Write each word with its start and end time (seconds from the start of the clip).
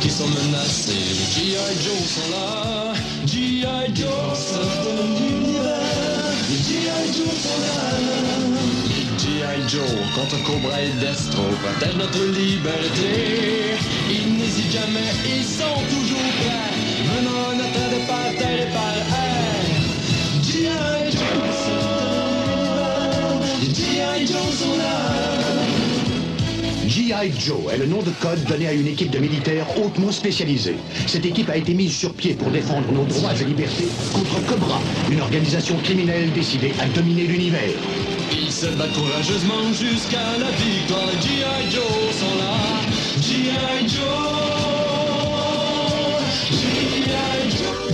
qui 0.00 0.10
sont 0.10 0.28
menacés. 0.28 0.92
Les 0.92 1.28
G.I. 1.34 1.74
Joe 1.82 2.02
sont 2.14 2.30
là. 2.30 2.92
G.I. 3.26 3.94
Joe, 3.94 4.08
c'est 4.34 4.90
l'univers. 4.90 5.74
Les 6.50 6.56
G.I. 6.56 7.06
Joe 7.12 7.34
sont 7.44 7.60
là. 7.64 7.76
Les 8.88 9.04
G.I. 9.18 9.68
Joe 9.68 9.94
contre 10.14 10.42
Cobra 10.44 10.80
et 10.80 10.92
Destro 11.00 11.42
protègent 11.62 11.96
notre 11.96 12.24
liberté. 12.24 13.76
Ils 14.10 14.36
n'hésitent 14.36 14.72
jamais, 14.72 15.10
ils 15.26 15.44
sont 15.44 15.80
toujours 15.88 16.30
prêts. 16.40 16.74
Venant 17.16 17.50
à 17.50 17.54
notre 17.54 17.78
aide 17.78 18.06
par 18.06 18.28
terre 18.38 18.60
et 18.62 18.72
par 18.72 18.94
air. 18.96 19.64
G.I. 20.42 21.10
Joe, 21.10 21.44
c'est 21.62 21.80
l'univers. 21.84 23.40
Les 23.60 23.74
G.I. 23.74 24.26
Joe 24.26 24.54
sont 24.58 24.76
là. 24.78 25.33
G.I. 26.94 27.32
Joe 27.36 27.72
est 27.72 27.78
le 27.78 27.86
nom 27.86 28.02
de 28.02 28.10
code 28.22 28.44
donné 28.44 28.68
à 28.68 28.72
une 28.72 28.86
équipe 28.86 29.10
de 29.10 29.18
militaires 29.18 29.66
hautement 29.76 30.12
spécialisée. 30.12 30.76
Cette 31.08 31.26
équipe 31.26 31.50
a 31.50 31.56
été 31.56 31.74
mise 31.74 31.92
sur 31.92 32.14
pied 32.14 32.34
pour 32.34 32.52
défendre 32.52 32.86
nos 32.92 33.02
droits 33.02 33.32
et 33.34 33.44
libertés 33.44 33.88
contre 34.12 34.40
Cobra, 34.46 34.80
une 35.10 35.20
organisation 35.20 35.76
criminelle 35.78 36.30
décidée 36.30 36.72
à 36.80 36.86
dominer 36.86 37.24
l'univers. 37.24 37.74
Ils 38.30 38.52
se 38.52 38.66
battent 38.66 38.92
courageusement 38.92 39.72
jusqu'à 39.72 40.38
la 40.38 40.52
victoire. 40.52 41.10
G.I. 41.20 41.72
Joe 41.72 41.82
sont 42.12 42.36
là. 42.38 42.54
G.I. 43.20 43.88
Joe. 43.88 44.04
G.I. 46.52 47.50
Joe. 47.50 47.93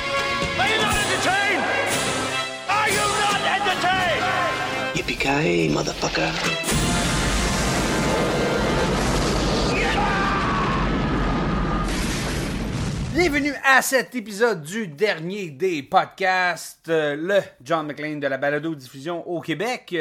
Bienvenue 13.13 13.53
à 13.65 13.81
cet 13.81 14.13
épisode 14.13 14.61
du 14.61 14.87
dernier 14.87 15.49
des 15.49 15.81
podcasts, 15.81 16.89
euh, 16.89 17.15
le 17.15 17.39
John 17.63 17.87
McLean 17.87 18.17
de 18.17 18.27
la 18.27 18.37
balado-diffusion 18.37 19.27
au 19.27 19.41
Québec. 19.41 19.95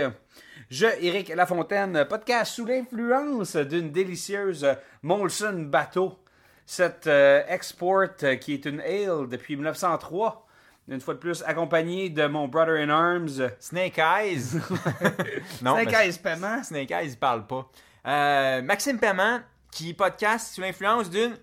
Je, 0.69 0.87
Éric 1.01 1.31
Lafontaine, 1.31 2.05
podcast 2.09 2.53
sous 2.53 2.67
l'influence 2.67 3.57
d'une 3.57 3.91
délicieuse 3.91 4.67
Molson 5.03 5.67
Bateau. 5.69 6.19
Cette 6.67 7.07
euh, 7.07 7.43
export 7.49 8.09
euh, 8.23 8.37
qui 8.37 8.53
est 8.53 8.67
une 8.67 8.81
ale 8.81 9.29
depuis 9.31 9.57
1903. 9.57 10.47
Une 10.91 11.01
fois 11.01 11.15
de 11.15 11.21
plus, 11.21 11.45
accompagné 11.47 12.11
de 12.11 12.27
mon 12.27 12.49
brother 12.49 12.75
in 12.75 12.91
arms. 12.91 13.49
Snake 13.61 13.99
Eyes. 13.99 14.57
non, 15.63 15.75
Snake 15.75 15.93
Eyes 15.93 16.19
Paiement. 16.21 16.65
Snake 16.65 16.91
Eyes, 16.91 17.11
il 17.11 17.17
parle 17.17 17.47
pas. 17.47 17.71
Euh, 18.09 18.61
Maxime 18.61 18.99
Paiement, 18.99 19.39
qui 19.71 19.95
podcast 19.95 20.53
sous 20.53 20.61
l'influence 20.61 21.09
d'une 21.09 21.37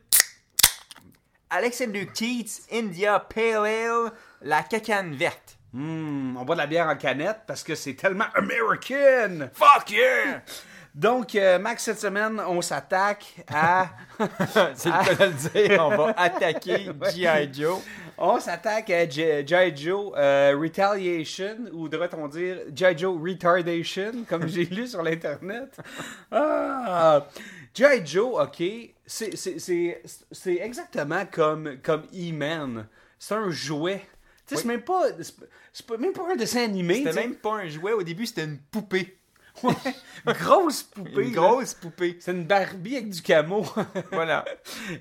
Alexander 1.50 2.06
Keats 2.08 2.64
India 2.74 3.22
Pale 3.22 3.66
Ale, 3.66 4.12
la 4.42 4.64
cacane 4.64 5.16
verte. 5.16 5.58
Hmm, 5.72 6.36
on 6.36 6.44
boit 6.44 6.56
de 6.56 6.62
la 6.62 6.68
bière 6.68 6.88
en 6.88 6.98
canette 6.98 7.44
parce 7.48 7.64
que 7.64 7.74
c'est 7.74 7.94
tellement 7.94 8.26
American. 8.36 9.50
Fuck 9.54 9.92
yeah! 9.92 10.42
Donc, 10.98 11.36
euh, 11.36 11.60
Max, 11.60 11.84
cette 11.84 12.00
semaine, 12.00 12.42
on 12.48 12.60
s'attaque 12.60 13.46
à... 13.54 13.90
C'est 14.74 14.90
le 14.90 15.06
cas 15.06 15.14
de 15.14 15.26
le 15.26 15.68
dire, 15.68 15.86
on 15.86 15.96
va 15.96 16.14
attaquer 16.18 16.90
G.I. 17.14 17.54
Joe. 17.54 17.80
On 18.18 18.40
s'attaque 18.40 18.90
à 18.90 19.08
J- 19.08 19.46
G.I. 19.46 19.76
Joe 19.78 20.12
euh, 20.18 20.58
Retaliation, 20.60 21.58
ou 21.72 21.88
devrait-on 21.88 22.28
dire 22.28 22.58
G.I. 22.76 22.98
Joe 22.98 23.20
Retardation, 23.22 24.12
comme 24.28 24.48
j'ai 24.48 24.66
lu 24.66 24.88
sur 24.88 25.04
l'Internet. 25.04 25.78
Ah! 26.32 27.28
G.I. 27.74 28.06
Joe, 28.06 28.42
ok, 28.42 28.64
c'est- 29.06 30.56
exactement 30.60 31.26
comme, 31.32 31.78
comme 31.84 32.04
E-Man. 32.14 32.88
C'est 33.20 33.36
un 33.36 33.50
jouet. 33.52 34.02
Tu 34.48 34.56
sais, 34.56 34.62
c'est 34.62 34.68
même 34.68 34.82
pas, 34.82 35.04
même 36.00 36.14
pas 36.14 36.32
un 36.32 36.36
dessin 36.36 36.64
animé. 36.64 36.96
C'était 36.96 37.14
même 37.14 37.36
pas 37.36 37.56
un 37.58 37.68
jouet, 37.68 37.94
au 37.94 38.02
début 38.04 38.26
c'était 38.26 38.46
une 38.46 38.58
poupée. 38.58 39.18
Grosse 40.26 40.84
poupée. 40.84 41.28
Une 41.28 41.36
là. 41.36 41.42
grosse 41.42 41.74
poupée. 41.74 42.18
C'est 42.20 42.32
une 42.32 42.44
Barbie 42.44 42.98
avec 42.98 43.10
du 43.10 43.22
camo. 43.22 43.66
Voilà. 44.12 44.46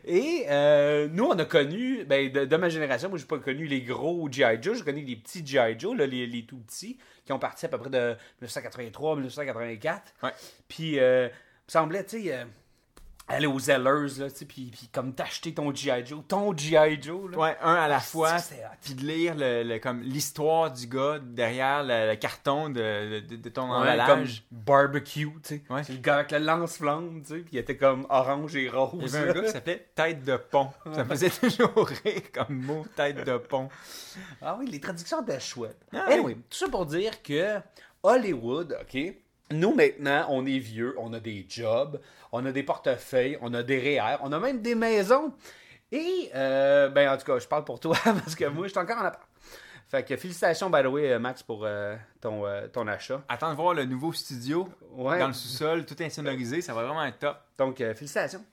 Et 0.04 0.46
euh, 0.48 1.08
nous, 1.10 1.24
on 1.24 1.38
a 1.38 1.44
connu, 1.44 2.04
ben, 2.04 2.30
de, 2.30 2.44
de 2.44 2.56
ma 2.56 2.68
génération, 2.68 3.08
moi, 3.08 3.18
j'ai 3.18 3.26
pas 3.26 3.38
connu 3.38 3.66
les 3.66 3.82
gros 3.82 4.30
G.I. 4.30 4.58
Joe, 4.62 4.78
j'ai 4.78 4.84
connu 4.84 5.02
les 5.02 5.16
petits 5.16 5.44
G.I. 5.44 5.78
Joe, 5.78 5.96
là, 5.96 6.06
les, 6.06 6.26
les 6.26 6.44
tout 6.44 6.58
petits, 6.58 6.98
qui 7.24 7.32
ont 7.32 7.38
parti 7.38 7.66
à 7.66 7.68
peu 7.68 7.78
près 7.78 7.90
de 7.90 8.16
1983, 8.40 9.16
1984. 9.16 10.14
Ouais. 10.22 10.30
Puis, 10.68 10.98
euh, 10.98 11.28
il 11.28 11.68
me 11.68 11.72
semblait, 11.72 12.04
tu 12.04 12.22
sais, 12.22 12.34
euh, 12.34 12.44
aller 13.28 13.46
aux 13.48 13.58
Zellers, 13.58 14.18
là, 14.20 14.30
tu 14.30 14.36
sais, 14.36 14.44
puis, 14.44 14.70
puis 14.70 14.88
comme 14.92 15.12
t'acheter 15.12 15.52
ton 15.52 15.74
G.I. 15.74 16.06
Joe, 16.06 16.20
ton 16.28 16.56
G.I. 16.56 17.02
Joe, 17.02 17.32
là. 17.32 17.38
Ouais, 17.38 17.56
un 17.60 17.74
à 17.74 17.88
la 17.88 17.98
fois, 17.98 18.36
puis 18.80 18.94
de 18.94 19.02
lire 19.04 19.34
le, 19.36 19.64
le- 19.64 19.78
comme 19.80 20.00
l'histoire 20.02 20.70
du 20.70 20.86
gars 20.86 21.18
derrière 21.20 21.82
le, 21.82 22.10
le 22.10 22.16
carton 22.16 22.68
de, 22.70 23.20
de, 23.20 23.34
de 23.36 23.48
ton 23.48 23.62
Ouais, 23.70 23.76
emballage. 23.78 24.06
comme 24.06 24.24
barbecue, 24.52 25.26
tu 25.42 25.56
sais. 25.56 25.62
Ouais. 25.68 25.82
C'est 25.82 25.94
le 25.94 25.98
gars 25.98 26.16
avec 26.16 26.30
le 26.30 26.38
lance-flamme, 26.38 27.22
tu 27.22 27.28
sais, 27.28 27.38
puis 27.40 27.50
il 27.54 27.58
était 27.58 27.76
comme 27.76 28.06
orange 28.10 28.54
et 28.54 28.68
rose. 28.68 28.92
Il 29.02 29.10
y 29.12 29.16
avait 29.16 29.30
un 29.30 29.32
gars 29.34 29.42
qui 29.42 29.50
s'appelait 29.50 29.88
Tête 29.94 30.22
de 30.24 30.36
pont. 30.36 30.70
Ça 30.94 31.02
me 31.02 31.08
faisait 31.08 31.30
toujours 31.40 31.88
rire 32.04 32.22
comme 32.32 32.54
mot, 32.62 32.86
Tête 32.94 33.24
de 33.26 33.38
pont. 33.38 33.68
Ah 34.40 34.56
oui, 34.58 34.66
les 34.70 34.80
traductions 34.80 35.22
étaient 35.22 35.40
chouettes. 35.40 35.80
Ah 35.92 36.04
anyway, 36.10 36.34
tout 36.34 36.56
ça 36.56 36.68
pour 36.68 36.86
dire 36.86 37.22
que 37.22 37.56
Hollywood, 38.02 38.76
OK, 38.80 38.98
nous 39.52 39.74
maintenant, 39.74 40.26
on 40.30 40.44
est 40.46 40.58
vieux, 40.58 40.94
on 40.98 41.12
a 41.12 41.20
des 41.20 41.46
jobs, 41.48 42.00
on 42.32 42.44
a 42.44 42.52
des 42.52 42.62
portefeuilles, 42.62 43.38
on 43.40 43.54
a 43.54 43.62
des 43.62 43.78
REER, 43.78 44.16
on 44.22 44.32
a 44.32 44.38
même 44.40 44.60
des 44.60 44.74
maisons. 44.74 45.32
Et, 45.92 46.30
euh, 46.34 46.88
ben 46.88 47.08
en 47.10 47.16
tout 47.16 47.24
cas, 47.24 47.38
je 47.38 47.46
parle 47.46 47.64
pour 47.64 47.78
toi 47.80 47.96
parce 48.04 48.34
que 48.34 48.44
moi, 48.46 48.66
je 48.66 48.70
suis 48.72 48.78
encore 48.78 48.98
en 48.98 49.04
appart. 49.04 49.26
Fait 49.88 50.02
que 50.02 50.16
félicitations, 50.16 50.68
by 50.68 50.82
the 50.82 50.86
way, 50.86 51.12
euh, 51.12 51.18
Max, 51.20 51.44
pour 51.44 51.64
euh, 51.64 51.94
ton, 52.20 52.44
euh, 52.44 52.66
ton 52.66 52.88
achat. 52.88 53.22
Attends 53.28 53.50
de 53.50 53.56
voir 53.56 53.72
le 53.72 53.84
nouveau 53.84 54.12
studio 54.12 54.68
Ouais. 54.92 55.18
dans 55.20 55.28
le 55.28 55.32
sous-sol, 55.32 55.86
tout 55.86 55.94
insonorisé, 56.00 56.60
ça 56.60 56.74
va 56.74 56.82
vraiment 56.82 57.04
être 57.04 57.20
top. 57.20 57.36
Donc, 57.56 57.76
félicitations. 57.78 58.44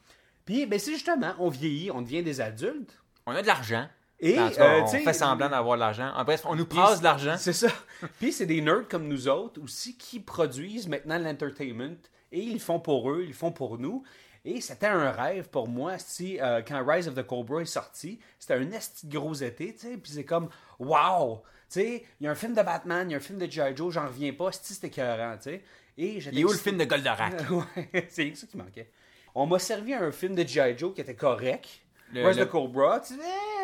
Puis, 0.46 0.66
ben 0.68 0.78
c'est 0.78 0.92
justement, 0.92 1.34
on 1.40 1.50
vieillit, 1.50 1.90
on 1.90 2.02
devient 2.04 2.22
des 2.22 2.40
adultes. 2.40 3.00
On 3.26 3.32
a 3.32 3.42
de 3.42 3.48
l'argent. 3.48 3.88
Et, 4.20 4.36
cas, 4.36 4.52
euh, 4.60 4.82
on 4.84 4.88
fait 4.88 5.14
semblant 5.14 5.50
d'avoir 5.50 5.76
de 5.76 5.82
l'argent. 5.82 6.12
En 6.16 6.24
bref, 6.24 6.44
on 6.46 6.56
nous 6.56 6.66
prase 6.66 7.00
de 7.00 7.04
l'argent. 7.04 7.36
C'est 7.38 7.54
ça. 7.54 7.68
Puis 8.20 8.32
c'est 8.32 8.46
des 8.46 8.62
nerds 8.62 8.88
comme 8.90 9.08
nous 9.08 9.28
autres 9.28 9.62
aussi 9.62 9.98
qui 9.98 10.20
produisent 10.20 10.88
maintenant 10.88 11.18
l'entertainment 11.20 11.98
et 12.32 12.40
ils 12.40 12.54
le 12.54 12.60
font 12.60 12.80
pour 12.80 13.12
eux, 13.12 13.22
ils 13.24 13.30
le 13.30 13.34
font 13.34 13.52
pour 13.52 13.78
nous. 13.78 14.04
Et 14.46 14.60
c'était 14.60 14.88
un 14.88 15.12
rêve 15.12 15.50
pour 15.50 15.70
moi 15.70 15.98
si 15.98 16.40
euh, 16.42 16.62
quand 16.68 16.84
Rise 16.86 17.08
of 17.08 17.16
the 17.16 17.24
Cobra 17.24 17.62
est 17.62 17.66
sorti, 17.66 18.20
c'était 18.40 18.56
un 18.56 18.72
esti 18.72 19.08
de 19.08 19.18
gros 19.18 19.34
été, 19.34 19.74
tu 19.74 19.88
sais, 19.88 19.98
puis 19.98 20.12
c'est 20.12 20.26
comme 20.26 20.50
wow, 20.80 21.44
tu 21.70 21.80
sais, 21.80 22.04
il 22.20 22.26
y 22.26 22.28
a 22.28 22.32
un 22.32 22.36
film 22.36 22.54
de 22.54 22.62
Batman, 22.62 23.10
il 23.10 23.14
y 23.14 23.16
a 23.16 23.18
un 23.18 23.22
film 23.22 23.40
de 23.40 23.50
G.I. 23.50 23.76
Joe, 23.76 23.94
j'en 23.94 24.08
reviens 24.08 24.34
pas, 24.34 24.52
si 24.52 24.74
c'était 24.74 24.88
écœurant, 24.88 25.38
tu 25.38 25.44
sais. 25.44 25.64
Et 25.98 26.20
j'étais 26.20 26.36
Il 26.36 26.42
est 26.42 26.44
où 26.44 26.52
le 26.52 26.58
film 26.58 26.78
de 26.78 26.84
Goldorak? 26.84 27.50
ouais, 27.52 28.08
c'est 28.10 28.36
ça 28.36 28.48
qui 28.48 28.58
manquait. 28.58 28.90
On 29.34 29.46
m'a 29.46 29.60
servi 29.60 29.94
un 29.94 30.12
film 30.12 30.36
de 30.36 30.46
G.I. 30.46 30.78
Joe 30.78 30.94
qui 30.94 31.02
était 31.02 31.16
correct. 31.16 31.83
Le- 32.14 32.26
Rise 32.26 32.38
le- 32.38 32.44
of 32.44 32.48
the 32.50 32.52
Cobra, 32.52 33.00
tu 33.00 33.16
sais, 33.16 33.20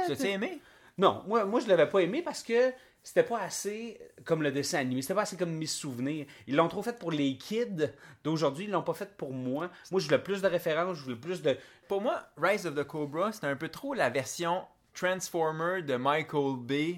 eh, 0.07 0.09
l'as 0.09 0.23
aimé? 0.25 0.59
non, 0.97 1.23
moi, 1.27 1.45
moi 1.45 1.59
je 1.59 1.67
l'avais 1.67 1.87
pas 1.87 1.99
aimé 1.99 2.21
parce 2.21 2.43
que 2.43 2.71
c'était 3.01 3.23
pas 3.23 3.39
assez 3.39 3.97
comme 4.25 4.43
le 4.43 4.51
dessin 4.51 4.79
animé, 4.79 5.01
c'était 5.01 5.13
pas 5.13 5.21
assez 5.21 5.37
comme 5.37 5.53
mes 5.53 5.65
souvenirs. 5.65 6.25
Ils 6.47 6.55
l'ont 6.55 6.67
trop 6.67 6.83
fait 6.83 6.97
pour 6.99 7.11
les 7.11 7.37
kids 7.37 7.89
d'aujourd'hui, 8.23 8.65
ils 8.65 8.71
l'ont 8.71 8.81
pas 8.83 8.93
fait 8.93 9.15
pour 9.15 9.31
moi. 9.31 9.69
Moi, 9.91 10.01
je 10.01 10.05
voulais 10.05 10.19
plus 10.19 10.41
de 10.41 10.47
références, 10.47 10.97
je 10.97 11.03
voulais 11.03 11.15
plus 11.15 11.41
de. 11.41 11.55
Pour 11.87 12.01
moi, 12.01 12.21
Rise 12.37 12.67
of 12.67 12.75
the 12.75 12.83
Cobra, 12.83 13.31
c'est 13.31 13.45
un 13.45 13.55
peu 13.55 13.69
trop 13.69 13.93
la 13.93 14.09
version 14.09 14.63
Transformer 14.93 15.81
de 15.81 15.95
Michael 15.95 16.57
Bay 16.59 16.97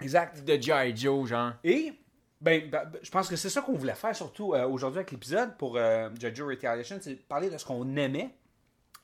Exact. 0.00 0.44
de 0.44 0.60
G.I. 0.60 0.96
Joe, 0.96 1.28
genre. 1.28 1.52
Et, 1.62 1.92
ben, 2.40 2.68
ben, 2.68 2.90
je 3.02 3.10
pense 3.10 3.28
que 3.28 3.36
c'est 3.36 3.48
ça 3.50 3.60
qu'on 3.62 3.74
voulait 3.74 3.94
faire 3.94 4.14
surtout 4.16 4.54
euh, 4.54 4.66
aujourd'hui 4.66 4.98
avec 4.98 5.12
l'épisode 5.12 5.56
pour 5.56 5.76
euh, 5.76 6.08
Jojo 6.20 6.46
Retaliation, 6.48 6.98
c'est 7.00 7.14
parler 7.16 7.48
de 7.48 7.56
ce 7.58 7.64
qu'on 7.64 7.96
aimait 7.96 8.30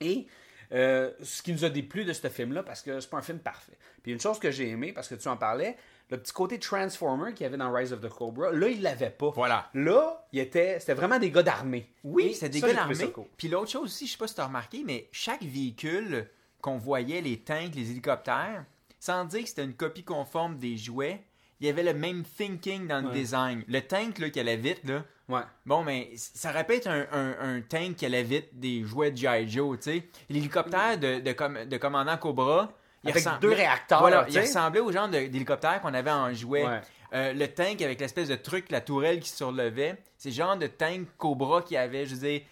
et 0.01 0.27
euh, 0.73 1.11
ce 1.23 1.43
qui 1.43 1.53
nous 1.53 1.65
a 1.65 1.71
déplu 1.71 2.05
de 2.05 2.13
ce 2.13 2.29
film-là 2.29 2.63
parce 2.63 2.83
que 2.83 3.01
c'est 3.01 3.11
pas 3.11 3.19
un 3.19 3.23
film 3.23 3.39
parfait. 3.39 3.77
Puis 4.03 4.13
une 4.13 4.21
chose 4.21 4.39
que 4.39 4.51
j'ai 4.51 4.69
aimé, 4.69 4.93
parce 4.93 5.09
que 5.09 5.15
tu 5.15 5.29
en 5.29 5.37
parlais, 5.37 5.77
le 6.11 6.19
petit 6.19 6.33
côté 6.33 6.59
Transformer 6.59 7.33
qu'il 7.33 7.45
y 7.45 7.47
avait 7.47 7.57
dans 7.57 7.73
Rise 7.73 7.93
of 7.93 8.01
the 8.01 8.09
Cobra, 8.09 8.53
là, 8.53 8.69
il 8.69 8.83
l'avait 8.83 9.11
pas. 9.11 9.31
Voilà. 9.31 9.71
Là, 9.75 10.27
il 10.33 10.41
était, 10.41 10.79
c'était 10.79 10.95
vraiment 10.95 11.19
des 11.19 11.31
gars 11.31 11.43
d'armée. 11.43 11.91
Oui, 12.03 12.35
c'est 12.35 12.49
des 12.49 12.61
ça, 12.61 12.69
gars 12.69 12.75
d'armée. 12.75 13.11
cool. 13.11 13.25
Puis 13.37 13.49
l'autre 13.49 13.71
chose 13.71 13.85
aussi, 13.85 14.07
je 14.07 14.13
sais 14.13 14.19
pas 14.19 14.27
si 14.27 14.35
tu 14.35 14.41
as 14.41 14.47
remarqué, 14.47 14.83
mais 14.85 15.09
chaque 15.13 15.43
véhicule 15.43 16.29
qu'on 16.61 16.77
voyait 16.79 17.21
les 17.21 17.39
tanks, 17.39 17.75
les 17.75 17.91
hélicoptères, 17.91 18.65
sans 19.01 19.25
dire 19.25 19.43
que 19.43 19.49
c'était 19.49 19.65
une 19.65 19.75
copie 19.75 20.05
conforme 20.05 20.59
des 20.59 20.77
jouets, 20.77 21.23
il 21.61 21.67
y 21.67 21.71
avait 21.71 21.83
le 21.83 21.95
même 21.95 22.23
thinking 22.25 22.87
dans 22.89 23.01
le 23.01 23.09
Ouais. 23.09 23.15
design. 23.15 23.65
Le 23.69 23.81
tank 23.81 24.19
là, 24.19 24.31
qui 24.31 24.41
allait 24.41 24.57
vite, 24.57 24.81
là, 24.85 25.05
Ouais. 25.27 25.41
Bon, 25.65 25.83
mais 25.83 26.11
ça 26.17 26.51
répète 26.51 26.87
un, 26.87 27.07
un, 27.11 27.35
un 27.57 27.61
tank 27.63 27.97
qui 27.97 28.05
allait 28.05 28.23
vite 28.25 28.49
des 28.53 28.83
jouets 28.85 29.11
de 29.11 29.17
G.I. 29.17 29.49
Joe, 29.49 29.79
tu 29.79 29.85
sais. 29.85 30.09
L'hélicoptère 30.29 30.99
de, 30.99 31.21
de, 31.21 31.33
com- 31.33 31.65
de 31.65 31.77
commandant 31.79 32.19
Cobra, 32.19 32.71
il 33.03 33.09
Avec 33.11 33.25
ressemble- 33.25 33.41
deux 33.41 33.53
réacteurs, 33.53 34.01
Voilà, 34.01 34.27
il 34.29 34.39
ressemblait 34.39 34.81
au 34.81 34.93
genre 34.93 35.09
d'hélicoptère 35.09 35.81
qu'on 35.81 35.95
avait 35.95 36.11
en 36.11 36.33
jouet. 36.35 36.67
Ouais. 36.67 36.81
Euh, 37.15 37.33
le 37.33 37.49
tank 37.49 37.81
avec 37.81 38.01
l'espèce 38.01 38.29
de 38.29 38.35
truc, 38.35 38.71
la 38.71 38.83
tourelle 38.83 39.21
qui 39.21 39.31
se 39.31 39.37
surlevait, 39.39 39.97
c'est 40.19 40.29
le 40.29 40.35
genre 40.35 40.57
de 40.59 40.67
tank 40.67 41.07
Cobra 41.17 41.63
qu'il 41.63 41.77
y 41.77 41.79
avait. 41.79 42.05
Je 42.05 42.17
veux 42.17 42.29
dire, 42.29 42.43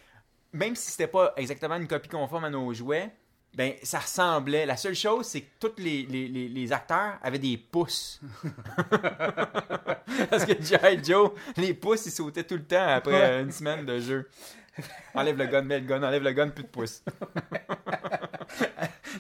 même 0.55 0.75
si 0.75 0.93
c'était 0.93 1.08
pas 1.08 1.34
exactement 1.37 1.76
une 1.76 1.87
copie 1.88 2.08
conforme 2.08 2.44
à 2.44 2.50
nos 2.50 2.72
jouets, 2.72 3.10
ben 3.54 3.75
ça 3.82 3.99
ressemblait. 3.99 4.64
La 4.66 4.76
seule 4.76 4.94
chose, 4.94 5.26
c'est 5.26 5.43
que 5.43 5.50
tous 5.60 5.72
les, 5.82 6.04
les, 6.04 6.28
les, 6.28 6.49
les 6.49 6.72
acteurs 6.72 7.19
avaient 7.22 7.38
des 7.38 7.56
pouces. 7.58 8.20
Parce 10.31 10.44
que 10.44 10.52
G.I. 10.62 11.02
Joe, 11.04 11.32
les 11.56 11.75
pouces, 11.75 12.06
ils 12.06 12.10
sautaient 12.12 12.44
tout 12.44 12.56
le 12.56 12.64
temps 12.64 12.87
après 12.88 13.12
Ouais. 13.12 13.20
euh, 13.22 13.43
une 13.43 13.52
semaine 13.52 13.84
de 13.84 13.99
jeu. 13.99 14.28
Enlève 15.14 15.37
le 15.37 15.46
gun, 15.46 15.62
mets 15.62 15.81
le 15.81 15.87
gun, 15.87 16.02
enlève 16.02 16.22
le 16.22 16.32
gun, 16.32 16.49
plus 16.49 16.64
de 16.64 16.69
pouces. 16.69 17.02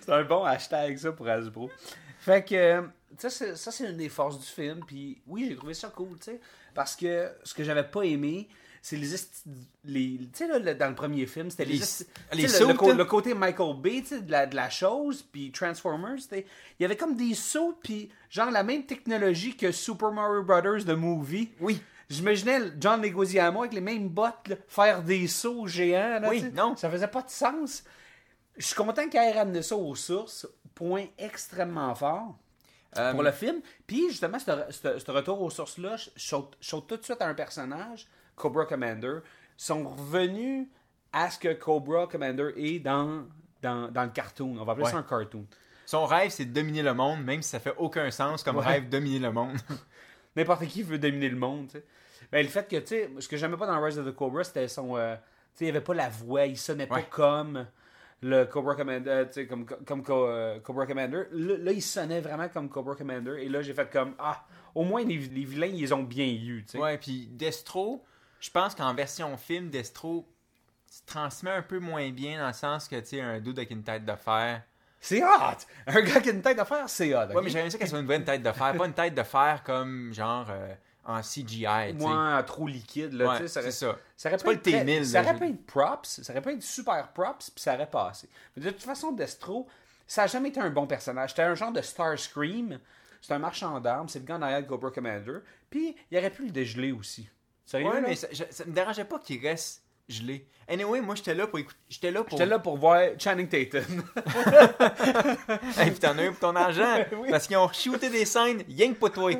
C'est 0.00 0.10
un 0.12 0.22
bon 0.24 0.44
hashtag, 0.44 0.96
ça, 0.96 1.12
pour 1.12 1.28
Hasbro. 1.28 1.70
Fait 2.18 2.44
que, 2.44 2.54
euh, 2.54 2.82
ça, 3.18 3.28
c'est- 3.30 3.56
ça, 3.56 3.70
c'est 3.70 3.88
une 3.90 3.96
des 3.96 4.08
forces 4.08 4.38
du 4.38 4.46
film. 4.46 4.80
Puis, 4.86 5.20
oui, 5.26 5.46
j'ai 5.48 5.56
trouvé 5.56 5.74
ça 5.74 5.88
cool, 5.88 6.16
tu 6.18 6.24
sais. 6.32 6.40
Parce 6.74 6.96
que 6.96 7.30
ce 7.44 7.52
que 7.52 7.62
j'avais 7.64 7.84
pas 7.84 8.02
aimé, 8.04 8.48
c'est 8.84 8.96
les. 8.96 9.06
les 9.84 10.18
tu 10.18 10.28
sais, 10.34 10.46
là, 10.48 10.74
dans 10.74 10.88
le 10.88 10.94
premier 10.94 11.26
film, 11.26 11.50
c'était 11.50 11.64
les. 11.64 11.78
Les- 12.32 12.42
le, 12.42 13.04
côté 13.04 13.32
Michael 13.32 13.76
Bay, 13.80 14.00
tu 14.02 14.08
sais, 14.08 14.20
de 14.20 14.30
la, 14.30 14.46
de 14.46 14.56
la 14.56 14.68
chose, 14.70 15.22
puis 15.22 15.50
Transformers, 15.52 16.18
il 16.32 16.44
y 16.80 16.84
avait 16.84 16.96
comme 16.96 17.14
des 17.16 17.34
sauts, 17.34 17.78
puis 17.82 18.10
genre 18.28 18.50
la 18.50 18.62
même 18.64 18.84
technologie 18.84 19.56
que 19.56 19.70
Super 19.72 20.10
Mario 20.10 20.42
Brothers 20.42 20.84
de 20.84 20.94
movie. 20.94 21.50
Oui. 21.60 21.80
J'imaginais 22.10 22.60
John 22.78 23.00
Leguizamo 23.00 23.60
avec 23.60 23.72
les 23.72 23.80
mêmes 23.80 24.08
bottes 24.08 24.48
là, 24.48 24.56
faire 24.68 25.02
des 25.02 25.26
sauts 25.28 25.66
géants. 25.66 26.18
Là, 26.20 26.28
Oui, 26.28 26.42
non. 26.52 26.76
Ça 26.76 26.90
faisait 26.90 27.08
pas 27.08 27.22
de 27.22 27.30
sens. 27.30 27.84
Je 28.56 28.66
suis 28.66 28.74
content 28.74 29.08
qu'il 29.08 29.18
ait 29.18 29.32
ramené 29.32 29.62
ça 29.62 29.76
aux 29.76 29.94
sources. 29.94 30.46
Point 30.74 31.06
extrêmement 31.16 31.94
fort 31.94 32.36
Euh, 32.98 33.12
pour 33.12 33.22
le 33.22 33.30
film. 33.32 33.60
Puis 33.86 34.08
justement, 34.10 34.38
ce, 34.38 34.50
ce- 34.70 34.98
ce 34.98 35.10
retour 35.10 35.40
aux 35.40 35.48
sources-là, 35.50 35.96
je 35.96 36.10
saute 36.60 36.86
tout 36.86 36.96
de 36.98 37.02
suite 37.04 37.22
à 37.22 37.26
un 37.28 37.32
personnage, 37.34 38.06
Cobra 38.36 38.66
Commander. 38.66 39.18
Sont 39.56 39.84
revenus 39.84 40.66
à 41.12 41.30
ce 41.30 41.38
que 41.38 41.52
Cobra 41.52 42.06
Commander 42.06 42.50
est 42.56 42.80
dans, 42.80 43.24
dans, 43.62 43.90
dans 43.90 44.02
le 44.04 44.10
cartoon. 44.10 44.56
On 44.58 44.64
va 44.64 44.72
appeler 44.72 44.86
Ouais. 44.86 44.90
ça 44.92 44.98
un 44.98 45.02
cartoon. 45.02 45.46
Son 45.86 46.06
rêve, 46.06 46.30
c'est 46.30 46.46
de 46.46 46.52
dominer 46.52 46.82
le 46.82 46.94
monde, 46.94 47.22
même 47.22 47.42
si 47.42 47.50
ça 47.50 47.60
fait 47.60 47.74
aucun 47.78 48.10
sens 48.10 48.42
comme 48.42 48.56
Ouais. 48.56 48.64
rêve 48.66 48.88
dominer 48.88 49.18
le 49.18 49.32
monde. 49.32 49.56
N'importe 50.36 50.66
qui 50.66 50.82
veut 50.82 50.98
dominer 50.98 51.28
le 51.28 51.36
monde. 51.36 51.66
tu 51.66 51.72
sais. 51.78 51.84
Ben, 52.30 52.42
le 52.42 52.48
fait 52.48 52.66
que, 52.68 52.76
tu 52.76 52.86
sais, 52.86 53.10
ce 53.18 53.28
que 53.28 53.36
j'aimais 53.36 53.56
pas 53.58 53.66
dans 53.66 53.80
Rise 53.82 53.98
of 53.98 54.06
the 54.06 54.14
Cobra, 54.14 54.42
c'était 54.42 54.68
son. 54.68 54.96
euh, 54.96 55.14
tu 55.16 55.20
sais, 55.54 55.64
il 55.66 55.68
avait 55.68 55.82
pas 55.82 55.92
la 55.92 56.08
voix, 56.08 56.46
il 56.46 56.56
sonnait 56.56 56.86
pas 56.86 57.02
comme 57.02 57.66
le 58.22 58.44
Cobra 58.44 58.74
Commander, 58.74 59.24
tu 59.26 59.32
sais, 59.34 59.46
comme, 59.46 59.66
comme 59.66 60.02
Co- 60.02 60.28
euh, 60.28 60.58
Cobra 60.60 60.86
Commander. 60.86 61.24
Là, 61.32 61.56
là, 61.58 61.72
il 61.72 61.82
sonnait 61.82 62.20
vraiment 62.22 62.48
comme 62.48 62.70
Cobra 62.70 62.94
Commander. 62.94 63.42
Et 63.42 63.48
là, 63.50 63.60
j'ai 63.60 63.74
fait 63.74 63.90
comme, 63.92 64.14
ah, 64.18 64.46
au 64.74 64.84
moins 64.84 65.04
les, 65.04 65.18
les 65.18 65.44
vilains, 65.44 65.66
ils 65.66 65.92
ont 65.92 66.04
bien 66.04 66.26
eu, 66.26 66.64
tu 66.64 66.72
sais. 66.72 66.78
Ouais, 66.78 66.96
puis 66.96 67.28
Destro, 67.32 68.02
je 68.42 68.50
pense 68.50 68.74
qu'en 68.74 68.92
version 68.92 69.36
film, 69.36 69.70
Destro 69.70 70.28
se 70.90 71.00
transmet 71.06 71.50
un 71.52 71.62
peu 71.62 71.78
moins 71.78 72.10
bien 72.10 72.40
dans 72.40 72.48
le 72.48 72.52
sens 72.52 72.88
que, 72.88 72.96
tu 73.00 73.06
sais, 73.06 73.20
un 73.20 73.40
dude 73.40 73.58
avec 73.58 73.70
une 73.70 73.82
tête 73.84 74.04
de 74.04 74.14
fer. 74.16 74.62
C'est 75.00 75.22
hot! 75.22 75.56
Un 75.86 76.00
gars 76.02 76.20
qui 76.20 76.28
a 76.28 76.32
une 76.32 76.42
tête 76.42 76.58
à 76.58 76.64
faire, 76.64 76.88
c'est 76.88 77.14
hot. 77.14 77.22
ok? 77.30 77.34
Ouais, 77.36 77.42
mais 77.42 77.50
j'aimerais 77.50 77.70
ça 77.70 77.78
qu'elle 77.78 77.88
soit 77.88 78.00
une 78.00 78.06
bonne 78.06 78.24
tête 78.24 78.42
de 78.42 78.52
fer, 78.52 78.76
pas 78.76 78.86
une 78.86 78.92
tête 78.92 79.14
de 79.14 79.22
fer 79.22 79.62
comme, 79.64 80.12
genre, 80.12 80.46
euh, 80.50 80.74
en 81.04 81.20
CGI. 81.22 81.94
Moins 81.94 82.42
trop 82.42 82.66
liquide, 82.66 83.12
là, 83.14 83.28
Ouais, 83.30 83.36
tu 83.38 83.42
sais. 83.42 83.48
c'est 83.48 83.60
aurait- 83.60 83.70
ça. 83.70 83.96
Ça 84.16 84.28
aurait 84.28 84.38
pas 84.38 84.52
le 84.52 84.60
très- 84.60 84.84
T-1000, 84.84 85.04
Ça 85.04 85.22
aurait 85.22 85.36
pu 85.36 85.44
être 85.48 85.66
props, 85.66 86.20
ça 86.22 86.32
aurait 86.32 86.42
pu 86.42 86.50
être 86.50 86.62
super 86.62 87.08
props, 87.12 87.50
puis 87.50 87.62
ça 87.62 87.74
aurait 87.74 87.90
passé. 87.90 88.28
Mais 88.56 88.62
de 88.64 88.70
toute 88.70 88.82
façon, 88.82 89.10
Destro, 89.12 89.66
ça 90.06 90.22
n'a 90.22 90.26
jamais 90.28 90.50
été 90.50 90.60
un 90.60 90.70
bon 90.70 90.86
personnage. 90.86 91.30
C'était 91.30 91.42
un 91.42 91.54
genre 91.54 91.72
de 91.72 91.80
Starscream. 91.80 92.78
C'est 93.20 93.32
un 93.32 93.38
marchand 93.38 93.80
d'armes, 93.80 94.08
c'est 94.08 94.18
le 94.18 94.24
gars 94.24 94.36
en 94.36 94.42
arrière 94.42 94.62
de 94.62 94.66
Cobra 94.66 94.90
Commander. 94.90 95.38
Puis, 95.70 95.96
il 96.10 96.18
aurait 96.18 96.30
pu 96.30 96.44
le 96.44 96.50
dégeler 96.50 96.90
aussi. 96.92 97.28
Sérieux, 97.64 97.88
Ouais, 97.88 98.00
mais 98.00 98.14
ça, 98.16 98.26
je- 98.32 98.44
ça 98.50 98.64
me 98.64 98.72
dérangeait 98.72 99.04
pas 99.04 99.18
qu'il 99.18 99.40
reste 99.46 99.82
gelé. 100.08 100.46
Anyway, 100.68 101.00
moi, 101.00 101.14
j'étais 101.14 101.34
là 101.34 101.46
pour 101.46 101.58
écouter. 101.58 101.78
J'étais 101.88 102.10
là 102.10 102.22
pour. 102.24 102.38
J'étais 102.38 102.48
là 102.50 102.58
pour 102.58 102.76
voir 102.76 103.00
Channing 103.18 103.48
Tatum. 103.48 103.82
Hey, 105.78 105.90
puis 105.90 106.00
t'en 106.00 106.16
as 106.18 106.24
eu 106.24 106.30
pour 106.30 106.40
ton 106.40 106.56
argent. 106.56 107.04
Oui. 107.16 107.28
Parce 107.30 107.46
qu'ils 107.46 107.56
ont 107.56 107.70
shooté 107.72 108.08
des 108.10 108.24
scènes, 108.24 108.62
rien 108.68 108.92
que 108.92 108.98
pas 108.98 109.10
toi. 109.10 109.30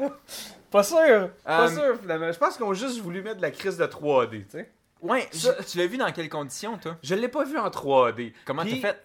pas 0.71 0.83
sûr! 0.83 1.31
Pas 1.45 1.69
Um, 1.69 1.75
sûr, 1.75 2.01
finalement. 2.01 2.33
Je 2.33 2.39
pense 2.39 2.57
qu'ils 2.57 2.65
ont 2.65 2.75
juste 2.75 2.99
voulu 3.01 3.23
mettre 3.23 3.37
de 3.39 3.43
la 3.43 3.51
crise 3.51 3.77
de 3.77 3.87
3D, 3.87 4.45
tu 4.45 4.51
sais. 4.51 4.71
Ouais, 5.01 5.27
Ça- 5.33 5.55
tu- 5.55 5.65
tu 5.65 5.79
l'as 5.79 5.87
vu 5.87 5.97
dans 5.97 6.11
quelles 6.13 6.29
conditions, 6.29 6.79
toi? 6.79 6.97
Je 7.03 7.15
l'ai 7.15 7.29
pas 7.29 7.45
vu 7.45 7.59
en 7.59 7.69
3D. 7.71 8.33
Comment 8.45 8.63
Puis- 8.63 8.81
t'as 8.81 8.93
fait? 8.93 9.03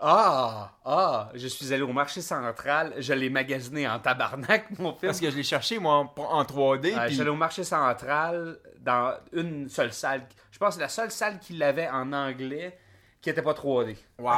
Ah! 0.00 0.72
Ah! 0.84 1.30
Je 1.34 1.46
suis 1.48 1.72
allé 1.72 1.82
au 1.82 1.92
marché 1.92 2.20
central, 2.20 2.94
je 2.98 3.12
l'ai 3.12 3.30
magasiné 3.30 3.88
en 3.88 3.98
tabarnak, 3.98 4.70
mon 4.78 4.90
film. 4.92 4.98
Parce 5.10 5.20
que 5.20 5.30
je 5.30 5.36
l'ai 5.36 5.42
cherché, 5.42 5.78
moi, 5.78 5.94
en, 5.94 6.12
en 6.22 6.42
3D. 6.44 6.94
Euh, 6.96 7.06
puis- 7.06 7.14
J'allais 7.16 7.30
au 7.30 7.34
marché 7.36 7.64
central 7.64 8.58
dans 8.80 9.14
une 9.32 9.68
seule 9.68 9.92
salle. 9.92 10.22
Je 10.52 10.58
pense 10.58 10.70
que 10.70 10.74
c'est 10.76 10.80
la 10.80 10.88
seule 10.88 11.10
salle 11.10 11.38
qui 11.40 11.54
l'avait 11.54 11.88
en 11.88 12.12
anglais 12.12 12.78
qui 13.20 13.30
était 13.30 13.42
pas 13.42 13.52
3D. 13.54 13.96
Wow. 14.18 14.30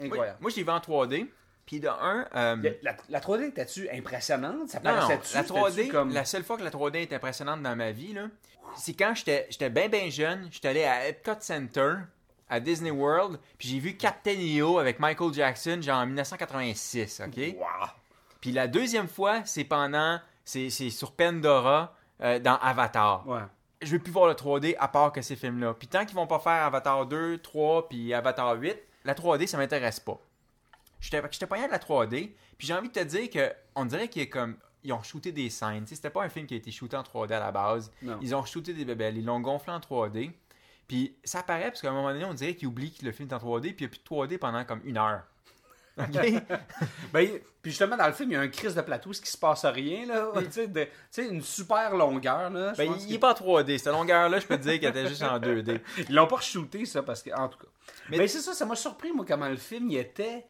Incroyable. 0.00 0.10
Moi, 0.16 0.26
moi, 0.40 0.50
je 0.50 0.56
l'ai 0.56 0.62
vu 0.62 0.70
en 0.70 0.78
3D. 0.78 1.28
Puis 1.66 1.80
de 1.80 1.88
un. 1.88 2.26
euh, 2.34 2.56
La, 2.82 2.94
la 3.10 3.20
3D 3.20 3.48
était-tu 3.48 3.90
impressionnante? 3.90 4.68
Ça 4.70 4.80
Non, 4.80 4.94
la 4.94 5.18
C'était-tu 5.22 5.52
3D, 5.52 5.88
comme... 5.90 6.12
la 6.14 6.24
seule 6.24 6.42
fois 6.42 6.56
que 6.56 6.62
la 6.62 6.70
3D 6.70 6.96
est 6.96 7.12
impressionnante 7.12 7.62
dans 7.62 7.76
ma 7.76 7.90
vie, 7.92 8.14
là, 8.14 8.28
c'est 8.76 8.94
quand 8.94 9.12
j'étais 9.14 9.46
j'étais 9.50 9.68
bien, 9.68 9.88
bien 9.88 10.08
jeune, 10.08 10.48
j'étais 10.50 10.68
allé 10.68 10.84
à 10.84 11.06
Epcot 11.08 11.32
Center, 11.40 11.94
à 12.48 12.60
Disney 12.60 12.90
World, 12.90 13.38
puis 13.58 13.68
j'ai 13.68 13.78
vu 13.78 13.96
Captain 13.96 14.38
EO 14.38 14.78
avec 14.78 14.98
Michael 15.00 15.32
Jackson, 15.32 15.78
genre 15.82 15.98
en 15.98 16.06
1986, 16.06 17.22
OK? 17.26 17.36
Wow. 17.56 17.88
Puis 18.40 18.52
la 18.52 18.66
deuxième 18.68 19.08
fois, 19.08 19.42
c'est 19.44 19.64
pendant, 19.64 20.20
c'est 20.44 20.70
c'est 20.70 20.90
sur 20.90 21.12
Pandora, 21.12 21.94
euh, 22.20 22.38
dans 22.38 22.56
Avatar. 22.56 23.26
Ouais. 23.26 23.42
Je 23.80 23.92
veux 23.92 23.98
plus 24.00 24.12
voir 24.12 24.26
le 24.26 24.34
3D 24.34 24.74
à 24.78 24.88
part 24.88 25.12
que 25.12 25.22
ces 25.22 25.36
films-là. 25.36 25.74
Puis 25.74 25.86
tant 25.86 26.04
qu'ils 26.04 26.16
vont 26.16 26.26
pas 26.26 26.40
faire 26.40 26.64
Avatar 26.64 27.06
2, 27.06 27.38
3, 27.38 27.88
puis 27.88 28.12
Avatar 28.12 28.56
8, 28.56 28.76
la 29.04 29.14
3D, 29.14 29.46
ça 29.46 29.56
m'intéresse 29.56 30.00
pas. 30.00 30.20
J'étais 31.00 31.22
j'étais 31.30 31.46
pas 31.46 31.64
de 31.64 31.70
la 31.70 31.78
3D, 31.78 32.32
puis 32.56 32.66
j'ai 32.66 32.74
envie 32.74 32.88
de 32.88 32.94
te 32.94 33.04
dire 33.04 33.30
que 33.30 33.52
on 33.76 33.84
dirait 33.84 34.08
qu'ils 34.08 34.28
comme 34.28 34.56
ils 34.82 34.92
ont 34.92 35.02
shooté 35.02 35.32
des 35.32 35.50
scènes. 35.50 35.82
Tu 35.82 35.90
sais, 35.90 35.94
C'était 35.96 36.10
pas 36.10 36.24
un 36.24 36.28
film 36.28 36.46
qui 36.46 36.54
a 36.54 36.56
été 36.56 36.70
shooté 36.70 36.96
en 36.96 37.02
3D 37.02 37.32
à 37.32 37.40
la 37.40 37.52
base. 37.52 37.92
Non. 38.02 38.18
Ils 38.20 38.34
ont 38.34 38.44
shooté 38.44 38.72
des 38.72 38.84
bébelles, 38.84 39.16
ils 39.16 39.24
l'ont 39.24 39.40
gonflé 39.40 39.72
en 39.72 39.80
3D. 39.80 40.32
Puis 40.88 41.16
ça 41.22 41.42
paraît 41.42 41.68
parce 41.68 41.82
qu'à 41.82 41.90
un 41.90 41.92
moment 41.92 42.10
donné, 42.12 42.24
on 42.24 42.34
dirait 42.34 42.54
qu'ils 42.56 42.66
oublient 42.68 42.92
que 42.92 43.04
le 43.04 43.12
film 43.12 43.28
est 43.30 43.34
en 43.34 43.38
3D, 43.38 43.74
puis 43.74 43.76
il 43.78 43.80
n'y 43.82 43.86
a 43.86 43.88
plus 43.90 43.98
de 43.98 44.04
3D 44.04 44.38
pendant 44.38 44.64
comme 44.64 44.80
une 44.84 44.96
heure. 44.96 45.22
OK? 45.98 46.16
Ben, 47.12 47.28
puis 47.60 47.72
justement, 47.72 47.96
dans 47.96 48.06
le 48.06 48.12
film, 48.12 48.30
il 48.30 48.34
y 48.34 48.36
a 48.36 48.40
un 48.40 48.48
crise 48.48 48.74
de 48.74 48.80
plateau, 48.82 49.12
ce 49.12 49.20
qui 49.20 49.30
se 49.30 49.36
passe 49.36 49.64
rien, 49.64 50.06
là. 50.06 50.30
tu 50.36 50.44
sais, 50.52 50.68
de- 50.68 50.86
une 51.18 51.42
super 51.42 51.96
longueur, 51.96 52.50
là. 52.50 52.72
Ben, 52.78 52.92
il 53.00 53.10
n'est 53.12 53.18
pas 53.18 53.32
en 53.32 53.34
3D. 53.34 53.78
Cette 53.78 53.92
longueur-là, 53.92 54.38
je 54.38 54.46
peux 54.46 54.56
te 54.56 54.62
dire 54.62 54.78
qu'elle 54.78 54.90
était 54.96 55.08
juste 55.08 55.22
en 55.24 55.38
2D. 55.40 55.80
Ils 56.08 56.14
l'ont 56.14 56.28
pas 56.28 56.36
re-shooté, 56.36 56.84
ça, 56.86 57.02
parce 57.02 57.22
que, 57.22 57.30
en 57.36 57.48
tout 57.48 57.58
cas. 57.58 57.66
Mais- 58.10 58.18
Mais, 58.18 58.28
c'est 58.28 58.40
ça, 58.40 58.54
ça 58.54 58.64
m'a 58.64 58.76
surpris, 58.76 59.10
moi, 59.12 59.24
comment 59.26 59.48
le 59.48 59.56
film, 59.56 59.90
il 59.90 59.96
était. 59.98 60.46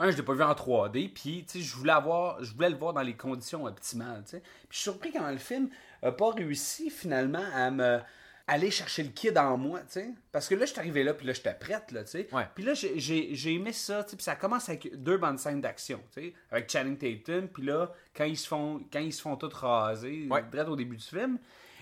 Un, 0.00 0.10
je 0.10 0.16
l'ai 0.16 0.22
pas 0.24 0.32
vu 0.34 0.42
en 0.42 0.54
3D, 0.54 1.08
puis, 1.12 1.44
tu 1.46 1.58
sais, 1.58 1.64
je 1.64 1.76
voulais 1.76 1.92
avoir, 1.92 2.42
je 2.42 2.52
voulais 2.52 2.70
le 2.70 2.76
voir 2.76 2.92
dans 2.92 3.02
les 3.02 3.14
conditions 3.16 3.66
optimales, 3.66 4.24
tu 4.24 4.30
sais. 4.32 4.40
Puis, 4.40 4.50
je 4.70 4.76
suis 4.76 4.82
surpris 4.90 5.12
comment 5.12 5.30
le 5.30 5.38
film 5.38 5.68
a 6.02 6.10
pas 6.10 6.30
réussi, 6.32 6.90
finalement, 6.90 7.44
à 7.54 7.70
me 7.70 8.00
aller 8.52 8.70
chercher 8.70 9.02
le 9.04 9.10
kid 9.10 9.36
en 9.38 9.56
moi, 9.56 9.80
tu 9.80 9.86
sais. 9.90 10.10
Parce 10.32 10.48
que 10.48 10.54
là, 10.54 10.66
je 10.66 10.72
suis 10.72 10.78
arrivé 10.80 11.04
là, 11.04 11.14
puis 11.14 11.26
là, 11.26 11.32
j'étais 11.32 11.54
prête, 11.54 11.92
là, 11.92 12.02
tu 12.04 12.10
sais. 12.10 12.28
Ouais. 12.32 12.46
Puis 12.54 12.64
là, 12.64 12.74
j'ai- 12.74 13.54
aimé 13.54 13.72
ça, 13.72 14.02
tu 14.04 14.10
sais. 14.10 14.16
Puis 14.16 14.24
ça 14.24 14.34
commence 14.36 14.68
avec 14.68 14.94
deux 15.02 15.16
bandes 15.18 15.38
scènes 15.38 15.60
d'action, 15.60 16.00
tu 16.12 16.20
sais. 16.20 16.34
Avec 16.50 16.68
Channing 16.70 16.96
Tatum, 16.98 17.48
puis 17.48 17.64
là, 17.64 17.92
quand 18.14 18.24
ils 18.24 18.36
se 18.36 18.48
font, 18.48 18.82
quand 18.92 18.98
ils 19.00 19.12
se 19.12 19.22
font 19.22 19.36
tous 19.36 19.52
raser, 19.54 20.26
Ouais. 20.30 20.42
direct 20.50 20.68
au 20.68 20.76
début 20.76 20.96
du 20.96 21.04
film. 21.04 21.38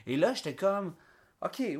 Et 0.06 0.16
là, 0.16 0.34
j'étais 0.34 0.54
comme, 0.54 0.94
ok, 1.42 1.58
ouais, 1.58 1.76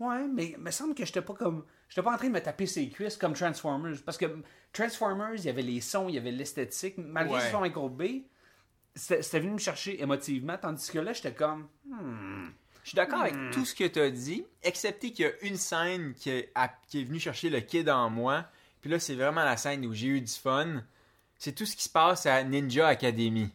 ouais, 0.00 0.28
mais 0.32 0.46
il 0.52 0.58
me 0.58 0.70
semble 0.70 0.94
que 0.94 1.04
j'étais 1.04 1.22
pas 1.22 1.34
comme, 1.34 1.64
j'étais 1.88 2.02
pas 2.02 2.12
en 2.14 2.16
train 2.16 2.28
de 2.28 2.32
me 2.32 2.40
taper 2.40 2.66
ses 2.66 2.88
cuisses 2.88 3.16
comme 3.16 3.34
Transformers. 3.34 3.96
Parce 4.04 4.16
que 4.18 4.26
Transformers, 4.72 5.34
il 5.34 5.44
y 5.44 5.48
avait 5.48 5.62
les 5.62 5.80
sons, 5.80 6.08
il 6.08 6.14
y 6.14 6.18
avait 6.18 6.30
l'esthétique. 6.32 6.94
Malgré 6.98 7.34
Ouais. 7.36 7.40
ce 7.42 7.50
soit 7.50 7.60
Michael 7.60 7.90
Bay, 7.90 8.22
c'était 8.94 9.22
c'était 9.22 9.40
venu 9.40 9.52
me 9.52 9.58
chercher 9.58 10.00
émotivement. 10.02 10.56
Tandis 10.56 10.90
que 10.90 10.98
là, 10.98 11.12
j'étais 11.12 11.32
comme, 11.34 11.68
Je 12.84 12.90
suis 12.90 12.96
d'accord 12.96 13.20
avec 13.22 13.34
tout 13.52 13.64
ce 13.64 13.74
que 13.74 13.84
tu 13.86 14.00
as 14.00 14.10
dit, 14.10 14.44
excepté 14.62 15.12
qu'il 15.12 15.26
y 15.26 15.28
a 15.28 15.32
une 15.42 15.56
scène 15.56 16.14
qui 16.14 16.30
est, 16.30 16.50
à- 16.54 16.70
qui 16.88 17.00
est 17.00 17.04
venue 17.04 17.20
chercher 17.20 17.50
le 17.50 17.60
kid 17.60 17.88
en 17.88 18.08
moi. 18.10 18.44
Puis 18.80 18.90
là, 18.90 18.98
c'est 18.98 19.14
vraiment 19.14 19.44
la 19.44 19.56
scène 19.56 19.84
où 19.86 19.92
j'ai 19.92 20.06
eu 20.08 20.20
du 20.20 20.32
fun. 20.32 20.82
C'est 21.38 21.52
tout 21.52 21.66
ce 21.66 21.76
qui 21.76 21.84
se 21.84 21.88
passe 21.88 22.26
à 22.26 22.42
Ninja 22.42 22.88
Academy. 22.88 23.50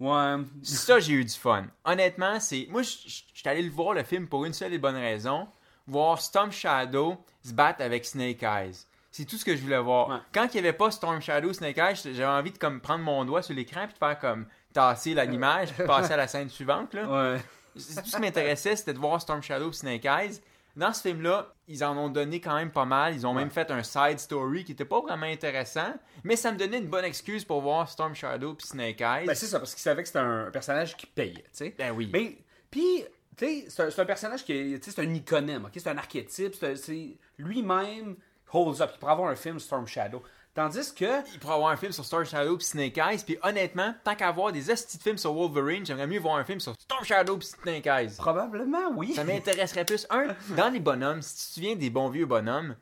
ouais, 0.00 0.36
Ça, 0.62 0.98
j'ai 1.00 1.12
eu 1.14 1.24
du 1.24 1.34
fun. 1.34 1.66
Honnêtement, 1.84 2.40
c'est. 2.40 2.66
Moi, 2.70 2.82
je 2.82 2.88
suis 2.88 3.24
allé 3.44 3.62
le 3.62 3.70
voir, 3.70 3.94
le 3.94 4.02
film, 4.02 4.26
pour 4.28 4.44
une 4.44 4.52
seule 4.52 4.72
et 4.74 4.78
bonne 4.78 4.96
raison. 4.96 5.48
Voir 5.86 6.20
Storm 6.20 6.52
Shadow 6.52 7.16
se 7.44 7.52
battre 7.52 7.82
avec 7.82 8.04
Snake 8.04 8.42
Eyes. 8.42 8.74
C'est 9.10 9.24
tout 9.24 9.36
ce 9.36 9.44
que 9.44 9.56
je 9.56 9.62
voulais 9.62 9.80
voir. 9.80 10.08
Ouais. 10.08 10.16
Quand 10.34 10.46
il 10.52 10.60
n'y 10.60 10.68
avait 10.68 10.76
pas 10.76 10.90
Storm 10.90 11.20
Shadow 11.22 11.52
Snake 11.52 11.78
Eyes, 11.78 11.96
j'avais 12.04 12.24
envie 12.26 12.50
de 12.52 12.58
comme 12.58 12.80
prendre 12.80 13.02
mon 13.04 13.24
doigt 13.24 13.42
sur 13.42 13.54
l'écran 13.54 13.84
puis 13.86 13.94
de 13.94 13.98
faire 13.98 14.18
comme 14.18 14.46
tasser 14.72 15.14
l'image 15.14 15.72
puis 15.72 15.84
passer 15.86 16.12
à 16.12 16.16
la 16.18 16.28
scène 16.28 16.50
suivante. 16.50 16.92
Là. 16.94 17.08
Ouais. 17.34 17.40
Tout 17.78 18.04
ce 18.04 18.16
qui 18.16 18.20
m'intéressait, 18.20 18.76
c'était 18.76 18.92
de 18.92 18.98
voir 18.98 19.20
Storm 19.20 19.42
Shadow 19.42 19.70
et 19.70 19.72
Snake 19.72 20.04
Eyes. 20.04 20.40
Dans 20.76 20.92
ce 20.92 21.02
film-là, 21.02 21.52
ils 21.66 21.82
en 21.82 21.96
ont 21.96 22.08
donné 22.08 22.40
quand 22.40 22.54
même 22.54 22.70
pas 22.70 22.84
mal. 22.84 23.14
Ils 23.14 23.26
ont 23.26 23.34
même 23.34 23.50
fait 23.50 23.70
un 23.70 23.82
side 23.82 24.20
story 24.20 24.64
qui 24.64 24.72
était 24.72 24.84
pas 24.84 25.00
vraiment 25.00 25.26
intéressant, 25.26 25.92
mais 26.22 26.36
ça 26.36 26.52
me 26.52 26.56
donnait 26.56 26.78
une 26.78 26.86
bonne 26.86 27.04
excuse 27.04 27.44
pour 27.44 27.60
voir 27.60 27.88
Storm 27.88 28.14
Shadow 28.14 28.52
et 28.52 28.64
Snake 28.64 29.00
Eyes. 29.00 29.26
Ben, 29.26 29.34
c'est 29.34 29.46
ça, 29.46 29.58
parce 29.58 29.74
qu'il 29.74 29.82
savait 29.82 30.02
que 30.02 30.08
c'était 30.08 30.20
un 30.20 30.50
personnage 30.52 30.96
qui 30.96 31.06
payait, 31.06 31.34
tu 31.34 31.48
sais. 31.52 31.74
Ben 31.76 31.90
oui. 31.90 32.08
Mais, 32.12 32.38
puis, 32.70 33.04
tu 33.36 33.44
sais, 33.44 33.90
c'est 33.90 34.00
un, 34.00 34.04
personnage 34.04 34.44
qui 34.44 34.52
est, 34.52 34.84
c'est 34.84 35.00
un 35.00 35.14
iconème, 35.14 35.64
ok? 35.64 35.72
C'est 35.74 35.88
un 35.88 35.98
archétype, 35.98 36.54
c'est, 36.54 36.76
c'est 36.76 37.16
lui-même 37.38 38.14
holds 38.52 38.80
up. 38.80 38.90
Il 38.94 38.98
pourrait 38.98 39.12
avoir 39.12 39.30
un 39.30 39.36
film 39.36 39.58
Storm 39.58 39.86
Shadow. 39.86 40.22
Tandis 40.54 40.92
que, 40.92 41.22
Il 41.34 41.38
pourrait 41.38 41.54
avoir 41.54 41.70
un 41.70 41.76
film 41.76 41.92
sur 41.92 42.04
Storm 42.04 42.24
Shadow 42.24 42.58
et 42.58 42.62
Snake 42.62 42.98
Eyes, 42.98 43.22
puis 43.24 43.38
honnêtement, 43.42 43.94
tant 44.02 44.16
qu'à 44.16 44.28
avoir 44.28 44.50
des 44.50 44.70
hosties 44.70 44.98
de 44.98 45.02
films 45.02 45.18
sur 45.18 45.32
Wolverine, 45.32 45.86
j'aimerais 45.86 46.06
mieux 46.08 46.18
voir 46.18 46.36
un 46.36 46.44
film 46.44 46.58
sur 46.58 46.74
Storm 46.80 47.04
Shadow 47.04 47.38
et 47.38 47.44
Snake 47.44 47.86
Eyes. 47.86 48.14
probablement, 48.16 48.90
oui. 48.96 49.14
Ça 49.14 49.22
m'intéresserait 49.24 49.84
plus. 49.84 50.06
Un, 50.10 50.34
dans 50.56 50.68
les 50.70 50.80
bonhommes, 50.80 51.22
si 51.22 51.36
tu 51.36 51.42
te 51.48 51.54
souviens 51.54 51.76
des 51.76 51.90
bons 51.90 52.08
vieux 52.08 52.26
bonhommes, 52.26 52.74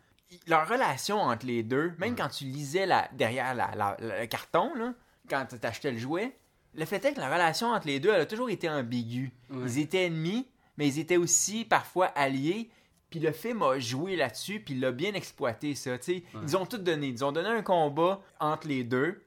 leur 0.46 0.66
relation 0.68 1.18
entre 1.20 1.44
les 1.46 1.62
deux, 1.62 1.92
même 1.98 2.16
quand 2.16 2.28
tu 2.28 2.44
lisais 2.44 2.86
la, 2.86 3.08
derrière 3.12 3.54
la- 3.54 3.70
la- 3.76 3.96
la- 4.00 4.20
le 4.20 4.26
carton, 4.26 4.74
là, 4.74 4.94
quand 5.28 5.44
tu 5.46 5.66
achetais 5.66 5.90
le 5.92 5.98
jouet, 5.98 6.34
le 6.74 6.84
fait 6.84 7.04
est 7.04 7.12
que 7.14 7.20
la 7.20 7.28
relation 7.32 7.68
entre 7.68 7.86
les 7.86 8.00
deux, 8.00 8.10
elle 8.10 8.22
a 8.22 8.26
toujours 8.26 8.48
été 8.50 8.68
ambiguë. 8.70 9.32
Ils 9.52 9.78
étaient 9.78 10.04
ennemis, 10.06 10.48
mais 10.78 10.88
ils 10.88 10.98
étaient 10.98 11.16
aussi 11.16 11.64
parfois 11.64 12.06
alliés. 12.06 12.70
Puis 13.16 13.24
le 13.24 13.32
film 13.32 13.62
a 13.62 13.78
joué 13.78 14.14
là-dessus, 14.14 14.60
puis 14.60 14.74
il 14.74 14.80
l'a 14.80 14.92
bien 14.92 15.14
exploité, 15.14 15.74
ça. 15.74 15.92
Ils 16.06 16.54
ont 16.54 16.66
tout 16.66 16.76
donné. 16.76 17.06
Ils 17.06 17.24
ont 17.24 17.32
donné 17.32 17.48
un 17.48 17.62
combat 17.62 18.20
entre 18.38 18.68
les 18.68 18.84
deux. 18.84 19.22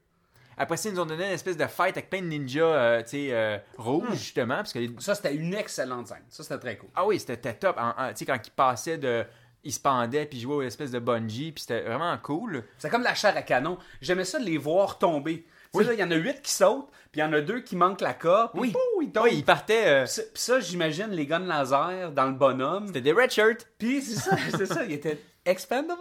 Après 0.57 0.77
ça, 0.77 0.89
ils 0.89 0.93
nous 0.95 1.01
ont 1.01 1.05
donné 1.07 1.25
une 1.25 1.31
espèce 1.31 1.57
de 1.57 1.65
fight 1.65 1.97
avec 1.97 2.11
plein 2.11 2.21
de 2.21 2.27
ninjas 2.27 2.61
euh, 2.61 3.03
euh, 3.15 3.57
rouges, 3.79 4.11
justement. 4.11 4.57
Parce 4.57 4.73
que 4.73 4.77
les- 4.79 4.91
Ça, 4.99 5.15
c'était 5.15 5.33
une 5.33 5.55
excellente 5.55 6.07
scène. 6.07 6.21
Ça, 6.29 6.43
c'était 6.43 6.59
très 6.59 6.77
cool. 6.77 6.89
ah 6.93 7.07
oui, 7.07 7.19
c'était 7.19 7.53
top. 7.55 7.77
Tu 7.77 8.15
sais, 8.15 8.25
quand 8.25 8.37
il 8.45 8.51
passait 8.51 8.97
de. 8.99 9.25
Il 9.63 9.73
se 9.73 9.79
pendait, 9.79 10.25
puis 10.27 10.37
il 10.37 10.41
jouait 10.41 10.55
aux 10.55 10.61
espèces 10.61 10.91
de 10.91 10.99
bungee, 10.99 11.51
puis 11.51 11.61
c'était 11.61 11.81
vraiment 11.81 12.15
cool. 12.19 12.63
C'est 12.77 12.89
comme 12.91 13.01
la 13.03 13.15
chair 13.15 13.35
à 13.35 13.41
canon. 13.41 13.77
J'aimais 14.01 14.23
ça 14.23 14.37
de 14.39 14.45
les 14.45 14.57
voir 14.59 14.99
tomber. 14.99 15.45
Là, 15.75 15.93
il 15.93 15.99
y 15.99 16.03
en 16.03 16.09
a 16.11 16.15
huit 16.15 16.41
qui 16.41 16.51
sautent, 16.51 16.89
puis 17.11 17.21
il 17.21 17.23
y 17.23 17.23
en 17.23 17.31
a 17.33 17.41
deux 17.41 17.61
qui 17.61 17.75
manquent 17.75 18.01
la 18.01 18.13
corde. 18.13 18.51
Oui. 18.55 18.73
ils. 19.01 19.11
Oui, 19.21 19.31
il 19.33 19.43
partait. 19.45 19.85
euh, 19.87 20.05
Puis 20.05 20.23
ça- 20.41 20.59
j'imagine 20.59 21.07
les 21.11 21.25
guns 21.25 21.39
laser 21.39 22.11
dans 22.11 22.25
le 22.25 22.33
bonhomme. 22.33 22.87
c'était 22.87 23.01
des 23.01 23.11
red 23.13 23.29
shirts. 23.31 23.67
Puis 23.77 24.01
c'est 24.01 24.15
ça, 24.19 24.35
c'est 24.57 24.65
ça, 24.65 24.83
il 24.85 24.91
était 24.93 25.19
expendables. 25.45 25.99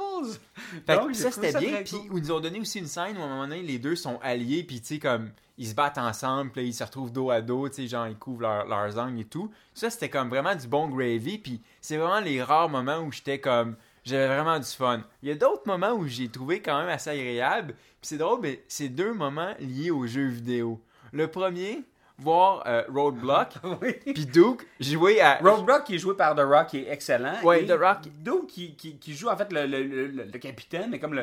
Fait 0.87 0.97
Donc, 0.97 1.15
ça, 1.15 1.31
c'était 1.31 1.59
bien. 1.59 1.83
Puis 1.83 1.97
cool. 1.97 2.19
ils 2.19 2.23
nous 2.23 2.33
ont 2.33 2.41
donné 2.41 2.61
aussi 2.61 2.79
une 2.79 2.87
scène 2.87 3.17
où 3.19 3.23
à 3.23 3.25
un 3.25 3.29
moment 3.29 3.47
donné, 3.49 3.63
les 3.63 3.79
deux 3.79 3.97
sont 3.97 4.19
alliés, 4.23 4.63
puis 4.65 4.81
tu 4.81 4.87
sais, 4.95 4.99
comme 4.99 5.31
ils 5.59 5.67
se 5.69 5.75
battent 5.75 5.99
ensemble, 5.99 6.51
puis 6.53 6.63
là, 6.63 6.69
ils 6.69 6.73
se 6.75 6.85
retrouvent 6.85 7.13
dos 7.13 7.31
à 7.31 7.41
dos, 7.41 7.69
tu 7.69 7.75
sais, 7.77 7.89
genre 7.89 8.07
ils 8.07 8.17
couvrent 8.17 8.43
leur- 8.43 8.67
leurs 8.67 8.99
angles 8.99 9.21
et 9.21 9.25
tout. 9.25 9.51
Ça, 9.75 9.91
c'était 9.91 10.09
comme 10.09 10.29
vraiment 10.29 10.55
du 10.55 10.67
bon 10.67 10.89
gravy, 10.89 11.39
puis 11.39 11.61
c'est 11.81 11.97
vraiment 11.97 12.21
les 12.21 12.43
rares 12.43 12.69
moments 12.69 12.99
où 13.01 13.13
j'étais 13.13 13.39
comme. 13.41 13.77
J'avais 14.09 14.27
vraiment 14.27 14.59
du 14.59 14.67
fun. 14.67 15.03
Il 15.23 15.29
y 15.29 15.33
a 15.33 15.35
d'autres 15.35 15.67
moments 15.67 15.93
où 15.93 16.07
j'ai 16.07 16.29
trouvé 16.29 16.61
quand 16.63 16.79
même 16.79 16.89
assez 16.89 17.11
agréable. 17.11 17.75
Puis 17.75 18.03
c'est 18.03 18.19
drôle, 18.19 18.41
mais 18.43 18.63
c'est 18.69 18.89
deux 18.89 19.13
moments 19.13 19.55
liés 19.61 19.91
aux 19.91 20.07
jeux 20.07 20.29
vidéo. 20.29 20.81
Le 21.13 21.29
premier, 21.29 21.83
voir 22.19 22.63
euh, 22.67 22.83
Roadblock, 22.89 23.55
Oui. 23.83 23.95
puis 24.15 24.27
Duke 24.27 24.67
jouer 24.81 25.21
à. 25.21 25.39
Roadblock 25.39 25.85
qui 25.85 25.95
est 25.97 25.99
joué 25.99 26.15
par 26.17 26.35
The 26.35 26.41
Rock 26.41 26.69
qui 26.69 26.79
est 26.79 26.89
excellent. 26.91 27.35
Et 27.53 27.67
The 27.67 27.73
Rock. 27.79 27.99
Duke 28.21 28.47
qui, 28.49 28.75
qui, 28.77 28.99
qui 28.99 29.15
joue 29.15 29.29
en 29.29 29.37
fait 29.37 29.53
le, 29.53 29.67
le, 29.67 29.83
le, 29.85 30.07
le- 30.09 30.25
le 30.25 30.39
capitaine, 30.39 30.91
mais 30.91 30.99
comme 30.99 31.15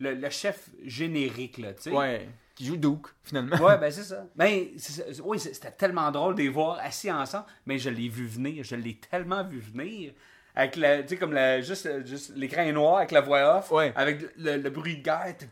le, 0.00 0.30
chef 0.30 0.68
générique, 0.84 1.58
là, 1.58 1.72
tu 1.74 1.82
sais. 1.82 1.90
Ouais, 1.90 2.28
qui 2.54 2.66
joue 2.66 2.76
Duke, 2.76 3.08
finalement. 3.22 3.56
Ouais, 3.56 3.78
ben 3.80 3.90
c'est 3.90 4.04
ça. 4.04 4.26
Ben, 4.36 4.66
ça. 4.78 5.02
oui, 5.24 5.38
c'était 5.40 5.70
tellement 5.72 6.10
drôle 6.10 6.34
de 6.36 6.42
les 6.42 6.48
voir 6.48 6.78
assis 6.82 7.10
ensemble, 7.10 7.46
mais 7.66 7.78
je 7.78 7.90
l'ai 7.90 8.08
vu 8.08 8.26
venir, 8.26 8.62
je 8.64 8.76
l'ai 8.76 8.94
tellement 8.96 9.42
vu 9.44 9.58
venir. 9.60 10.12
Avec 10.56 10.76
le, 10.76 11.02
tu 11.02 11.08
sais, 11.08 11.16
comme 11.16 11.32
la, 11.32 11.60
juste, 11.60 12.06
juste 12.06 12.32
l'écran 12.36 12.62
est 12.62 12.70
noir 12.70 12.98
avec 12.98 13.10
la 13.10 13.20
voix 13.20 13.58
off, 13.58 13.72
Ouais. 13.72 13.92
avec 13.96 14.20
le, 14.38 14.56
le 14.58 14.70
bruit 14.70 14.98
de 14.98 15.02
guerre. 15.02 15.34
Puis 15.36 15.48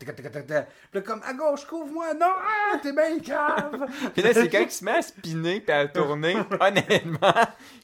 là, 0.94 1.00
comme 1.00 1.20
à 1.24 1.32
gauche, 1.32 1.64
couvre-moi, 1.64 2.14
non, 2.14 2.26
ah, 2.30 2.78
t'es 2.80 2.92
bien 2.92 3.16
grave. 3.18 3.88
Puis 4.14 4.22
là, 4.22 4.32
c'est 4.32 4.48
quand 4.48 4.60
il 4.60 4.70
se 4.70 4.84
met 4.84 4.92
à 4.92 5.02
spinner 5.02 5.60
puis 5.60 5.74
à 5.74 5.88
tourner. 5.88 6.36
Honnêtement, 6.60 7.34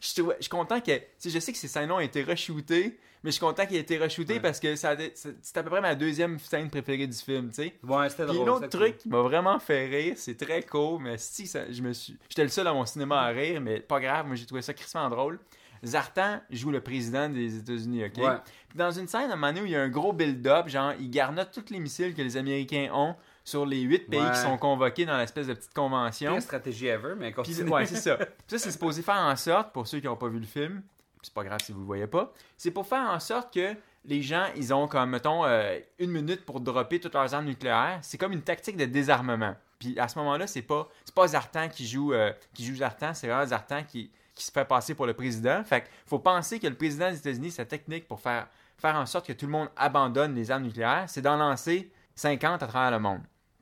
je, 0.01 0.07
suis 0.07 0.49
content 0.49 0.81
que. 0.81 0.97
Tu 0.97 1.03
sais, 1.19 1.31
je 1.31 1.39
sais 1.41 1.51
que 1.53 1.59
ces 1.59 1.67
scènes-là 1.67 1.97
ont 1.97 2.01
été 2.01 2.23
re-shootées, 2.23 2.97
mais 3.25 3.31
je 3.31 3.33
suis 3.33 3.41
content 3.41 3.67
qu'il 3.67 3.77
ait 3.77 3.81
été 3.81 3.99
re-shooté 3.99 4.39
parce 4.39 4.61
que 4.61 4.77
ça 4.77 4.97
c'est 5.43 5.57
à 5.57 5.63
peu 5.65 5.71
près 5.71 5.81
ma 5.81 5.97
deuxième 5.97 6.39
scène 6.39 6.71
préférée 6.71 7.09
du 7.09 7.19
film, 7.19 7.49
tu 7.49 7.65
sais. 7.65 7.75
Ouais, 7.83 8.09
c'était 8.11 8.27
Puis 8.27 8.35
drôle. 8.35 8.47
l'autre 8.47 8.65
c'était 8.67 8.79
truc 8.79 8.99
qui 8.99 9.09
m'a 9.09 9.23
vraiment 9.23 9.59
fait 9.59 9.87
rire, 9.87 10.15
c'est 10.17 10.37
très 10.37 10.63
cool, 10.63 11.03
mais 11.03 11.19
si 11.19 11.49
ça, 11.49 11.71
je 11.71 11.83
me 11.83 11.93
suis. 11.93 12.17
J'étais 12.29 12.45
le 12.45 12.49
seul 12.49 12.69
à 12.69 12.73
mon 12.73 12.87
cinéma 12.87 13.23
à 13.23 13.29
rire, 13.29 13.61
mais 13.61 13.81
pas 13.81 13.99
grave, 13.99 14.27
moi 14.27 14.37
j'ai 14.37 14.47
trouvé 14.47 14.63
ça 14.63 14.73
crissement 14.73 15.09
drôle. 15.09 15.41
Zartan 15.85 16.41
joue 16.51 16.71
le 16.71 16.81
président 16.81 17.29
des 17.29 17.57
États-Unis, 17.59 18.05
ok? 18.05 18.17
Ouais. 18.19 18.37
Puis 18.69 18.79
dans 18.79 18.91
une 18.91 19.07
scène, 19.09 19.31
à 19.31 19.35
un 19.35 19.37
moment 19.37 19.49
donné, 19.49 19.63
où 19.63 19.67
il 19.67 19.73
y 19.73 19.77
a 19.77 19.83
un 19.83 19.89
gros 19.89 20.13
build-up, 20.13 20.69
genre, 20.69 20.93
il 20.99 21.11
garnote 21.11 21.51
tous 21.53 21.73
les 21.73 21.81
missiles 21.81 22.15
que 22.15 22.23
les 22.23 22.37
Américains 22.37 22.91
ont 22.93 23.15
sur 23.45 23.65
les 23.65 23.81
huit 23.81 24.09
pays 24.11 24.21
Ouais. 24.21 24.31
qui 24.33 24.39
sont 24.41 24.59
convoqués 24.59 25.07
dans 25.07 25.17
l'espèce 25.17 25.47
de 25.47 25.55
petite 25.55 25.73
convention. 25.73 26.33
Pire 26.33 26.43
stratégie 26.43 26.87
ever, 26.87 27.15
mais 27.17 27.27
Puis, 27.33 27.35
continue. 27.35 27.71
ouais, 27.71 27.87
c'est 27.87 27.97
ça. 27.97 28.19
Ça, 28.47 28.59
c'est 28.59 28.71
supposé 28.73 29.03
faire 29.03 29.17
en 29.17 29.37
sorte, 29.37 29.73
pour 29.73 29.87
ceux 29.87 30.01
qui 30.01 30.07
n'ont 30.07 30.17
pas 30.17 30.29
vu 30.29 30.39
le 30.39 30.47
film, 30.47 30.83
c'est 31.23 31.33
pas 31.33 31.45
grave 31.45 31.59
si 31.63 31.73
vous 31.73 31.81
le 31.81 31.87
voyez 31.87 32.07
pas, 32.07 32.33
c'est 32.57 32.71
pour 32.71 32.87
faire 32.87 33.09
en 33.11 33.19
sorte 33.21 33.53
que 33.55 33.75
les 34.05 34.23
gens, 34.23 34.47
ils 34.57 34.73
ont 34.73 34.87
comme, 34.87 35.11
mettons, 35.11 35.45
euh, 35.45 35.79
une 35.99 36.11
minute 36.11 36.45
pour 36.45 36.61
dropper 36.61 37.01
toutes 37.01 37.15
leurs 37.15 37.35
armes 37.35 37.47
nucléaires. 37.47 37.99
C'est 38.03 38.17
comme 38.17 38.33
une 38.33 38.43
tactique 38.43 38.77
de 38.77 38.85
désarmement. 38.85 39.55
Puis 39.79 39.99
à 39.99 40.09
ce 40.09 40.19
moment-là, 40.19 40.47
c'est 40.47 40.63
pas, 40.63 40.89
c'est 41.05 41.15
pas 41.15 41.29
Zartan 41.29 41.69
qui 41.69 41.87
joue, 41.87 42.13
euh, 42.13 42.33
qui 42.55 42.65
joue 42.65 42.77
Zartan, 42.77 43.13
c'est 43.15 43.27
vraiment 43.29 43.47
Zartan 43.47 43.83
qui, 43.85 44.11
qui 44.39 44.45
se 44.45 44.53
fait 44.53 44.65
passer 44.65 44.95
pour 44.95 45.07
le 45.07 45.15
président. 45.15 45.63
Fait 45.65 45.83
qu'il 45.83 45.91
faut 46.07 46.21
penser 46.21 46.59
que 46.59 46.67
le 46.67 46.75
président 46.75 47.11
des 47.11 47.19
États-Unis, 47.19 47.51
sa 47.51 47.65
technique 47.65 48.07
pour 48.07 48.21
faire, 48.21 48.47
faire 48.79 48.95
en 48.95 49.05
sorte 49.05 49.27
que 49.27 49.33
tout 49.33 49.47
le 49.47 49.53
monde 49.53 49.69
abandonne 49.77 50.35
les 50.35 50.51
armes 50.51 50.63
nucléaires, 50.63 51.05
c'est 51.09 51.23
d'en 51.23 51.37
lancer 51.37 51.91
50 52.15 52.63
à 52.63 52.67
travers 52.67 52.93
le 52.93 53.01
monde. 53.01 53.21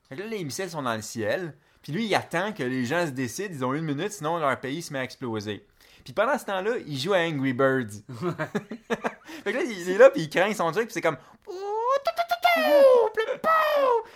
Fait 0.09 0.16
que 0.16 0.23
là, 0.23 0.28
les 0.28 0.45
missiles 0.45 0.71
sont 0.71 0.83
dans 0.83 0.95
le 0.95 1.02
ciel. 1.02 1.54
Puis 1.83 1.92
lui, 1.92 2.06
il 2.06 2.14
attend 2.14 2.52
que 2.52 2.62
les 2.62 2.85
gens 2.85 3.06
se 3.06 3.11
décident. 3.11 3.54
Ils 3.54 3.64
ont 3.64 3.75
une 3.75 3.85
minute, 3.85 4.12
sinon 4.12 4.38
leur 4.38 4.59
pays 4.61 4.83
se 4.83 4.92
met 4.92 4.99
à 4.99 5.04
exploser. 5.04 5.66
Puis 6.04 6.12
pendant 6.12 6.38
ce 6.38 6.45
temps-là, 6.45 6.76
il 6.87 6.99
joue 6.99 7.14
à 7.14 7.18
Angry 7.18 7.52
Birds. 7.52 8.02
fait 9.45 9.52
que 9.52 9.59
là, 9.59 9.64
il 9.64 9.90
est 9.90 9.99
là, 9.99 10.11
puis 10.11 10.23
il 10.23 10.30
craint 10.30 10.52
son 10.54 10.71
truc, 10.71 10.85
puis 10.85 10.95
c'est 10.95 11.00
comme... 11.00 11.16
Puis 11.45 11.54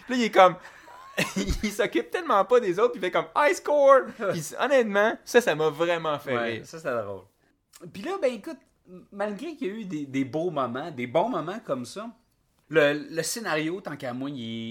là, 0.09 0.17
il 0.17 0.23
est 0.23 0.31
comme... 0.31 0.57
il 1.63 1.73
s'occupe 1.73 2.11
tellement 2.11 2.45
pas 2.45 2.61
des 2.61 2.79
autres, 2.79 2.93
puis 2.93 3.01
il 3.01 3.05
fait 3.05 3.11
comme 3.11 3.27
high 3.37 3.55
score. 3.55 4.03
Puis 4.33 4.43
honnêtement, 4.59 5.17
ça, 5.25 5.41
ça 5.41 5.55
m'a 5.55 5.69
vraiment 5.69 6.19
fait 6.19 6.35
Ouais, 6.37 6.53
rire. 6.55 6.67
ça 6.67 6.79
c'était 6.79 7.03
drôle. 7.03 7.25
Puis 7.93 8.03
là, 8.03 8.13
ben 8.21 8.33
écoute, 8.33 8.59
malgré 9.13 9.55
qu'il 9.57 9.67
y 9.67 9.71
a 9.71 9.75
eu 9.75 9.85
des, 9.85 10.07
des 10.07 10.25
beaux 10.25 10.51
moments, 10.51 10.91
des 10.91 11.07
bons 11.07 11.29
moments 11.29 11.61
comme 11.65 11.85
ça, 11.85 12.09
le, 12.73 12.93
le 13.11 13.23
scénario, 13.25 13.81
tant 13.81 13.97
qu'à 13.97 14.13
moi, 14.13 14.31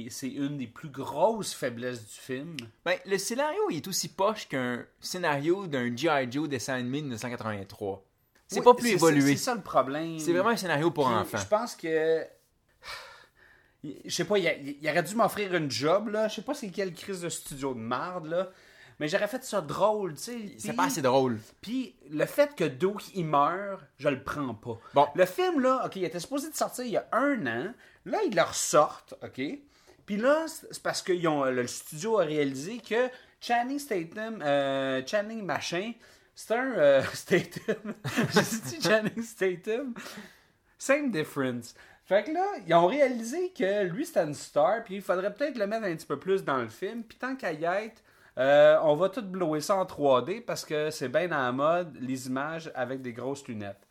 c'est 0.09 0.29
une 0.29 0.57
des 0.57 0.67
plus 0.67 0.89
grosses 0.89 1.53
faiblesses 1.53 2.01
du 2.07 2.13
film. 2.19 2.55
Ben, 2.85 2.97
le 3.05 3.17
scénario, 3.17 3.59
il 3.69 3.77
est 3.77 3.87
aussi 3.87 4.07
poche 4.07 4.47
qu'un 4.47 4.85
scénario 5.01 5.67
d'un 5.67 5.93
G.I. 5.95 6.31
Joe 6.31 6.47
dessin 6.47 6.75
animé 6.75 6.99
de 6.99 7.07
1983. 7.07 8.03
C'est 8.47 8.59
Oui, 8.59 8.63
pas 8.65 8.73
plus 8.73 8.87
c'est- 8.87 8.93
évolué. 8.95 9.35
C'est 9.35 9.43
ça 9.43 9.53
le 9.55 9.61
problème. 9.61 10.17
C'est 10.17 10.31
vraiment 10.31 10.49
un 10.49 10.55
scénario 10.57 10.89
pour 10.91 11.07
Puis, 11.07 11.13
enfants. 11.15 11.37
Je 11.37 11.47
pense 11.47 11.75
que. 11.75 12.23
Je 13.83 14.09
sais 14.09 14.25
pas, 14.25 14.37
il, 14.37 14.89
aurait 14.89 15.03
dû 15.03 15.15
m'offrir 15.15 15.55
une 15.55 15.71
job, 15.71 16.09
là. 16.09 16.27
Je 16.27 16.35
sais 16.35 16.41
pas 16.41 16.53
c'est 16.53 16.69
quelle 16.69 16.93
crise 16.93 17.21
de 17.21 17.29
studio 17.29 17.73
de 17.73 17.79
marde, 17.79 18.27
là. 18.27 18.49
Mais 18.99 19.07
j'aurais 19.07 19.27
fait 19.27 19.43
ça 19.45 19.61
drôle, 19.61 20.15
tu 20.15 20.23
sais. 20.23 20.55
C'est 20.57 20.73
pas 20.73 20.85
assez 20.85 21.01
drôle. 21.01 21.39
Puis 21.61 21.95
le 22.11 22.25
fait 22.25 22.53
que 22.53 22.65
Duke 22.65 23.15
il 23.15 23.25
meurt, 23.25 23.81
je 23.97 24.09
le 24.09 24.21
prends 24.21 24.53
pas. 24.53 24.77
Bon. 24.93 25.07
Le 25.15 25.25
film 25.25 25.61
là, 25.61 25.83
ok, 25.85 25.95
il 25.95 26.03
était 26.03 26.19
supposé 26.19 26.49
de 26.49 26.55
sortir 26.55 26.83
il 26.83 26.91
y 26.91 26.97
a 26.97 27.07
un 27.13 27.47
an. 27.47 27.73
Là, 28.05 28.17
ils 28.25 28.35
le 28.35 28.41
ressortent, 28.41 29.13
ok? 29.23 29.41
Puis 30.05 30.17
là, 30.17 30.45
c'est 30.47 30.67
c'est 30.71 30.83
parce 30.83 31.01
que 31.01 31.13
ils 31.13 31.27
ont, 31.27 31.45
le 31.45 31.65
studio 31.67 32.19
a 32.19 32.25
réalisé 32.25 32.79
que 32.79 33.09
Channing 33.39 33.79
Statham, 33.79 34.41
euh, 34.41 35.01
Channing 35.05 35.45
machin, 35.45 35.93
c'est 36.35 36.55
un 36.55 36.71
euh, 36.71 37.03
Statham. 37.13 37.93
J'ai 38.33 38.77
dit 38.77 38.81
Channing 38.81 39.23
Statham. 39.23 39.93
Same 40.77 41.11
difference. 41.11 41.73
Fait 42.09 42.23
que 42.23 42.31
là, 42.31 42.43
ils 42.65 42.73
ont 42.73 42.87
réalisé 42.87 43.51
que 43.55 43.83
lui, 43.83 44.03
c'était 44.03 44.23
une 44.23 44.33
star, 44.33 44.83
puis 44.83 44.95
il 44.95 45.01
faudrait 45.03 45.31
peut-être 45.31 45.59
le 45.59 45.67
mettre 45.67 45.85
un 45.85 45.95
petit 45.95 46.07
peu 46.07 46.17
plus 46.17 46.43
dans 46.43 46.57
le 46.57 46.67
film. 46.67 47.03
Puis 47.03 47.19
tant 47.19 47.35
qu'à 47.35 47.51
y 47.53 47.65
être, 47.65 48.01
euh, 48.39 48.79
on 48.81 48.95
va 48.95 49.09
tout 49.09 49.21
blower 49.21 49.61
ça 49.61 49.75
en 49.75 49.85
3D 49.85 50.43
parce 50.43 50.65
que 50.65 50.89
c'est 50.89 51.07
bien 51.07 51.27
dans 51.27 51.37
la 51.37 51.51
mode, 51.51 51.95
les 52.01 52.25
images 52.25 52.71
avec 52.73 53.03
des 53.03 53.13
grosses 53.13 53.47
lunettes. 53.47 53.87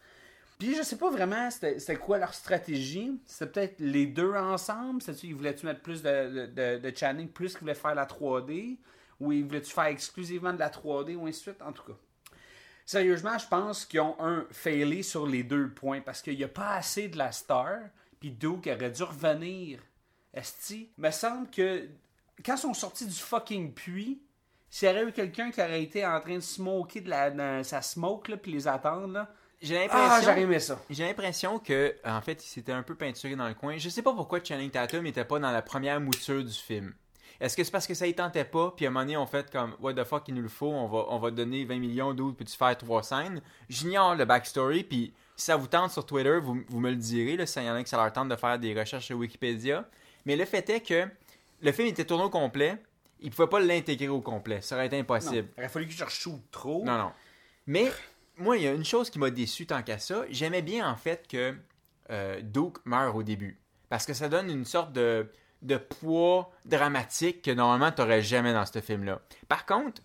Puis 0.59 0.75
je 0.75 0.83
sais 0.83 0.99
pas 0.99 1.11
vraiment 1.11 1.49
c'était 1.53 1.95
quoi 1.95 2.19
leur 2.19 2.35
stratégie. 2.35 3.21
C'était 3.25 3.53
peut-être 3.53 3.75
les 3.79 4.07
deux 4.07 4.35
ensemble. 4.35 5.01
C'était-tu, 5.01 5.29
ils 5.29 5.37
voulaient-tu 5.37 5.67
mettre 5.67 5.83
plus 5.83 6.03
de, 6.03 6.09
de, 6.09 6.47
de, 6.47 6.91
de 6.91 6.97
Channing, 6.97 7.29
plus 7.29 7.53
qu'ils 7.53 7.61
voulaient 7.61 7.75
faire 7.75 7.95
la 7.95 8.07
3D, 8.07 8.79
ou 9.21 9.31
ils 9.31 9.45
voulaient-tu 9.45 9.71
faire 9.71 9.85
exclusivement 9.85 10.53
de 10.53 10.59
la 10.59 10.71
3D, 10.71 11.15
ou 11.15 11.29
ainsi 11.29 11.39
de 11.39 11.53
suite, 11.53 11.63
en 11.63 11.71
tout 11.71 11.85
cas. 11.85 11.99
Sérieusement, 12.85 13.39
je 13.39 13.47
pense 13.47 13.85
qu'ils 13.85 14.01
ont 14.01 14.17
un 14.19 14.45
failé 14.51 15.05
sur 15.05 15.25
les 15.25 15.45
deux 15.45 15.69
points 15.69 16.01
parce 16.01 16.21
qu'il 16.21 16.37
n'y 16.37 16.43
a 16.43 16.49
pas 16.49 16.75
assez 16.75 17.07
de 17.07 17.17
la 17.17 17.31
star, 17.31 17.79
puis 18.21 18.31
Duke 18.31 18.67
aurait 18.67 18.91
dû 18.91 19.03
revenir. 19.03 19.81
Esti, 20.35 20.91
me 20.99 21.11
semble 21.11 21.49
que 21.51 21.89
quand 22.45 22.55
ils 22.55 22.59
sont 22.59 22.75
sortis 22.75 23.07
du 23.07 23.15
fucking 23.15 23.73
puits, 23.73 24.21
s'il 24.71 24.89
y 24.89 24.91
aurait 24.91 25.05
eu 25.05 25.13
quelqu'un 25.13 25.51
qui 25.51 25.61
aurait 25.61 25.83
été 25.83 26.07
en 26.07 26.21
train 26.21 26.35
de 26.37 26.41
smoker 26.41 27.03
de 27.03 27.09
la, 27.09 27.31
dans 27.31 27.65
sa 27.65 27.81
smoke, 27.83 28.31
là, 28.31 28.37
puis 28.37 28.53
les 28.53 28.69
attendre, 28.69 29.09
là. 29.13 29.29
J'ai 29.61 29.89
Ah, 29.91 30.21
l'impression. 30.25 30.77
ça. 30.77 30.83
J'ai 30.89 31.05
l'impression 31.05 31.59
que, 31.59 31.97
en 32.05 32.21
fait, 32.21 32.45
il 32.45 32.47
s'était 32.49 32.71
un 32.71 32.85
peu 32.85 32.95
peinturé 32.95 33.35
dans 33.35 33.49
le 33.49 33.55
coin. 33.55 33.77
Je 33.77 33.89
sais 33.89 34.03
pas 34.03 34.13
pourquoi 34.15 34.39
Channing 34.45 34.71
Tatum 34.71 35.03
n'était 35.03 35.25
pas 35.25 35.41
dans 35.41 35.51
la 35.51 35.63
première 35.63 36.01
mouture 36.01 36.45
du 36.45 36.53
film. 36.53 36.95
Est-ce 37.41 37.57
que 37.57 37.65
c'est 37.65 37.71
parce 37.73 37.87
que 37.87 37.95
ça 37.95 38.07
y 38.07 38.15
tentait 38.15 38.45
pas, 38.45 38.73
puis 38.77 38.85
à 38.87 38.89
un 38.89 38.93
moment 38.93 39.05
donné, 39.05 39.17
on 39.17 39.27
fait 39.27 39.51
comme 39.51 39.75
What 39.81 39.95
the 39.95 40.05
fuck, 40.05 40.29
il 40.29 40.35
nous 40.35 40.43
le 40.43 40.49
faut, 40.49 40.69
on 40.71 40.87
va, 40.87 41.07
on 41.09 41.19
va 41.19 41.31
donner 41.33 41.65
20 41.65 41.79
millions 41.79 42.15
d'autres, 42.15 42.37
peux-tu 42.37 42.57
faire 42.57 42.77
trois 42.79 43.03
scènes 43.03 43.41
J'ignore 43.69 44.15
le 44.15 44.25
backstory, 44.25 44.85
puis 44.85 45.13
si 45.39 45.45
ça 45.47 45.57
vous 45.57 45.69
tente 45.69 45.91
sur 45.93 46.05
Twitter, 46.05 46.39
vous, 46.43 46.63
vous 46.69 46.81
me 46.81 46.91
le 46.91 46.97
direz, 46.97 47.37
là, 47.37 47.47
s'il 47.47 47.63
y 47.63 47.71
en 47.71 47.75
a 47.75 47.83
qui 47.83 47.89
ça 47.89 47.97
leur 47.97 48.13
tente 48.13 48.29
de 48.29 48.37
faire 48.37 48.59
des 48.59 48.79
recherches 48.79 49.07
sur 49.07 49.17
Wikipédia. 49.17 49.89
Mais 50.27 50.37
le 50.37 50.45
fait 50.45 50.69
est 50.69 50.81
que 50.81 51.09
le 51.63 51.73
film 51.73 51.89
était 51.89 52.05
tourné 52.05 52.25
au 52.25 52.31
complet, 52.31 52.77
il 53.21 53.31
pouvait 53.31 53.49
pas 53.49 53.61
l'intégrer 53.61 54.09
au 54.09 54.21
complet, 54.21 54.61
ça 54.61 54.75
aurait 54.75 54.87
été 54.87 54.97
Non, 54.97 55.03
impossible. 55.03 55.49
il 55.57 55.61
aurait 55.61 55.69
fallu 55.69 55.87
que 55.87 55.93
je 55.93 56.05
shoot 56.07 56.41
trop. 56.51 56.85
Non, 56.85 56.99
non. 56.99 57.13
Mais 57.67 57.91
moi, 58.37 58.57
il 58.57 58.65
y 58.65 58.67
a 58.67 58.73
une 58.73 58.85
chose 58.85 59.11
qui 59.11 59.19
m'a 59.19 59.31
déçu 59.31 59.67
tant 59.67 59.83
qu'à 59.83 59.99
ça. 59.99 60.25
J'aimais 60.31 60.63
bien 60.63 60.89
en 60.91 60.97
fait 60.97 61.27
que 61.29 61.55
euh, 62.11 62.41
Duke 62.43 62.79
meurt 62.85 63.15
au 63.17 63.23
début. 63.23 63.59
Parce 63.89 64.07
que 64.07 64.15
ça 64.15 64.29
donne 64.29 64.51
une 64.51 64.65
sorte 64.65 64.93
de, 64.93 65.31
de 65.63 65.77
poids 65.77 66.51
dramatique 66.65 67.43
que 67.43 67.51
normalement 67.51 67.91
tu 67.93 68.01
n'aurais 68.03 68.23
jamais 68.23 68.53
dans 68.53 68.67
ce 68.67 68.81
film-là. 68.81 69.21
Par 69.49 69.67
contre, 69.67 70.03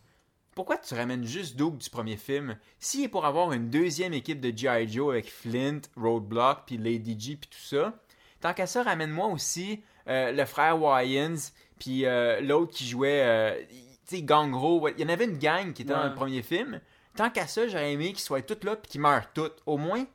pourquoi 0.55 0.77
tu 0.77 0.93
ramènes 0.93 1.25
juste 1.25 1.55
Duke 1.55 1.77
du 1.77 1.89
premier 1.89 2.17
film 2.17 2.57
S'il 2.79 3.03
est 3.05 3.07
pour 3.09 3.25
avoir 3.25 3.51
une 3.53 3.69
deuxième 3.69 4.13
équipe 4.13 4.39
de 4.39 4.55
G.I. 4.55 4.87
Joe 4.87 5.13
avec 5.13 5.29
Flint, 5.31 5.81
Roadblock, 5.95 6.59
puis 6.65 6.77
Lady 6.77 7.19
G, 7.19 7.35
puis 7.35 7.49
tout 7.49 7.63
ça, 7.75 7.93
tant 8.39 8.53
qu'à 8.53 8.67
ça, 8.67 8.83
ramène-moi 8.83 9.27
aussi 9.27 9.81
euh, 10.07 10.31
le 10.31 10.45
frère 10.45 10.81
Wyans, 10.81 11.35
puis 11.79 12.05
euh, 12.05 12.41
l'autre 12.41 12.73
qui 12.73 12.85
jouait, 12.87 13.21
euh, 13.23 13.61
tu 14.07 14.17
sais, 14.17 14.21
Gangro. 14.21 14.87
Il 14.89 14.99
y 15.01 15.05
en 15.05 15.09
avait 15.09 15.25
une 15.25 15.37
gang 15.37 15.73
qui 15.73 15.81
était 15.83 15.93
dans 15.93 16.05
le 16.05 16.13
premier 16.13 16.41
film. 16.41 16.79
Tant 17.15 17.29
qu'à 17.29 17.47
ça, 17.47 17.67
j'aurais 17.67 17.93
aimé 17.93 18.07
qu'ils 18.09 18.19
soient 18.19 18.41
tous 18.41 18.65
là, 18.65 18.75
puis 18.75 18.91
qu'ils 18.91 19.01
meurent 19.01 19.31
tous. 19.33 19.51
Au 19.65 19.77
moins, 19.77 20.05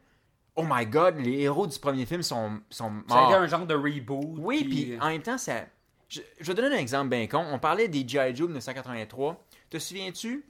oh 0.57 0.65
my 0.69 0.85
god, 0.87 1.17
les 1.19 1.41
héros 1.43 1.67
du 1.67 1.79
premier 1.79 2.07
film 2.07 2.23
sont, 2.23 2.61
sont 2.71 2.93
Ça 3.09 3.15
a 3.15 3.21
morts. 3.21 3.31
été 3.31 3.39
un 3.39 3.47
genre 3.47 3.67
de 3.67 3.75
reboot. 3.75 4.37
Oui, 4.39 4.65
puis 4.65 4.99
en 5.01 5.09
même 5.09 5.23
temps, 5.23 5.39
ça. 5.39 5.65
Je, 6.09 6.21
je 6.41 6.47
vais 6.47 6.55
donner 6.55 6.75
un 6.75 6.79
exemple 6.79 7.11
bien 7.11 7.27
con. 7.27 7.45
On 7.53 7.59
parlait 7.59 7.87
des 7.87 8.07
G.I. 8.09 8.35
Joe 8.35 8.49
de 8.49 8.53
1983. 8.55 9.45
Te 9.71 9.79
souviens-tu, 9.79 10.45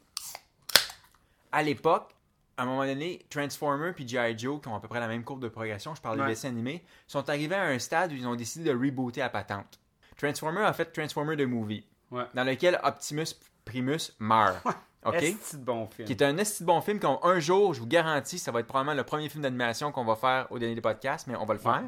à 1.53 1.63
l'époque, 1.63 2.15
à 2.57 2.63
un 2.63 2.67
moment 2.67 2.85
donné, 2.85 3.25
Transformer 3.31 3.93
puis 3.93 4.07
G.I. 4.07 4.39
Joe, 4.39 4.61
qui 4.61 4.69
ont 4.69 4.75
à 4.75 4.81
peu 4.81 4.89
près 4.89 5.01
la 5.01 5.09
même 5.09 5.25
courbe 5.25 5.41
de 5.43 5.49
progression, 5.49 5.95
je 5.95 6.01
parle 6.01 6.19
Ouais. 6.21 6.27
des 6.27 6.33
dessins 6.33 6.49
animés, 6.49 6.85
sont 7.07 7.29
arrivés 7.29 7.55
à 7.55 7.65
un 7.65 7.79
stade 7.79 8.13
où 8.13 8.15
ils 8.15 8.27
ont 8.27 8.35
décidé 8.35 8.65
de 8.73 8.77
rebooter 8.77 9.21
la 9.21 9.29
patente. 9.31 9.79
Transformer 10.17 10.63
a 10.63 10.73
fait 10.73 10.87
Transformer 10.87 11.37
the 11.37 11.47
Movie, 11.47 11.85
Ouais. 12.11 12.25
dans 12.35 12.45
lequel 12.45 12.81
Optimus 12.83 13.27
Primus 13.65 14.13
meurt. 14.19 14.65
OK? 15.05 15.15
Est-ce 15.15 15.57
de 15.57 15.63
bon 15.65 15.87
film? 15.87 16.07
qui 16.07 16.13
est 16.13 16.23
un 16.23 16.37
esti 16.39 16.63
de 16.65 16.67
bon 16.67 16.81
film 16.81 16.99
qu'un 16.99 17.39
jour, 17.39 17.73
je 17.75 17.81
vous 17.81 17.87
garantis, 17.87 18.39
ça 18.39 18.51
va 18.51 18.61
être 18.61 18.67
probablement 18.67 18.97
le 18.97 19.05
premier 19.05 19.29
film 19.29 19.43
d'animation 19.43 19.93
qu'on 19.93 20.05
va 20.05 20.17
faire 20.17 20.51
au 20.51 20.59
dernier 20.59 20.75
des 20.75 20.81
podcasts, 20.81 21.27
mais 21.29 21.37
on 21.37 21.45
va 21.45 21.55
le 21.55 21.61
faire. 21.61 21.85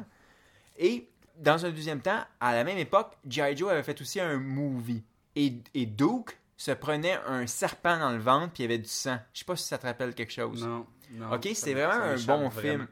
Et 0.77 1.09
dans 1.37 1.65
un 1.65 1.71
deuxième 1.71 2.01
temps, 2.01 2.21
à 2.39 2.55
la 2.55 2.63
même 2.63 2.77
époque, 2.77 3.17
G.I. 3.27 3.57
Joe 3.57 3.69
avait 3.71 3.83
fait 3.83 3.99
aussi 3.99 4.19
un 4.21 4.37
movie. 4.37 5.03
Et, 5.35 5.53
et 5.73 5.85
Duke 5.85 6.37
se 6.63 6.71
prenait 6.71 7.17
un 7.27 7.47
serpent 7.47 7.97
dans 7.97 8.11
le 8.11 8.19
ventre 8.19 8.53
puis 8.53 8.63
il 8.63 8.69
y 8.69 8.73
avait 8.73 8.77
du 8.81 8.89
sang. 8.89 9.17
Je 9.33 9.39
sais 9.39 9.45
pas 9.45 9.55
si 9.55 9.63
ça 9.67 9.77
te 9.77 9.85
rappelle 9.87 10.13
quelque 10.13 10.31
chose. 10.33 10.63
Non, 10.65 10.85
non. 11.13 11.33
Ok, 11.33 11.45
me- 11.45 11.73
vraiment 11.73 11.93
un 12.03 12.15
bon 12.15 12.49
vraiment. 12.49 12.49
film. 12.51 12.87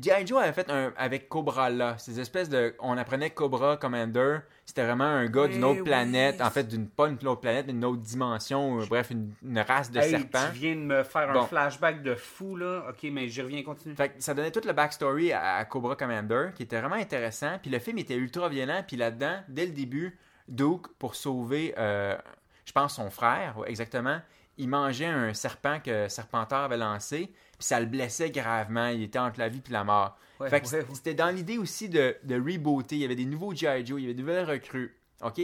G.I. 0.00 0.26
Joe 0.26 0.42
avait 0.42 0.54
fait 0.54 0.70
un 0.70 0.90
avec 0.96 1.28
Cobra 1.28 1.68
là. 1.68 1.98
Ces 1.98 2.18
espèces 2.18 2.48
de. 2.48 2.74
On 2.80 2.96
apprenait 2.96 3.28
Cobra 3.28 3.76
Commander. 3.76 4.38
C'était 4.64 4.84
vraiment 4.86 5.04
un 5.04 5.26
gars 5.26 5.48
d'une 5.48 5.62
Oui, 5.62 5.70
autre 5.72 5.84
planète. 5.84 6.36
oui. 6.40 6.46
En 6.46 6.50
fait, 6.50 6.64
d'une 6.64 6.88
pas 6.88 7.08
une 7.08 7.16
autre 7.28 7.42
planète, 7.42 7.66
mais 7.66 7.74
d'une 7.74 7.84
autre 7.84 8.00
dimension. 8.00 8.80
euh, 8.80 8.86
bref, 8.86 9.10
une, 9.10 9.34
une 9.42 9.58
race 9.58 9.90
de 9.90 9.98
Hey, 10.00 10.10
serpents. 10.12 10.48
tu 10.54 10.58
viens 10.60 10.74
de 10.76 10.80
me 10.80 11.02
faire 11.02 11.28
un 11.30 11.44
flashback 11.46 12.02
de 12.02 12.14
fou, 12.14 12.56
là. 12.56 12.86
Ok, 12.88 13.06
mais 13.12 13.28
j'y 13.28 13.42
reviens, 13.42 13.62
continue. 13.62 13.94
Fait 13.94 14.08
que 14.08 14.14
ça 14.22 14.32
donnait 14.32 14.50
tout 14.50 14.62
le 14.66 14.72
backstory 14.72 15.30
à, 15.32 15.56
à 15.56 15.64
Cobra 15.66 15.94
Commander, 15.94 16.48
qui 16.54 16.62
était 16.62 16.80
vraiment 16.80 16.94
intéressant. 16.96 17.58
Puis 17.60 17.70
le 17.70 17.78
film 17.78 17.98
était 17.98 18.16
ultra 18.16 18.48
violent. 18.48 18.82
Puis 18.88 18.96
là-dedans, 18.96 19.40
dès 19.48 19.66
le 19.66 19.72
début, 19.72 20.18
Duke, 20.48 20.88
pour 20.98 21.14
sauver, 21.16 21.74
euh, 21.76 22.16
je 22.64 22.72
pense, 22.72 22.94
son 22.94 23.10
frère, 23.10 23.58
ouais, 23.58 23.70
exactement, 23.70 24.20
il 24.58 24.68
mangeait 24.68 25.06
un 25.06 25.34
serpent 25.34 25.80
que 25.80 26.08
Serpenteur 26.08 26.60
avait 26.60 26.76
lancé. 26.76 27.32
Puis 27.58 27.66
ça 27.66 27.80
le 27.80 27.86
blessait 27.86 28.30
gravement. 28.30 28.88
Il 28.88 29.02
était 29.02 29.18
entre 29.18 29.38
la 29.38 29.48
vie 29.48 29.62
et 29.66 29.72
la 29.72 29.84
mort. 29.84 30.16
Ouais, 30.40 30.50
fait 30.50 30.60
que 30.60 30.68
ouais, 30.68 30.84
c'était 30.94 31.14
dans 31.14 31.34
l'idée 31.34 31.58
aussi 31.58 31.88
de, 31.88 32.16
de 32.24 32.34
rebooter. 32.34 32.96
Il 32.96 33.02
y 33.02 33.04
avait 33.04 33.16
des 33.16 33.24
nouveaux 33.24 33.54
G.I. 33.54 33.86
Joe, 33.86 34.00
il 34.00 34.02
y 34.02 34.06
avait 34.06 34.14
de 34.14 34.20
nouvelles 34.20 34.48
recrues. 34.48 34.96
OK? 35.22 35.40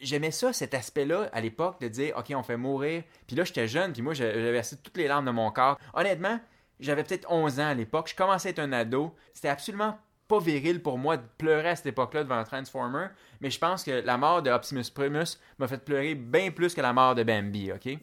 J'aimais 0.00 0.30
ça, 0.30 0.52
cet 0.52 0.74
aspect-là, 0.74 1.28
à 1.32 1.40
l'époque, 1.40 1.80
de 1.80 1.88
dire, 1.88 2.16
OK, 2.16 2.32
on 2.34 2.42
fait 2.42 2.56
mourir. 2.56 3.02
Puis 3.26 3.36
là, 3.36 3.44
j'étais 3.44 3.68
jeune, 3.68 3.92
puis 3.92 4.02
moi, 4.02 4.14
j'avais 4.14 4.34
j'avais 4.34 4.52
versé 4.52 4.76
toutes 4.76 4.96
les 4.96 5.08
larmes 5.08 5.26
de 5.26 5.30
mon 5.30 5.50
corps. 5.50 5.78
Honnêtement, 5.94 6.40
j'avais 6.80 7.04
peut-être 7.04 7.30
11 7.30 7.60
ans 7.60 7.68
à 7.68 7.74
l'époque. 7.74 8.08
Je 8.08 8.14
commençais 8.14 8.48
à 8.48 8.50
être 8.50 8.58
un 8.58 8.72
ado. 8.72 9.14
C'était 9.32 9.48
absolument 9.48 9.98
pas 10.28 10.38
viril 10.38 10.82
pour 10.82 10.98
moi 10.98 11.16
de 11.16 11.22
pleurer 11.38 11.70
à 11.70 11.76
cette 11.76 11.86
époque-là 11.86 12.24
devant 12.24 12.42
Transformer. 12.44 13.08
Mais 13.40 13.50
je 13.50 13.58
pense 13.58 13.84
que 13.84 13.90
la 13.90 14.16
mort 14.16 14.42
de 14.42 14.50
Optimus 14.50 14.90
Primus 14.92 15.38
m'a 15.58 15.68
fait 15.68 15.84
pleurer 15.84 16.14
bien 16.14 16.50
plus 16.50 16.74
que 16.74 16.80
la 16.80 16.92
mort 16.92 17.14
de 17.14 17.22
Bambi, 17.22 17.72
OK? 17.72 17.98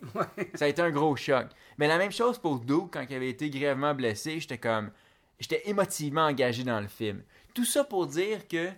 Ça 0.54 0.66
a 0.66 0.68
été 0.68 0.82
un 0.82 0.92
gros 0.92 1.16
choc. 1.16 1.48
Mais 1.78 1.88
la 1.88 1.98
même 1.98 2.12
chose 2.12 2.38
pour 2.38 2.60
Duke, 2.60 2.92
quand 2.94 3.06
il 3.10 3.16
avait 3.16 3.30
été 3.30 3.50
grièvement 3.50 3.94
blessé, 3.94 4.40
j'étais 4.40 4.58
comme... 4.58 4.92
J'étais 5.40 5.64
émotivement 5.70 6.26
engagé 6.28 6.64
dans 6.64 6.80
le 6.80 6.88
film. 6.88 7.24
Tout 7.56 7.66
ça 7.66 7.84
pour 7.84 8.06
dire 8.06 8.48
que 8.48 8.70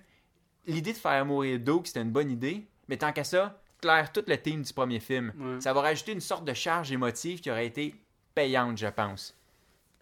l'idée 0.65 0.93
de 0.93 0.97
faire 0.97 1.25
mourir 1.25 1.59
Duke, 1.59 1.87
c'était 1.87 2.01
une 2.01 2.11
bonne 2.11 2.31
idée. 2.31 2.65
Mais 2.87 2.97
tant 2.97 3.11
qu'à 3.11 3.25
ça, 3.25 3.61
claire 3.81 4.11
tout 4.13 4.23
le 4.25 4.37
thème 4.37 4.61
du 4.61 4.73
premier 4.73 5.01
film. 5.01 5.33
Ouais. 5.37 5.59
Ça 5.59 5.73
va 5.73 5.81
rajouter 5.81 6.13
une 6.13 6.21
sorte 6.21 6.45
de 6.45 6.53
charge 6.53 6.91
émotive 6.91 7.41
qui 7.41 7.51
aurait 7.51 7.67
été 7.67 7.95
payante, 8.33 8.77
je 8.77 8.87
pense. 8.87 9.37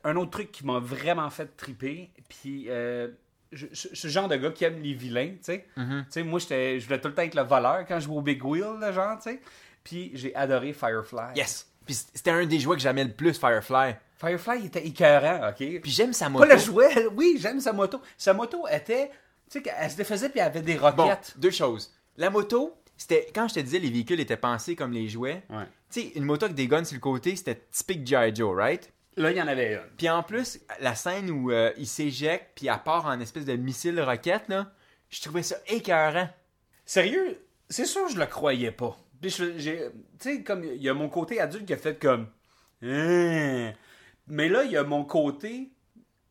Un 0.04 0.16
autre 0.16 0.32
truc 0.32 0.52
qui 0.52 0.66
m'a 0.66 0.80
vraiment 0.80 1.30
fait 1.30 1.46
triper, 1.58 2.12
puis 2.30 2.66
euh, 2.70 3.08
je, 3.52 3.68
je- 3.72 3.88
je 3.92 3.96
suis 3.96 4.08
le 4.08 4.12
genre 4.14 4.28
de 4.28 4.36
gars 4.36 4.52
qui 4.52 4.64
aime 4.64 4.82
les 4.82 4.94
vilains, 4.94 5.30
tu 5.32 5.38
sais. 5.44 5.66
Mhm. 5.78 6.06
Moi, 6.26 6.40
je 6.40 6.84
voulais 6.86 7.00
tout 7.02 7.08
le 7.10 7.14
temps 7.16 7.22
être 7.24 7.36
le 7.36 7.44
voleur 7.44 7.86
quand 7.88 8.00
je 8.00 8.06
jouais 8.06 8.18
au 8.18 8.22
Big 8.22 8.44
Wheel, 8.44 8.80
là, 8.80 8.92
genre, 8.92 9.18
tu 9.18 9.30
sais. 9.32 9.42
Puis 9.84 10.12
j'ai 10.14 10.34
adoré 10.36 10.74
Firefly. 10.74 11.36
Yes! 11.36 11.68
Puis 11.86 11.96
c'était 11.96 12.30
un 12.32 12.46
des 12.46 12.60
jouets 12.60 12.76
que 12.76 12.82
j'aimais 12.82 13.04
le 13.04 13.12
plus, 13.12 13.34
Firefly. 13.40 13.96
Firefly 14.18 14.60
il 14.60 14.66
était 14.68 14.86
écœurant, 14.86 15.50
ok? 15.50 15.82
Puis 15.82 15.92
j'aime 15.92 16.14
sa 16.14 16.26
Pas 16.26 16.30
moto. 16.32 16.46
le 16.46 16.58
jouet, 16.58 17.08
oui, 17.16 17.38
j'aime 17.40 17.60
sa 17.60 17.74
moto. 17.74 18.00
Sa 18.18 18.34
moto 18.36 18.68
était, 18.72 19.10
tu 19.50 19.60
sais, 19.62 19.64
elle 19.80 19.90
se 19.90 19.98
défaisait 19.98 20.30
puis 20.30 20.40
elle 20.40 20.46
avait 20.46 20.62
des 20.62 20.76
Bon, 20.76 20.90
roquettes. 20.92 21.34
deux 21.38 21.50
choses. 21.50 21.92
La 22.18 22.30
moto, 22.30 22.76
c'était 22.96 23.28
quand 23.34 23.48
je 23.48 23.56
te 23.56 23.60
disais 23.62 23.80
les 23.80 23.90
véhicules 23.90 24.20
étaient 24.20 24.38
pensés 24.38 24.76
comme 24.76 24.92
les 24.92 25.10
jouets. 25.10 25.42
Ouais. 25.50 25.64
Tu 25.92 26.02
sais, 26.02 26.12
une 26.16 26.24
moto 26.26 26.46
avec 26.46 26.56
des 26.56 26.68
guns 26.68 26.84
sur 26.84 26.96
le 26.96 27.02
côté, 27.02 27.36
c'était 27.36 27.60
typique 27.72 28.06
G.I. 28.06 28.34
Joe, 28.36 28.56
right? 28.56 28.94
Là, 29.18 29.32
il 29.32 29.38
y 29.38 29.42
en 29.42 29.48
avait 29.48 29.74
une. 29.74 29.90
Puis 29.98 30.10
en 30.10 30.24
plus, 30.24 30.60
la 30.80 30.96
scène 30.96 31.30
où 31.30 31.52
euh, 31.52 31.72
il 31.78 31.88
s'éjecte, 31.88 32.52
puis 32.56 32.68
elle 32.68 32.82
part 32.84 33.06
en 33.06 33.20
espèce 33.20 33.46
de 33.46 33.56
missile 33.56 34.00
roquette, 34.02 34.48
là, 34.48 34.72
je 35.10 35.22
trouvais 35.22 35.44
ça 35.44 35.58
écœurant. 35.68 36.30
Sérieux, 36.86 37.46
c'est 37.70 37.86
sûr 37.86 38.06
que 38.08 38.14
je 38.14 38.20
le 38.20 38.26
croyais 38.26 38.72
pas. 38.72 38.98
Puis 39.20 39.30
je- 39.30 39.58
j'ai, 39.58 39.90
tu 40.20 40.38
sais, 40.38 40.44
comme 40.44 40.64
il 40.64 40.82
y 40.82 40.90
a 40.90 40.94
mon 40.94 41.10
côté 41.10 41.40
adulte 41.42 41.66
qui 41.66 41.74
a 41.74 41.78
fait 41.78 42.00
comme, 42.02 42.28
Hein. 42.82 43.74
mais 44.28 44.50
là 44.50 44.64
il 44.64 44.72
y 44.72 44.78
a 44.78 44.84
mon 44.84 45.04
côté, 45.06 45.72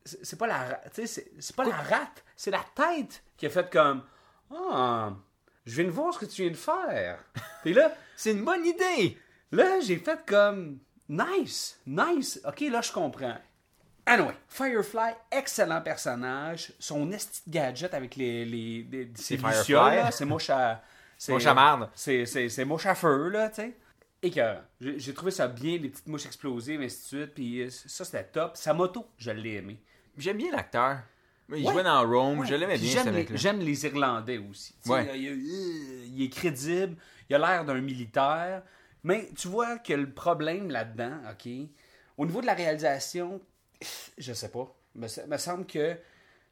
c'est 0.03 0.37
pas 0.37 0.47
la, 0.47 0.57
ra- 0.57 0.81
tu 0.93 1.01
sais, 1.01 1.07
c'est- 1.07 1.31
c'est 1.39 1.55
pas 1.55 1.63
la 1.63 1.75
rate, 1.77 2.23
c'est 2.35 2.51
la 2.51 2.65
tête 2.75 3.23
qui 3.37 3.45
a 3.45 3.49
fait 3.49 3.69
comme, 3.71 4.03
ah, 4.53 5.13
je 5.65 5.75
viens 5.75 5.85
de 5.85 5.91
voir 5.91 6.13
ce 6.13 6.19
que 6.19 6.25
tu 6.25 6.41
viens 6.41 6.51
de 6.51 6.57
faire. 6.57 7.23
Puis 7.63 7.73
là, 7.73 7.93
C'est 8.17 8.31
une 8.33 8.43
bonne 8.43 8.65
idée! 8.65 9.17
Là, 9.51 9.79
j'ai 9.79 9.97
fait 9.97 10.19
comme 10.27 10.79
nice, 11.11 11.79
nice. 11.85 12.39
Ok, 12.47 12.61
là, 12.61 12.81
je 12.81 12.91
comprends. 12.91 13.35
Anyway, 14.05 14.33
Firefly, 14.47 15.11
excellent 15.31 15.81
personnage. 15.81 16.73
Son 16.79 17.11
esti 17.11 17.41
de 17.47 17.53
gadget 17.53 17.93
avec 17.93 18.15
les, 18.15 18.45
les, 18.45 18.87
les 18.91 19.11
c'est 19.15 19.37
mouche 19.37 20.49
à. 20.49 20.81
c'est- 21.17 21.31
Mouche 21.33 21.45
à 21.45 21.53
marde. 21.53 21.89
C'est, 21.93 22.25
c'est, 22.25 22.49
c'est 22.49 22.65
mouche 22.65 22.85
à 22.87 22.95
feu, 22.95 23.29
là, 23.29 23.49
tu 23.49 23.55
sais. 23.57 23.77
Écœurant. 24.23 24.61
J'ai, 24.79 24.99
j'ai 24.99 25.13
trouvé 25.13 25.31
ça 25.31 25.47
bien, 25.47 25.77
les 25.77 25.89
petites 25.89 26.07
mouches 26.07 26.25
explosives, 26.25 26.81
ainsi 26.81 26.97
de 26.97 27.03
suite. 27.21 27.33
Puis 27.35 27.61
euh, 27.61 27.69
ça, 27.69 28.05
c'était 28.05 28.23
top. 28.23 28.57
Sa 28.57 28.73
moto, 28.73 29.07
je 29.17 29.31
l'ai 29.31 29.55
aimé. 29.55 29.79
J'aime 30.17 30.37
bien 30.37 30.51
l'acteur. 30.51 30.99
Il 31.53 31.65
Ouais. 31.65 31.71
jouait 31.73 31.83
dans 31.83 32.01
Rome, 32.07 32.39
Ouais. 32.39 32.47
je 32.47 32.55
l'aimais 32.55 32.77
bien, 32.77 32.91
j'aime 32.91 33.05
les, 33.07 33.11
mec-là. 33.11 33.35
j'aime 33.35 33.59
les 33.59 33.85
Irlandais 33.85 34.37
aussi. 34.37 34.73
Ouais. 34.85 35.19
il 35.19 36.23
est 36.23 36.29
crédible, 36.29 36.95
il 37.29 37.35
a 37.35 37.39
l'air 37.39 37.65
d'un 37.65 37.81
militaire. 37.81 38.61
Mais 39.03 39.29
tu 39.37 39.47
vois 39.47 39.77
que 39.79 39.93
le 39.93 40.09
problème 40.11 40.69
là-dedans, 40.69 41.17
OK, 41.31 41.49
au 42.17 42.25
niveau 42.25 42.41
de 42.41 42.45
la 42.45 42.53
réalisation, 42.53 43.41
je 44.17 44.33
sais 44.33 44.49
pas. 44.49 44.73
Me, 44.95 45.07
me 45.27 45.37
semble 45.37 45.65
que, 45.65 45.93
tu 45.93 45.97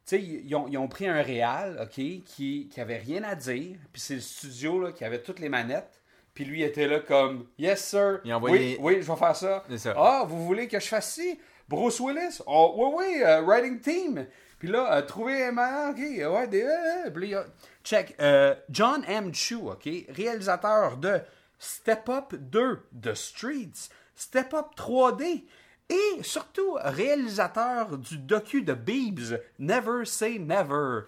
sais, 0.04 0.22
ils 0.22 0.54
ont, 0.54 0.66
ils 0.68 0.78
ont 0.78 0.88
pris 0.88 1.06
un 1.06 1.22
réal, 1.22 1.78
OK, 1.82 1.94
qui, 2.24 2.68
qui 2.72 2.80
avait 2.80 2.96
rien 2.98 3.22
à 3.24 3.34
dire. 3.34 3.76
Puis 3.92 4.00
c'est 4.00 4.14
le 4.14 4.20
studio 4.20 4.80
là, 4.80 4.92
qui 4.92 5.04
avait 5.04 5.22
toutes 5.22 5.38
les 5.38 5.48
manettes. 5.48 6.00
Puis 6.34 6.44
lui 6.44 6.62
était 6.62 6.86
là 6.86 7.00
comme 7.00 7.46
Yes, 7.58 7.84
sir. 7.84 8.20
Il 8.24 8.32
envoyé- 8.32 8.76
Oui, 8.80 8.94
oui, 8.96 9.02
je 9.02 9.12
vais 9.12 9.18
faire 9.18 9.36
ça. 9.36 9.64
Ah, 9.96 10.24
vous 10.26 10.44
voulez 10.46 10.68
que 10.68 10.78
je 10.80 10.86
fasse 10.86 11.12
ci? 11.14 11.38
Bruce 11.68 12.00
Willis? 12.00 12.40
Oh, 12.46 12.72
oui, 12.76 13.04
oui, 13.16 13.22
euh, 13.22 13.42
writing 13.42 13.80
team. 13.80 14.26
Puis 14.58 14.68
là, 14.68 14.96
euh, 14.96 15.02
trouver 15.02 15.44
un 15.44 15.52
ok, 15.90 15.98
ouais, 15.98 16.48
des. 16.48 16.62
euh, 16.62 17.10
a- 17.34 17.44
check. 17.84 18.14
euh, 18.20 18.54
John 18.70 19.04
M. 19.06 19.32
Chu, 19.34 19.54
ok, 19.56 19.88
réalisateur 20.08 20.96
de 20.96 21.20
Step 21.62 22.08
Up 22.08 22.34
2, 22.50 22.78
The 23.02 23.14
Streets, 23.14 23.90
Step 24.16 24.54
Up 24.54 24.74
3D, 24.76 25.44
et 25.90 26.22
surtout 26.22 26.78
réalisateur 26.82 27.98
du 27.98 28.16
docu 28.16 28.62
de 28.62 28.72
Beebs, 28.72 29.38
Never 29.58 30.06
Say 30.06 30.38
Never. 30.38 31.02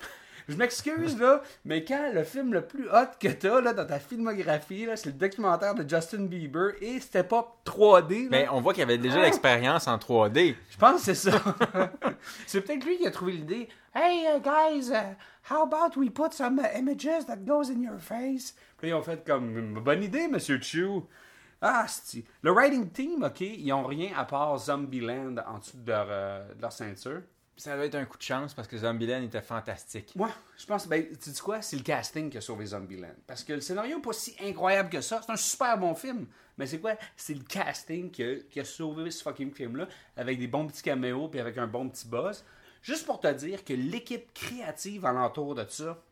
Je 0.52 0.56
m'excuse 0.58 1.18
là, 1.18 1.42
mais 1.64 1.84
quand 1.84 2.12
le 2.12 2.22
film 2.24 2.52
le 2.52 2.60
plus 2.60 2.88
hot 2.88 3.06
que 3.18 3.28
t'as 3.28 3.60
là, 3.60 3.72
dans 3.72 3.86
ta 3.86 3.98
filmographie, 3.98 4.86
là, 4.86 4.96
c'est 4.96 5.06
le 5.06 5.12
documentaire 5.12 5.74
de 5.74 5.88
Justin 5.88 6.24
Bieber 6.26 6.72
et 6.80 7.00
Step 7.00 7.32
Up 7.32 7.46
3D. 7.64 8.24
là, 8.24 8.28
Mais 8.30 8.48
on 8.50 8.60
voit 8.60 8.72
qu'il 8.74 8.80
y 8.80 8.84
avait 8.84 8.98
déjà 8.98 9.18
Ah! 9.20 9.22
l'expérience 9.22 9.88
en 9.88 9.96
3D. 9.96 10.54
je 10.70 10.76
pense 10.76 11.04
que 11.04 11.14
c'est 11.14 11.30
ça. 11.30 11.42
c'est 12.46 12.60
peut-être 12.60 12.84
lui 12.84 12.98
qui 12.98 13.06
a 13.06 13.10
trouvé 13.10 13.32
l'idée. 13.32 13.68
Hey, 13.94 14.26
uh, 14.26 14.40
guys, 14.40 14.90
uh, 14.90 15.14
how 15.50 15.62
about 15.64 15.96
we 15.98 16.10
put 16.10 16.32
some 16.32 16.58
uh, 16.58 16.78
images 16.78 17.26
that 17.26 17.44
goes 17.46 17.70
in 17.70 17.82
your 17.82 17.98
face? 17.98 18.54
Puis 18.78 18.88
ils 18.88 18.94
ont 18.94 19.02
fait 19.02 19.24
comme, 19.26 19.80
bonne 19.80 20.02
idée, 20.02 20.28
Monsieur 20.28 20.60
Chu. 20.60 20.86
Ah, 21.60 21.84
c'est 21.88 22.24
Le 22.42 22.50
writing 22.52 22.90
team, 22.90 23.22
OK, 23.22 23.40
ils 23.40 23.72
ont 23.72 23.84
rien 23.84 24.10
à 24.16 24.24
part 24.24 24.58
Zombieland 24.58 25.36
en 25.46 25.58
dessous 25.58 25.76
de 25.76 25.90
leur, 25.92 26.06
euh, 26.10 26.54
de 26.54 26.60
leur 26.62 26.72
ceinture. 26.72 27.22
Ça 27.62 27.76
doit 27.76 27.86
être 27.86 27.94
un 27.94 28.06
coup 28.06 28.18
de 28.18 28.22
chance 28.24 28.54
parce 28.54 28.66
que 28.66 28.76
Zombieland 28.76 29.22
était 29.22 29.40
fantastique. 29.40 30.16
Moi, 30.16 30.28
je 30.58 30.66
pense, 30.66 30.88
ben, 30.88 31.06
tu 31.16 31.30
dis 31.30 31.40
quoi? 31.40 31.62
C'est 31.62 31.76
le 31.76 31.84
casting 31.84 32.28
qui 32.28 32.36
a 32.36 32.40
sauvé 32.40 32.66
Zombieland. 32.66 33.14
Parce 33.24 33.44
que 33.44 33.52
le 33.52 33.60
scénario 33.60 33.94
n'est 33.94 34.02
pas 34.02 34.12
si 34.12 34.34
incroyable 34.42 34.90
que 34.90 35.00
ça. 35.00 35.20
C'est 35.24 35.30
un 35.30 35.36
super 35.36 35.78
bon 35.78 35.94
film. 35.94 36.26
Mais 36.58 36.66
c'est 36.66 36.80
quoi? 36.80 36.94
C'est 37.16 37.34
le 37.34 37.44
casting 37.44 38.10
qui 38.10 38.24
a, 38.24 38.34
qui 38.50 38.58
a 38.58 38.64
sauvé 38.64 39.12
ce 39.12 39.22
fucking 39.22 39.54
film-là, 39.54 39.86
avec 40.16 40.40
des 40.40 40.48
bons 40.48 40.66
petits 40.66 40.82
caméos 40.82 41.28
puis 41.28 41.38
avec 41.38 41.56
un 41.56 41.68
bon 41.68 41.88
petit 41.88 42.08
buzz. 42.08 42.44
Juste 42.82 43.06
pour 43.06 43.20
te 43.20 43.32
dire 43.32 43.64
que 43.64 43.74
l'équipe 43.74 44.34
créative 44.34 45.06
alentour 45.06 45.54
de 45.54 45.64
ça, 45.68 46.02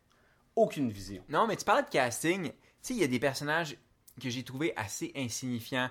aucune 0.54 0.88
vision. 0.92 1.24
Non, 1.28 1.48
mais 1.48 1.56
tu 1.56 1.64
parles 1.64 1.84
de 1.84 1.90
casting. 1.90 2.44
Tu 2.44 2.54
sais, 2.80 2.94
il 2.94 3.00
y 3.00 3.04
a 3.04 3.08
des 3.08 3.18
personnages 3.18 3.76
que 4.22 4.30
j'ai 4.30 4.44
trouvés 4.44 4.72
assez 4.76 5.10
insignifiants. 5.16 5.90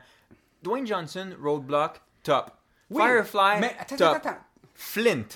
Dwayne 0.63 0.87
Johnson, 0.87 1.35
Roadblock, 1.37 2.01
top. 2.23 2.49
Oui, 2.89 3.03
Firefly, 3.03 3.59
mais 3.59 3.75
attends, 3.77 3.97
top. 3.97 4.15
attends, 4.15 4.29
attends. 4.29 4.41
Flint. 4.73 5.27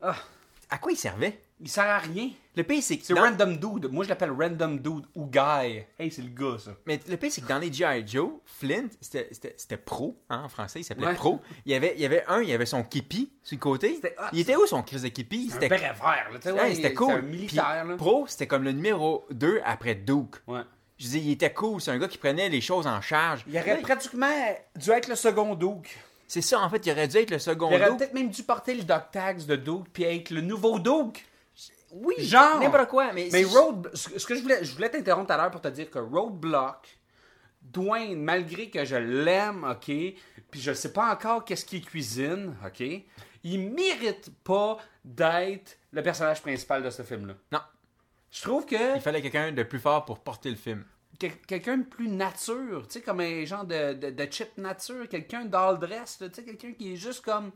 Ah. 0.00 0.16
À 0.70 0.78
quoi 0.78 0.92
il 0.92 0.96
servait? 0.96 1.40
Il 1.60 1.68
sert 1.68 1.84
à 1.86 1.98
rien. 1.98 2.30
Le 2.54 2.62
pire, 2.62 2.82
c'est 2.82 2.98
que. 2.98 3.04
C'est 3.06 3.14
dans- 3.14 3.22
Random 3.22 3.56
Dude. 3.56 3.90
Moi, 3.90 4.04
je 4.04 4.08
l'appelle 4.10 4.30
Random 4.30 4.78
Dude 4.78 5.06
ou 5.14 5.24
Guy. 5.26 5.82
Hey, 5.98 6.10
c'est 6.10 6.22
le 6.22 6.28
gars, 6.28 6.58
ça. 6.58 6.72
Mais 6.86 7.00
le 7.08 7.16
pire, 7.16 7.32
c'est 7.32 7.40
que 7.40 7.48
dans 7.48 7.58
les 7.58 7.72
G.I. 7.72 8.06
Joe, 8.06 8.32
Flint, 8.44 8.88
c'était- 9.00 9.76
pro, 9.78 10.16
hein, 10.28 10.42
en 10.44 10.48
français, 10.48 10.80
il 10.80 10.84
s'appelait 10.84 11.06
Ouais. 11.08 11.14
pro. 11.14 11.40
Il 11.64 11.72
y, 11.72 11.74
avait, 11.74 11.94
il 11.96 12.00
y 12.02 12.04
avait 12.06 12.22
un, 12.28 12.42
il 12.42 12.48
y 12.48 12.52
avait 12.52 12.66
son 12.66 12.84
képi 12.84 13.32
sur 13.42 13.56
le 13.56 13.60
côté. 13.60 13.98
Hot, 14.04 14.24
il 14.34 14.40
était 14.40 14.56
où 14.56 14.66
son 14.66 14.82
crise 14.82 15.02
de 15.02 15.08
képi? 15.08 15.48
Un 15.50 15.54
C'était 15.54 15.68
béret 15.68 15.94
vert, 15.94 16.28
là. 16.32 16.38
tu 16.40 16.50
Ouais, 16.52 16.74
c'était 16.74 16.94
cool. 16.94 17.12
un 17.12 17.22
militaire, 17.22 17.80
Puis 17.80 17.88
là. 17.90 17.96
Pro, 17.96 18.26
c'était 18.28 18.46
comme 18.46 18.62
le 18.64 18.72
numéro 18.72 19.24
2 19.30 19.60
après 19.64 19.94
Duke. 19.94 20.36
Ouais. 20.46 20.60
Je 20.98 21.06
dis, 21.08 21.18
il 21.20 21.30
était 21.32 21.52
cool. 21.52 21.80
C'est 21.80 21.92
un 21.92 21.98
gars 21.98 22.08
qui 22.08 22.18
prenait 22.18 22.48
les 22.48 22.60
choses 22.60 22.86
en 22.86 23.00
charge. 23.00 23.44
Il 23.48 23.56
aurait 23.56 23.80
pratiquement 23.80 24.26
dû 24.76 24.90
être 24.90 25.08
le 25.08 25.14
second 25.14 25.54
Duke. 25.54 25.96
C'est 26.28 26.42
ça, 26.42 26.60
en 26.60 26.68
fait, 26.68 26.84
il 26.86 26.92
aurait 26.92 27.08
dû 27.08 27.16
être 27.16 27.30
le 27.30 27.38
second 27.38 27.70
Il 27.70 27.76
aurait 27.82 27.96
peut-être 27.96 28.12
même 28.12 28.28
dû 28.28 28.42
porter 28.42 28.74
le 28.74 28.82
Doc 28.82 29.04
Tags 29.10 29.34
de 29.34 29.56
Duke 29.56 29.86
puis 29.92 30.04
être 30.04 30.30
le 30.30 30.42
nouveau 30.42 30.78
Duke. 30.78 31.24
Oui, 31.90 32.14
Genre. 32.18 32.60
N'importe 32.60 32.88
quoi, 32.88 33.12
mais. 33.14 33.30
Mais 33.32 33.44
Road, 33.44 33.90
ce 33.94 34.18
ce 34.18 34.26
que 34.26 34.34
je 34.34 34.42
voulais, 34.42 34.62
je 34.62 34.74
voulais 34.74 34.90
t'interrompre 34.90 35.26
tout 35.26 35.32
à 35.32 35.36
l'heure 35.38 35.50
pour 35.50 35.62
te 35.62 35.68
dire 35.68 35.90
que 35.90 35.98
Roadblock, 35.98 36.86
Dwayne, 37.62 38.22
malgré 38.22 38.68
que 38.68 38.84
je 38.84 38.96
l'aime, 38.96 39.64
ok, 39.64 39.86
puis 40.50 40.60
je 40.60 40.74
sais 40.74 40.92
pas 40.92 41.10
encore 41.10 41.46
qu'est-ce 41.46 41.64
qu'il 41.64 41.82
cuisine, 41.82 42.54
ok, 42.64 42.84
il 43.42 43.70
mérite 43.70 44.30
pas 44.44 44.76
d'être 45.02 45.78
le 45.92 46.02
personnage 46.02 46.42
principal 46.42 46.82
de 46.82 46.90
ce 46.90 47.02
film-là. 47.02 47.34
Non. 47.52 47.60
Je 48.30 48.42
trouve 48.42 48.66
que 48.66 48.96
Il 48.96 49.00
fallait 49.00 49.22
quelqu'un 49.22 49.52
de 49.52 49.62
plus 49.62 49.78
fort 49.78 50.04
pour 50.04 50.18
porter 50.18 50.50
le 50.50 50.56
film. 50.56 50.84
Quel- 51.18 51.36
quelqu'un 51.46 51.78
de 51.78 51.84
plus 51.84 52.08
nature, 52.08 52.86
tu 52.86 52.94
sais, 52.94 53.00
comme 53.02 53.20
un 53.20 53.44
genre 53.44 53.64
de, 53.64 53.94
de, 53.94 54.10
de 54.10 54.28
chip 54.30 54.56
nature, 54.56 55.08
quelqu'un 55.08 55.44
d'all 55.44 55.78
dress, 55.78 56.20
là, 56.20 56.28
tu 56.28 56.36
sais, 56.36 56.44
quelqu'un 56.44 56.72
qui 56.72 56.92
est 56.92 56.96
juste 56.96 57.24
comme, 57.24 57.50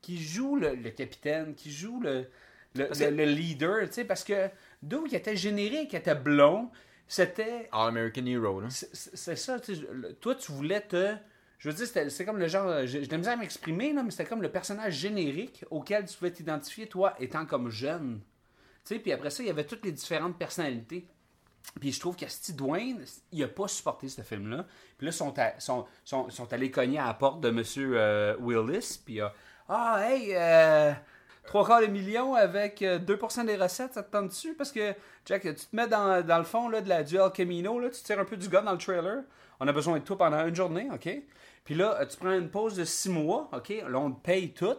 qui 0.00 0.22
joue 0.22 0.56
le, 0.56 0.74
le 0.74 0.90
capitaine, 0.90 1.54
qui 1.54 1.70
joue 1.72 2.00
le, 2.00 2.26
le, 2.74 2.84
que- 2.86 3.22
leader, 3.24 3.86
tu 3.88 3.94
sais, 3.94 4.04
parce 4.04 4.24
que 4.24 4.48
Duke 4.82 5.12
était 5.12 5.36
générique, 5.36 5.92
il 5.92 5.96
était 5.96 6.14
blond, 6.14 6.70
c'était, 7.08 7.68
All 7.72 7.88
American 7.88 8.26
Hero, 8.26 8.60
là. 8.60 8.68
c'est 8.70 9.36
ça, 9.36 9.58
tu 9.60 9.74
sais, 9.76 9.82
toi 10.20 10.34
tu 10.34 10.52
voulais 10.52 10.80
te, 10.82 11.14
je 11.58 11.70
veux 11.70 11.74
dire, 11.74 11.86
c'était- 11.86 12.10
c'est 12.10 12.24
comme 12.24 12.38
le 12.38 12.46
genre, 12.46 12.86
j'ai 12.86 13.00
de 13.04 13.10
la 13.10 13.18
misère 13.18 13.32
à 13.32 13.36
m'exprimer, 13.36 13.92
là, 13.92 14.02
mais 14.04 14.10
c'était 14.12 14.26
comme 14.26 14.42
le 14.42 14.50
personnage 14.52 14.94
générique 14.94 15.64
auquel 15.70 16.04
tu 16.06 16.16
pouvais 16.16 16.30
t'identifier, 16.30 16.86
toi, 16.86 17.14
étant 17.18 17.46
comme 17.46 17.68
jeune. 17.70 18.20
Tu 18.84 18.94
sais, 18.94 19.00
puis 19.00 19.12
après 19.12 19.30
ça, 19.30 19.42
il 19.42 19.46
y 19.46 19.50
avait 19.50 19.66
toutes 19.66 19.84
les 19.84 19.92
différentes 19.92 20.38
personnalités. 20.38 21.06
Puis 21.80 21.92
je 21.92 22.00
trouve 22.00 22.16
que 22.16 22.28
Steve 22.28 22.56
Dwayne, 22.56 23.04
il 23.32 23.44
a 23.44 23.48
pas 23.48 23.68
supporté 23.68 24.08
ce 24.08 24.22
film-là. 24.22 24.66
Puis 24.96 25.06
là, 25.06 25.12
ils 25.12 25.60
sont, 25.62 26.52
allés 26.52 26.70
cogner 26.70 26.98
à 26.98 27.06
la 27.06 27.14
porte 27.14 27.40
de 27.40 27.48
M. 27.48 27.62
euh, 27.78 28.36
Willis. 28.40 29.00
Puis 29.04 29.20
euh, 29.20 29.28
ah, 29.68 30.00
hey, 30.02 30.34
euh, 30.34 30.92
trois 31.48 31.66
quarts 31.66 31.80
de 31.80 31.86
million 31.86 32.34
avec 32.34 32.82
euh, 32.82 32.98
2% 32.98 33.46
des 33.46 33.56
recettes, 33.56 33.94
ça 33.94 34.02
te 34.02 34.12
tente 34.12 34.28
dessus? 34.28 34.54
Parce 34.54 34.70
que, 34.70 34.94
Jack, 35.26 35.42
tu 35.42 35.54
te 35.54 35.76
mets 35.76 35.88
dans, 35.88 36.38
le 36.38 36.44
fond 36.44 36.68
là, 36.68 36.80
de 36.80 36.88
la 36.88 37.02
duel 37.02 37.30
Camino, 37.32 37.80
là, 37.80 37.90
tu 37.90 38.02
tires 38.02 38.20
un 38.20 38.24
peu 38.24 38.36
du 38.36 38.48
gars 38.48 38.60
dans 38.60 38.72
le 38.72 38.78
trailer. 38.78 39.22
On 39.60 39.66
a 39.66 39.72
besoin 39.72 39.98
de 39.98 40.04
toi 40.04 40.16
pendant 40.16 40.46
une 40.46 40.54
journée, 40.54 40.88
OK? 40.92 41.08
Puis 41.64 41.74
là, 41.74 41.98
euh, 42.00 42.06
tu 42.06 42.16
prends 42.16 42.32
une 42.32 42.50
pause 42.50 42.76
de 42.76 42.84
six 42.84 43.10
mois, 43.10 43.50
OK? 43.52 43.68
Là, 43.68 43.98
on 43.98 44.12
te 44.12 44.22
paye 44.22 44.52
tout. 44.52 44.76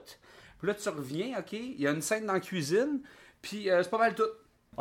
Puis 0.60 0.68
là, 0.68 0.74
tu 0.74 0.90
reviens, 0.90 1.40
OK? 1.40 1.54
Il 1.54 1.80
y 1.82 1.88
a 1.88 1.92
une 1.92 2.02
scène 2.02 2.26
dans 2.26 2.34
la 2.34 2.40
cuisine. 2.40 3.02
Puis 3.42 3.70
euh, 3.70 3.84
c'est 3.84 3.90
pas 3.90 3.98
mal 3.98 4.16
tout. 4.16 4.24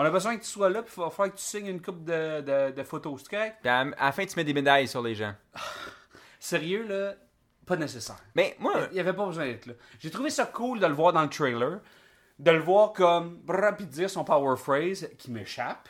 On 0.01 0.05
a 0.05 0.11
besoin 0.11 0.37
que 0.37 0.43
tu 0.43 0.49
sois 0.49 0.71
là, 0.71 0.83
puis 0.83 0.95
il 0.97 1.01
va 1.03 1.11
falloir 1.11 1.35
que 1.35 1.39
tu 1.41 1.45
signes 1.45 1.67
une 1.67 1.83
coupe 1.83 2.05
de, 2.05 2.41
de, 2.41 2.71
de 2.71 2.83
photos. 2.85 3.21
C'est 3.23 3.31
correct? 3.37 3.57
Puis 3.61 3.69
à, 3.69 3.81
à 3.81 3.85
la 4.07 4.13
fin, 4.13 4.25
tu 4.25 4.37
mets 4.37 4.45
des 4.45 4.55
médailles 4.55 4.87
sur 4.87 5.03
les 5.03 5.15
gens. 5.17 5.35
Sérieux, 6.41 6.87
là, 6.87 7.15
pas 7.67 7.77
nécessaire. 7.77 8.17
Mais 8.35 8.57
moi, 8.61 8.73
Il 8.91 8.95
n'y 8.95 9.01
avait 9.01 9.13
pas 9.13 9.27
besoin 9.27 9.45
d'être 9.47 9.67
là. 9.67 9.73
J'ai 9.99 10.11
trouvé 10.11 10.31
ça 10.31 10.47
cool 10.47 10.79
de 10.81 10.87
le 10.87 10.95
voir 10.95 11.13
dans 11.13 11.23
le 11.23 11.29
trailer, 11.29 11.81
de 12.39 12.51
le 12.51 12.61
voir 12.61 12.93
comme 12.93 13.41
rapide 13.49 13.89
dire 13.89 14.09
son 14.09 14.25
power 14.25 14.57
phrase 14.57 15.09
qui 15.19 15.31
m'échappe. 15.33 15.89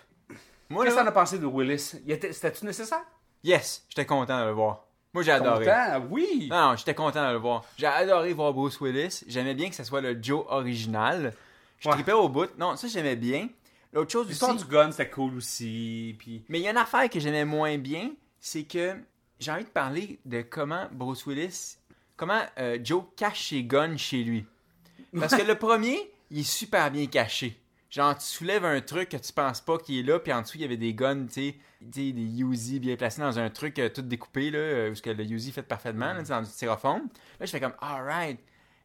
moi 0.70 0.84
Qu'est-ce 0.84 0.96
que 0.96 1.00
t'en 1.00 1.06
as 1.06 1.12
pensé 1.12 1.38
de 1.38 1.46
Willis? 1.46 1.92
Il 2.06 2.10
était- 2.12 2.32
C'était-tu 2.32 2.64
nécessaire? 2.64 3.02
yes, 3.44 3.84
j'étais 3.90 4.06
content 4.06 4.40
de 4.40 4.46
le 4.46 4.52
voir. 4.52 4.84
Moi, 5.14 5.22
j'ai 5.22 5.32
adoré. 5.32 5.64
Content? 5.64 6.06
Oui! 6.10 6.48
Non, 6.50 6.70
non, 6.70 6.76
j'étais 6.76 6.94
content 6.94 7.26
de 7.28 7.32
le 7.32 7.38
voir. 7.38 7.64
J'ai 7.78 7.86
adoré 7.86 8.32
voir 8.32 8.52
Bruce 8.52 8.80
Willis. 8.80 9.24
J'aimais 9.26 9.54
bien 9.54 9.68
que 9.70 9.74
ce 9.74 9.84
soit 9.84 10.00
le 10.00 10.18
Joe 10.22 10.44
original. 10.48 11.32
Je 11.78 11.88
Ouais. 11.88 11.94
tripais 11.94 12.12
au 12.12 12.28
bout. 12.28 12.48
Non, 12.58 12.76
ça, 12.76 12.88
j'aimais 12.88 13.16
bien. 13.16 13.48
L'autre 13.92 14.10
chose 14.10 14.22
aussi... 14.22 14.30
L'histoire 14.30 14.54
du 14.56 14.64
gun, 14.64 14.90
c'était 14.90 15.10
cool 15.10 15.36
aussi. 15.36 16.14
Puis... 16.18 16.44
Mais 16.48 16.60
il 16.60 16.62
y 16.62 16.68
a 16.68 16.70
une 16.70 16.76
affaire 16.76 17.08
que 17.08 17.20
j'aimais 17.20 17.44
moins 17.44 17.78
bien, 17.78 18.10
c'est 18.40 18.64
que 18.64 18.96
j'ai 19.38 19.50
envie 19.50 19.64
de 19.64 19.68
parler 19.68 20.18
de 20.24 20.42
comment 20.42 20.86
Bruce 20.92 21.26
Willis, 21.26 21.76
comment 22.16 22.42
euh, 22.58 22.78
Joe 22.82 23.04
cache 23.16 23.48
ses 23.48 23.64
guns 23.64 23.96
chez 23.96 24.22
lui. 24.24 24.44
Parce 25.18 25.34
que 25.34 25.42
le 25.42 25.54
premier, 25.54 26.12
il 26.30 26.40
est 26.40 26.42
super 26.42 26.90
bien 26.90 27.06
caché. 27.06 27.58
Genre, 27.90 28.16
tu 28.18 28.26
soulèves 28.26 28.66
un 28.66 28.80
truc 28.82 29.08
que 29.08 29.16
tu 29.16 29.32
penses 29.32 29.62
pas 29.62 29.78
qu'il 29.78 29.98
est 29.98 30.02
là, 30.02 30.18
puis 30.18 30.32
en 30.32 30.42
dessous, 30.42 30.58
il 30.58 30.60
y 30.60 30.64
avait 30.64 30.76
des 30.76 30.92
guns, 30.92 31.24
tu 31.26 31.32
sais, 31.32 31.56
des 31.80 32.42
Uzi 32.42 32.80
bien 32.80 32.96
placés 32.96 33.22
dans 33.22 33.38
un 33.38 33.48
truc 33.48 33.78
euh, 33.78 33.88
tout 33.88 34.02
découpé, 34.02 34.50
là, 34.50 34.58
euh, 34.58 34.90
où 34.90 34.94
ce 34.94 35.00
que 35.00 35.08
le 35.08 35.24
Uzi 35.24 35.52
fait 35.52 35.62
parfaitement, 35.62 36.12
là, 36.12 36.22
dans 36.22 36.42
du 36.42 36.50
styrofoam. 36.50 37.08
Là, 37.40 37.46
je 37.46 37.50
fais 37.50 37.60
comme, 37.60 37.72
alright. 37.80 38.38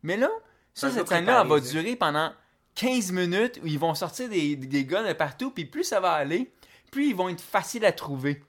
Mais 0.04 0.16
là, 0.16 0.30
ça, 0.74 0.90
cette 0.90 1.10
scène-là, 1.10 1.42
elle 1.42 1.50
va 1.50 1.60
durer 1.60 1.96
pendant 1.98 2.32
15 2.76 3.12
minutes 3.12 3.60
où 3.64 3.68
ils 3.68 3.80
vont 3.80 3.94
sortir 3.94 4.30
des, 4.30 4.56
des 4.56 4.86
guns 4.86 5.08
de 5.08 5.14
partout, 5.14 5.52
puis 5.52 5.66
plus 5.66 5.84
ça 5.84 6.00
va 6.00 6.12
aller, 6.14 6.52
plus 6.92 7.10
ils 7.10 7.16
vont 7.16 7.30
être 7.30 7.42
faciles 7.42 7.86
à 7.86 7.92
trouver. 7.92 8.44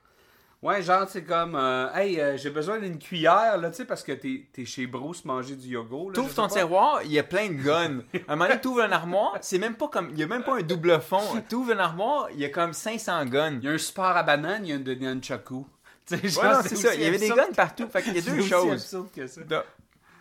Ouais, 0.61 0.81
genre, 0.81 1.07
c'est 1.07 1.23
comme, 1.23 1.55
euh, 1.55 1.93
hey, 1.93 2.19
euh, 2.19 2.37
j'ai 2.37 2.49
besoin 2.49 2.79
d'une 2.79 2.97
cuillère, 2.97 3.55
là, 3.59 3.69
tu 3.69 3.75
sais, 3.77 3.85
parce 3.85 4.01
que 4.01 4.13
t'es 4.13 4.47
es 4.57 4.65
chez 4.65 4.87
Bruce 4.87 5.23
manger 5.23 5.55
du 5.55 5.67
yogourt. 5.67 6.11
T'ouvres 6.13 6.33
ton 6.33 6.47
pas. 6.47 6.55
tiroir, 6.55 7.03
il 7.03 7.11
y 7.11 7.19
a 7.19 7.23
plein 7.23 7.49
de 7.49 7.61
guns. 7.61 7.99
À 8.27 8.33
un 8.33 8.35
moment 8.35 8.47
donné, 8.47 8.61
t'ouvres 8.61 8.81
un 8.81 8.91
armoire, 8.91 9.37
c'est 9.41 9.59
même 9.59 9.75
pas 9.75 9.89
comme. 9.89 10.09
Il 10.13 10.17
y 10.17 10.23
a 10.23 10.27
même 10.27 10.43
pas 10.43 10.55
un 10.57 10.61
double 10.63 10.99
fond. 11.01 11.21
T'ouvres 11.47 11.73
un 11.73 11.77
armoire, 11.77 12.29
il 12.33 12.39
y 12.39 12.45
a 12.45 12.49
comme 12.49 12.73
500 12.73 13.25
guns. 13.25 13.59
Il 13.61 13.65
y 13.65 13.67
a 13.67 13.71
un 13.73 13.77
support 13.77 14.05
à 14.17 14.23
banane, 14.23 14.65
il 14.65 14.69
y 14.69 14.73
a 14.73 14.77
un 14.77 14.79
de 14.79 14.95
nunchaku. 14.95 15.67
Tu 16.07 16.17
sais, 16.17 16.39
Ouais, 16.39 16.53
c'est 16.63 16.75
ça. 16.75 16.95
Il 16.95 17.01
y 17.01 17.05
avait 17.05 17.17
des 17.19 17.29
guns 17.29 17.51
partout. 17.55 17.87
Fait 17.89 18.01
qu'il 18.01 18.15
y 18.15 18.19
a 18.19 18.21
deux 18.35 18.41
choses. 18.41 19.07
que 19.15 19.27
ça. 19.27 19.41
De, 19.41 19.57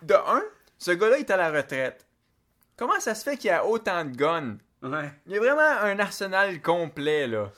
de 0.02 0.14
un, 0.14 0.42
ce 0.78 0.90
gars-là 0.90 1.18
est 1.18 1.30
à 1.30 1.36
la 1.38 1.50
retraite. 1.50 2.06
Comment 2.76 2.98
ça 3.00 3.14
se 3.14 3.22
fait 3.22 3.36
qu'il 3.36 3.48
y 3.48 3.50
a 3.50 3.64
autant 3.64 4.04
de 4.04 4.16
guns? 4.16 4.56
Ouais. 4.82 5.12
Il 5.26 5.32
y 5.32 5.36
a 5.36 5.40
vraiment 5.40 5.80
un 5.82 5.98
arsenal 5.98 6.60
complet, 6.60 7.26
là. 7.26 7.50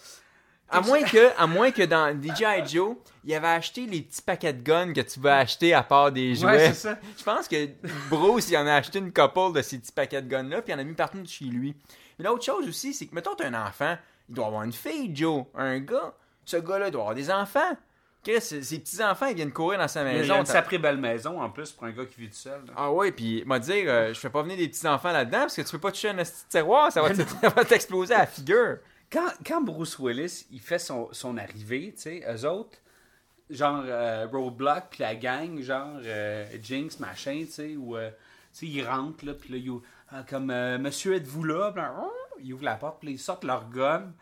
À 0.69 0.81
moins 0.81 1.03
que, 1.03 1.31
à 1.39 1.47
moins 1.47 1.71
que 1.71 1.83
dans 1.83 2.13
DJI 2.21 2.67
Joe, 2.67 2.97
il 3.25 3.33
avait 3.35 3.47
acheté 3.47 3.87
les 3.87 4.03
petits 4.03 4.21
paquets 4.21 4.53
de 4.53 4.63
guns 4.63 4.93
que 4.93 5.01
tu 5.01 5.21
vas 5.21 5.39
acheter 5.39 5.73
à 5.73 5.85
part 5.85 6.11
des 6.11 6.35
jouets. 6.35 6.51
Ouais, 6.51 6.67
c'est 6.69 6.89
ça. 6.89 6.99
Je 7.17 7.23
pense 7.23 7.47
que 7.47 7.69
Bruce, 8.11 8.51
il 8.51 8.57
en 8.57 8.67
a 8.67 8.75
acheté 8.75 8.99
une 8.99 9.13
couple 9.13 9.53
de 9.55 9.63
ces 9.63 9.79
petits 9.79 9.93
paquets 9.93 10.23
de 10.23 10.29
guns-là, 10.29 10.63
puis 10.63 10.73
il 10.73 10.77
en 10.77 10.81
a 10.81 10.85
mis 10.85 10.95
partout 10.95 11.23
chez 11.25 11.45
lui. 11.45 11.77
Mais 12.19 12.25
l'autre 12.25 12.45
chose 12.45 12.69
aussi, 12.69 12.95
c'est 12.95 13.07
que, 13.07 13.15
mettons, 13.15 13.37
t'as 13.37 13.47
un 13.47 13.67
enfant, 13.67 13.97
il 14.29 14.35
doit 14.35 14.47
avoir 14.47 14.65
une 14.65 14.73
fille, 14.73 15.15
Joe, 15.15 15.45
un 15.55 15.79
gars. 15.79 16.15
Ce 16.45 16.57
gars-là 16.57 16.91
doit 16.91 17.03
avoir 17.03 17.15
des 17.15 17.31
enfants. 17.31 17.77
Chris, 18.27 18.41
ses 18.41 18.79
petits-enfants, 18.79 19.27
ils 19.27 19.37
viennent 19.37 19.53
courir 19.53 19.79
dans 19.79 19.89
sa 19.89 20.03
Il 20.03 20.07
y 20.07 20.11
a 20.11 20.21
maison. 20.21 20.41
une 20.41 20.47
sacrée 20.47 20.79
belle 20.79 20.97
maison 20.99 21.41
en 21.41 21.51
plus 21.51 21.71
pour 21.73 21.85
un 21.87 21.93
gars 21.93 22.05
qui 22.07 22.21
vit 22.21 22.29
tout 22.29 22.35
seul. 22.35 22.65
là. 22.67 22.73
Ah 22.77 22.91
ouais, 22.93 23.13
puis 23.13 23.45
m'a 23.45 23.59
dire, 23.59 23.85
euh, 23.87 24.15
je 24.15 24.19
fais 24.19 24.31
pas 24.31 24.43
venir 24.43 24.57
des 24.57 24.69
petits-enfants 24.69 25.13
là-dedans 25.13 25.41
parce 25.41 25.57
que 25.57 25.63
tu 25.63 25.71
peux 25.71 25.79
pas 25.79 25.93
toucher 25.93 26.09
un 26.09 26.17
petit 26.17 26.33
tiroir, 26.49 26.91
ça 26.93 27.03
va 27.03 27.65
t'exploser 27.65 28.15
à 28.15 28.19
la 28.21 28.27
figure. 28.27 28.79
Quand, 29.13 29.29
quand 29.47 29.61
Bruce 29.63 29.99
Willis 29.99 30.47
il 30.51 30.61
fait 30.61 30.79
son, 30.81 31.09
son 31.13 31.37
arrivée, 31.39 31.93
tu 31.95 32.03
sais, 32.03 32.25
eux 32.29 32.49
autres, 32.49 32.79
genre 33.49 33.85
euh, 33.87 34.27
Roadblock, 34.31 34.85
puis 34.91 35.03
la 35.03 35.15
gang, 35.15 35.61
genre 35.61 36.01
euh, 36.05 36.47
Jinx, 36.61 36.99
machin, 36.99 37.45
tu 37.47 37.53
sais, 37.53 37.77
ou 37.77 37.97
euh, 37.97 38.11
tu 38.11 38.17
sais, 38.53 38.67
ils 38.67 38.85
rentrent, 38.85 39.25
là, 39.25 39.35
puis 39.35 39.53
là, 39.53 39.59
ils 39.59 39.71
ah, 40.11 40.25
comme 40.29 40.51
euh, 40.51 40.79
Monsieur, 40.79 41.15
êtes-vous 41.15 41.45
là? 41.45 41.73
Là, 41.75 41.93
ils 42.41 42.53
ouvrent 42.53 42.65
la 42.65 42.77
porte, 42.77 43.01
puis 43.01 43.13
ils 43.13 43.19
sortent 43.19 43.45
leur 43.45 43.69
gun. 43.71 44.13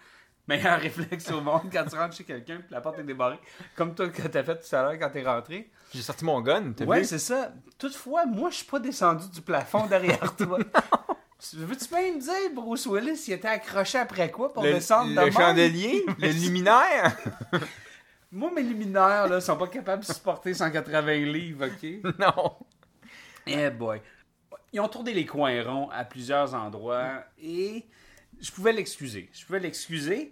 Meilleur 0.47 0.79
réflexe 0.79 1.31
au 1.31 1.41
monde 1.41 1.71
quand 1.73 1.85
tu 1.87 1.97
rentres 1.97 2.15
chez 2.17 2.25
quelqu'un, 2.25 2.57
puis 2.57 2.67
la 2.71 2.81
porte 2.83 2.99
est 2.99 3.03
débarrée. 3.05 3.39
Comme 3.77 3.95
toi, 3.95 4.09
que 4.11 4.23
t'as 4.29 4.43
fait 4.45 4.59
tout 4.59 4.77
à 4.77 4.83
l'heure 4.83 4.99
quand 4.99 5.09
t'es 5.11 5.23
rentré. 5.25 5.71
J'ai 5.95 6.03
sorti 6.03 6.25
mon 6.25 6.41
gun, 6.43 6.73
t'as 6.77 6.85
Ouais, 6.85 6.99
vu? 7.01 7.05
c'est 7.07 7.19
ça. 7.19 7.53
Toutefois, 7.79 8.27
moi, 8.27 8.51
je 8.51 8.57
suis 8.57 8.67
pas 8.67 8.79
descendu 8.79 9.29
du 9.31 9.41
plafond 9.41 9.87
derrière 9.87 10.37
toi. 10.37 10.59
Veux-tu 11.55 11.89
bien 11.89 12.15
me 12.15 12.21
dire, 12.21 12.55
Bruce 12.55 12.87
Willis, 12.87 13.25
il 13.29 13.33
était 13.35 13.49
accroché 13.49 13.99
après 13.99 14.31
quoi 14.31 14.53
pour 14.53 14.63
Le, 14.63 14.73
descendre 14.75 15.11
de 15.11 15.15
le 15.17 15.23
même? 15.25 15.33
chandelier, 15.33 16.05
le 16.19 16.29
luminaire? 16.29 17.17
Moi, 18.33 18.51
mes 18.55 18.63
luminaires, 18.63 19.29
là, 19.29 19.41
sont 19.41 19.57
pas 19.57 19.69
capables 19.69 20.05
de 20.05 20.13
supporter 20.13 20.53
180 20.55 21.13
livres, 21.25 21.67
OK? 21.67 22.15
non. 22.19 22.57
Eh 23.47 23.71
boy. 23.71 24.01
Ils 24.73 24.81
ont 24.81 24.89
tourné 24.89 25.15
les 25.15 25.25
coins 25.25 25.63
ronds 25.63 25.89
à 25.91 26.05
plusieurs 26.05 26.53
endroits 26.55 27.23
et 27.39 27.87
je 28.41 28.51
pouvais 28.53 28.73
l'excuser. 28.73 29.31
Je 29.33 29.45
pouvais 29.47 29.61
l'excuser, 29.61 30.31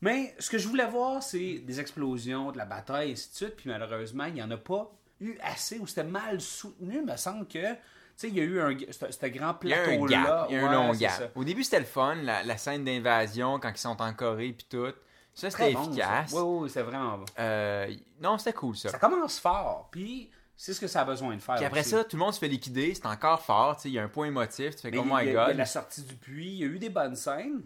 mais 0.00 0.34
ce 0.38 0.48
que 0.50 0.58
je 0.58 0.68
voulais 0.68 0.86
voir, 0.86 1.22
c'est 1.22 1.58
des 1.58 1.80
explosions, 1.80 2.52
de 2.52 2.58
la 2.58 2.64
bataille, 2.66 3.10
et 3.10 3.12
ainsi 3.12 3.30
de 3.30 3.34
suite. 3.34 3.56
Puis 3.56 3.68
malheureusement, 3.70 4.24
il 4.24 4.34
n'y 4.34 4.42
en 4.42 4.50
a 4.50 4.56
pas 4.56 4.90
eu 5.20 5.36
assez 5.42 5.78
ou 5.78 5.86
c'était 5.86 6.04
mal 6.04 6.40
soutenu. 6.40 6.96
Il 7.00 7.06
me 7.06 7.16
semble 7.16 7.46
que, 7.48 7.72
tu 7.72 7.78
sais, 8.16 8.28
il 8.28 8.36
y 8.36 8.40
a 8.40 8.44
eu 8.44 8.60
un, 8.60 8.76
ce 8.90 9.26
grand 9.26 9.56
Il 9.62 9.68
y 9.70 9.74
a 9.74 9.80
un 9.82 9.84
plateau-là. 9.86 10.22
gap, 10.24 10.46
il 10.50 10.54
y 10.54 10.58
a 10.58 10.62
un 10.62 10.68
Ouais, 10.68 10.74
long 10.74 10.92
gap. 10.92 11.10
ça. 11.10 11.30
Au 11.34 11.44
début, 11.44 11.64
c'était 11.64 11.80
le 11.80 11.84
fun, 11.86 12.14
la, 12.16 12.42
la 12.44 12.56
scène 12.56 12.84
d'invasion 12.84 13.58
quand 13.58 13.70
ils 13.70 13.78
sont 13.78 14.00
en 14.00 14.12
Corée 14.14 14.52
puis 14.52 14.66
tout. 14.70 14.92
Ça, 15.34 15.50
c'était 15.50 15.72
bon, 15.72 15.84
ça. 15.84 15.88
efficace. 15.90 16.32
Oui, 16.32 16.42
oui, 16.42 16.70
c'est 16.70 16.82
vraiment 16.82 17.18
bon. 17.18 17.24
Euh, 17.38 17.94
non, 18.20 18.38
c'était 18.38 18.52
cool 18.54 18.76
ça. 18.76 18.88
Ça 18.88 18.98
commence 18.98 19.38
fort, 19.38 19.88
puis 19.92 20.30
c'est 20.60 20.74
ce 20.74 20.80
que 20.80 20.86
ça 20.88 21.02
a 21.02 21.04
besoin 21.04 21.34
de 21.36 21.40
faire. 21.40 21.54
Puis 21.54 21.64
après 21.64 21.80
aussi. 21.80 21.90
ça, 21.90 22.04
tout 22.04 22.16
le 22.16 22.20
monde 22.20 22.34
se 22.34 22.38
fait 22.40 22.48
liquider, 22.48 22.92
c'est 22.94 23.06
encore 23.06 23.40
fort, 23.40 23.78
il 23.84 23.92
y 23.92 23.98
a 23.98 24.02
un 24.02 24.08
point 24.08 24.26
émotif, 24.26 24.74
tu 24.76 24.82
fais 24.82 24.90
comme 24.90 25.10
oh 25.10 25.14
my 25.16 25.22
il 25.24 25.32
y 25.32 25.36
a 25.36 25.46
god. 25.46 25.56
la 25.56 25.64
sortie 25.66 26.02
du 26.02 26.14
puits, 26.16 26.48
il 26.52 26.58
y 26.58 26.64
a 26.64 26.66
eu 26.66 26.78
des 26.78 26.90
bonnes 26.90 27.16
scènes. 27.16 27.62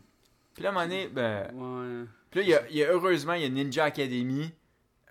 Puis 0.55 0.63
là, 0.63 0.69
à 0.69 0.73
un 0.73 0.75
moment 0.75 0.85
donné, 0.87 1.09
ben, 1.09 1.51
Ouais. 1.55 2.05
Puis 2.31 2.41
là, 2.41 2.47
il 2.47 2.49
y 2.51 2.55
a, 2.55 2.63
il 2.71 2.77
y 2.77 2.85
a- 2.85 2.89
heureusement, 2.93 3.33
il 3.33 3.43
y 3.43 3.47
a 3.47 3.49
Ninja 3.49 3.85
Academy 3.85 4.53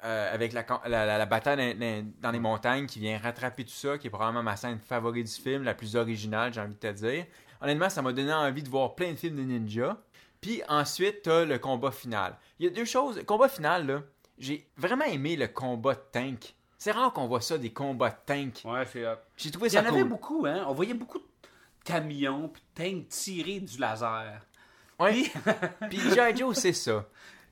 euh, 0.04 0.34
avec 0.34 0.54
la, 0.54 0.66
la, 0.88 1.06
la- 1.06 1.18
la 1.18 1.26
bataille 1.26 1.76
dans 2.22 2.32
les 2.32 2.40
montagnes 2.40 2.86
qui 2.86 3.00
vient 3.00 3.18
rattraper 3.20 3.64
tout 3.64 3.72
ça, 3.72 3.98
qui 3.98 4.08
est 4.08 4.10
probablement 4.12 4.44
ma 4.44 4.56
scène 4.56 4.80
favorite 4.80 5.26
du 5.28 5.42
film, 5.42 5.64
la 5.64 5.74
plus 5.74 5.96
originale, 5.96 6.54
j'ai 6.54 6.62
envie 6.62 6.76
de 6.76 6.80
te 6.80 6.92
dire. 6.92 7.26
Honnêtement, 7.62 7.90
ça 7.90 8.02
m'a 8.02 8.12
donné 8.14 8.34
envie 8.34 8.64
de 8.64 8.70
voir 8.70 8.96
plein 8.96 9.12
de 9.12 9.16
films 9.18 9.36
de 9.38 9.42
ninja. 9.44 9.98
Puis 10.40 10.62
ensuite, 10.68 11.22
t'as 11.24 11.46
le 11.46 11.60
combat 11.60 11.92
final. 11.92 12.36
Il 12.60 12.66
y 12.66 12.68
a 12.68 12.72
deux 12.72 12.86
choses. 12.86 13.18
Le 13.18 13.24
combat 13.24 13.48
final, 13.48 13.86
là, 13.86 14.02
j'ai 14.40 14.68
vraiment 14.78 15.06
aimé 15.06 15.36
le 15.36 15.48
combat 15.48 15.94
de 15.94 16.02
tank. 16.12 16.56
C'est 16.84 16.94
rare 16.94 17.14
qu'on 17.14 17.28
voit 17.28 17.42
ça, 17.42 17.60
des 17.60 17.72
combats 17.72 18.10
de 18.10 18.16
tank. 18.26 18.62
Ouais, 18.66 18.84
c'est. 18.92 19.06
J'ai 19.38 19.52
trouvé 19.52 19.68
Il 19.68 19.74
y 19.74 19.76
ça 19.76 19.84
en 19.84 19.86
avait 19.86 20.04
beaucoup, 20.04 20.48
hein. 20.48 20.66
On 20.68 20.74
voyait 20.74 20.96
beaucoup 20.96 21.20
de 21.20 21.24
camions 21.84 22.50
puis 22.50 22.64
de 22.76 22.84
tanks 22.84 23.08
tirés 23.10 23.60
du 23.60 23.78
laser. 23.78 24.42
Ouais. 25.00 25.26
Puis 25.92 26.00
G.I. 26.16 26.36
Joe, 26.36 26.58
c'est 26.58 26.74
ça. 26.74 27.06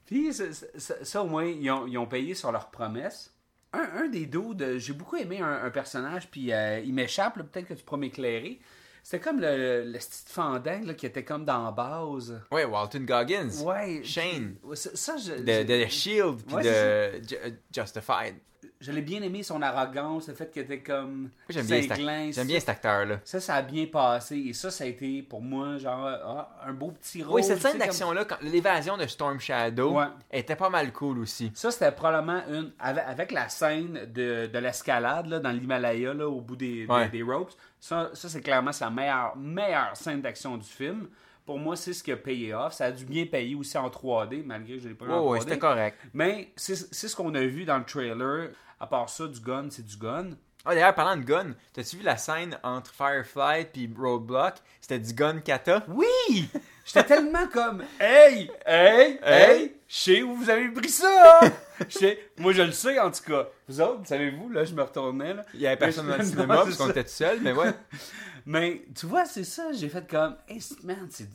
Puis 0.07 0.33
ça, 0.33 0.45
ça- 0.77 1.05
ça, 1.05 1.21
au 1.21 1.27
moins, 1.27 1.45
ils 1.45 1.69
ont, 1.69 1.85
ils 1.85 1.99
ont 1.99 2.07
payé 2.07 2.33
sur 2.33 2.51
leur 2.51 2.71
promesse. 2.71 3.31
Un, 3.71 3.87
un 4.03 4.07
des 4.07 4.25
dudes, 4.25 4.77
j'ai 4.79 4.93
beaucoup 4.93 5.17
aimé 5.17 5.41
un, 5.41 5.63
un 5.63 5.69
personnage, 5.69 6.27
puis 6.31 6.51
euh, 6.51 6.79
il 6.79 6.91
m'échappe, 6.95 7.35
peut-être 7.35 7.67
que 7.67 7.75
tu 7.75 7.83
pourras 7.83 7.99
m'éclairer. 7.99 8.59
C'était 9.03 9.19
comme 9.23 9.39
le, 9.39 9.83
le 9.85 9.97
petit 9.99 10.23
fandang 10.25 10.85
là, 10.85 10.95
qui 10.95 11.05
était 11.05 11.23
comme 11.23 11.45
dans 11.45 11.65
la 11.65 11.71
base. 11.71 12.41
Ouais, 12.51 12.65
Walton 12.65 13.01
Goggins. 13.01 13.49
Ouais. 13.63 14.01
Shane. 14.03 14.55
Ça, 14.73 14.89
ça, 14.95 15.17
je, 15.17 15.33
De, 15.33 15.63
de 15.63 15.85
The 15.85 15.87
Shield, 15.87 16.41
puis 16.47 16.55
Ouais, 16.55 16.63
de 16.63 17.27
Ju- 17.27 17.59
Justified. 17.71 18.35
Je 18.81 18.91
l'ai 18.91 19.01
bien 19.01 19.21
aimé, 19.21 19.43
son 19.43 19.61
arrogance, 19.61 20.27
le 20.27 20.33
fait 20.33 20.51
qu'il 20.51 20.61
était 20.63 20.79
comme. 20.79 21.29
J'aime 21.49 21.65
bien, 21.65 22.31
j'aime 22.31 22.47
bien 22.47 22.59
cet 22.59 22.69
acteur-là. 22.69 23.19
Ça, 23.23 23.39
ça 23.39 23.55
a 23.55 23.61
bien 23.61 23.85
passé. 23.87 24.37
Et 24.37 24.53
ça, 24.53 24.69
ça 24.71 24.83
a 24.83 24.87
été 24.87 25.21
pour 25.21 25.41
moi, 25.41 25.77
genre, 25.77 26.05
ah, 26.07 26.49
un 26.65 26.73
beau 26.73 26.91
petit 26.91 27.23
rôle. 27.23 27.35
Oui, 27.35 27.43
cette 27.43 27.61
scène 27.61 27.77
d'action-là, 27.77 28.25
l'évasion 28.41 28.97
de 28.97 29.05
Storm 29.07 29.39
Shadow, 29.39 29.97
Ouais. 29.97 30.05
était 30.31 30.55
pas 30.55 30.69
mal 30.69 30.91
cool 30.93 31.19
aussi. 31.19 31.51
Ça, 31.55 31.71
c'était 31.71 31.91
probablement 31.91 32.41
une. 32.49 32.71
Avec, 32.79 33.31
la 33.31 33.49
scène 33.49 34.05
de, 34.13 34.47
de 34.47 34.59
l'escalade 34.59 35.27
dans 35.41 35.51
l'Himalaya, 35.51 36.13
au 36.27 36.41
bout 36.41 36.55
des, 36.55 36.85
des- 36.87 37.07
des 37.11 37.23
ropes. 37.23 37.51
Ça, 37.79 38.09
ça 38.13 38.27
c'est 38.29 38.41
clairement 38.41 38.71
sa 38.73 38.89
meilleure, 38.89 39.35
meilleure 39.37 39.95
scène 39.95 40.21
d'action 40.21 40.57
du 40.57 40.67
film. 40.67 41.07
Pour 41.49 41.57
moi, 41.57 41.75
c'est 41.75 41.93
ce 41.93 42.03
qui 42.03 42.11
a 42.11 42.15
payé 42.15 42.53
off. 42.53 42.73
Ça 42.73 42.85
a 42.85 42.91
dû 42.91 43.05
bien 43.05 43.25
payer 43.25 43.55
aussi 43.55 43.75
en 43.75 43.89
3D, 43.89 44.43
malgré 44.45 44.75
que 44.75 44.83
je 44.83 44.87
l'ai 44.89 44.93
pas 44.93 45.05
vu 45.05 45.11
en 45.11 45.27
ouais, 45.27 45.39
3D. 45.39 45.41
c'était 45.41 45.57
correct. 45.57 45.97
Mais 46.13 46.53
c'est 46.55 46.75
ce 46.75 47.15
qu'on 47.15 47.33
a 47.33 47.41
vu 47.41 47.65
dans 47.65 47.79
le 47.79 47.85
trailer. 47.85 48.49
À 48.79 48.85
part 48.85 49.09
ça, 49.09 49.25
du 49.25 49.39
gun, 49.39 49.65
c'est 49.71 49.83
du 49.83 49.97
gun. 49.97 50.29
Ah, 50.63 50.75
d'ailleurs, 50.75 50.93
parlant 50.93 51.17
de 51.19 51.25
gun, 51.25 51.55
t'as-tu 51.73 51.97
vu 51.97 52.03
la 52.03 52.17
scène 52.17 52.59
entre 52.61 52.93
Firefly 52.93 53.61
et 53.75 53.89
Roadblock? 53.97 54.57
C'était 54.79 54.99
du 54.99 55.11
gun 55.11 55.39
kata? 55.39 55.83
Oui! 55.87 56.47
J'étais 56.85 57.03
tellement 57.05 57.47
comme 57.51 57.83
Hey! 57.99 58.51
Hey! 58.63 59.19
Hey! 59.23 59.75
Je 59.87 59.95
sais 59.97 60.21
où 60.21 60.35
vous 60.35 60.51
avez 60.51 60.69
pris 60.69 60.89
ça! 60.89 61.39
hein? 61.41 61.51
Je 61.89 61.97
sais- 61.97 62.19
Moi, 62.37 62.53
je 62.53 62.61
le 62.61 62.71
sais, 62.73 62.99
en 62.99 63.09
tout 63.09 63.23
cas. 63.23 63.47
Vous 63.67 63.81
autres, 63.81 64.05
savez-vous, 64.05 64.49
là, 64.49 64.65
je 64.65 64.75
me 64.75 64.83
retournais, 64.83 65.33
là. 65.33 65.45
Il 65.55 65.61
y 65.61 65.65
avait 65.65 65.77
personne 65.77 66.07
dans 66.07 66.17
le 66.17 66.23
cinéma 66.23 66.57
parce 66.63 66.75
qu'on 66.75 66.91
était 66.91 67.03
tout 67.05 67.09
seul, 67.09 67.39
mais 67.41 67.53
ouais. 67.53 67.71
Mais 68.45 68.85
tu 68.95 69.05
vois, 69.05 69.25
c'est 69.25 69.43
ça, 69.43 69.71
j'ai 69.73 69.89
fait 69.89 70.07
comme, 70.09 70.35
hey, 70.47 70.61
c'est- 70.61 70.83
man, 70.83 71.07
c'est- 71.09 71.29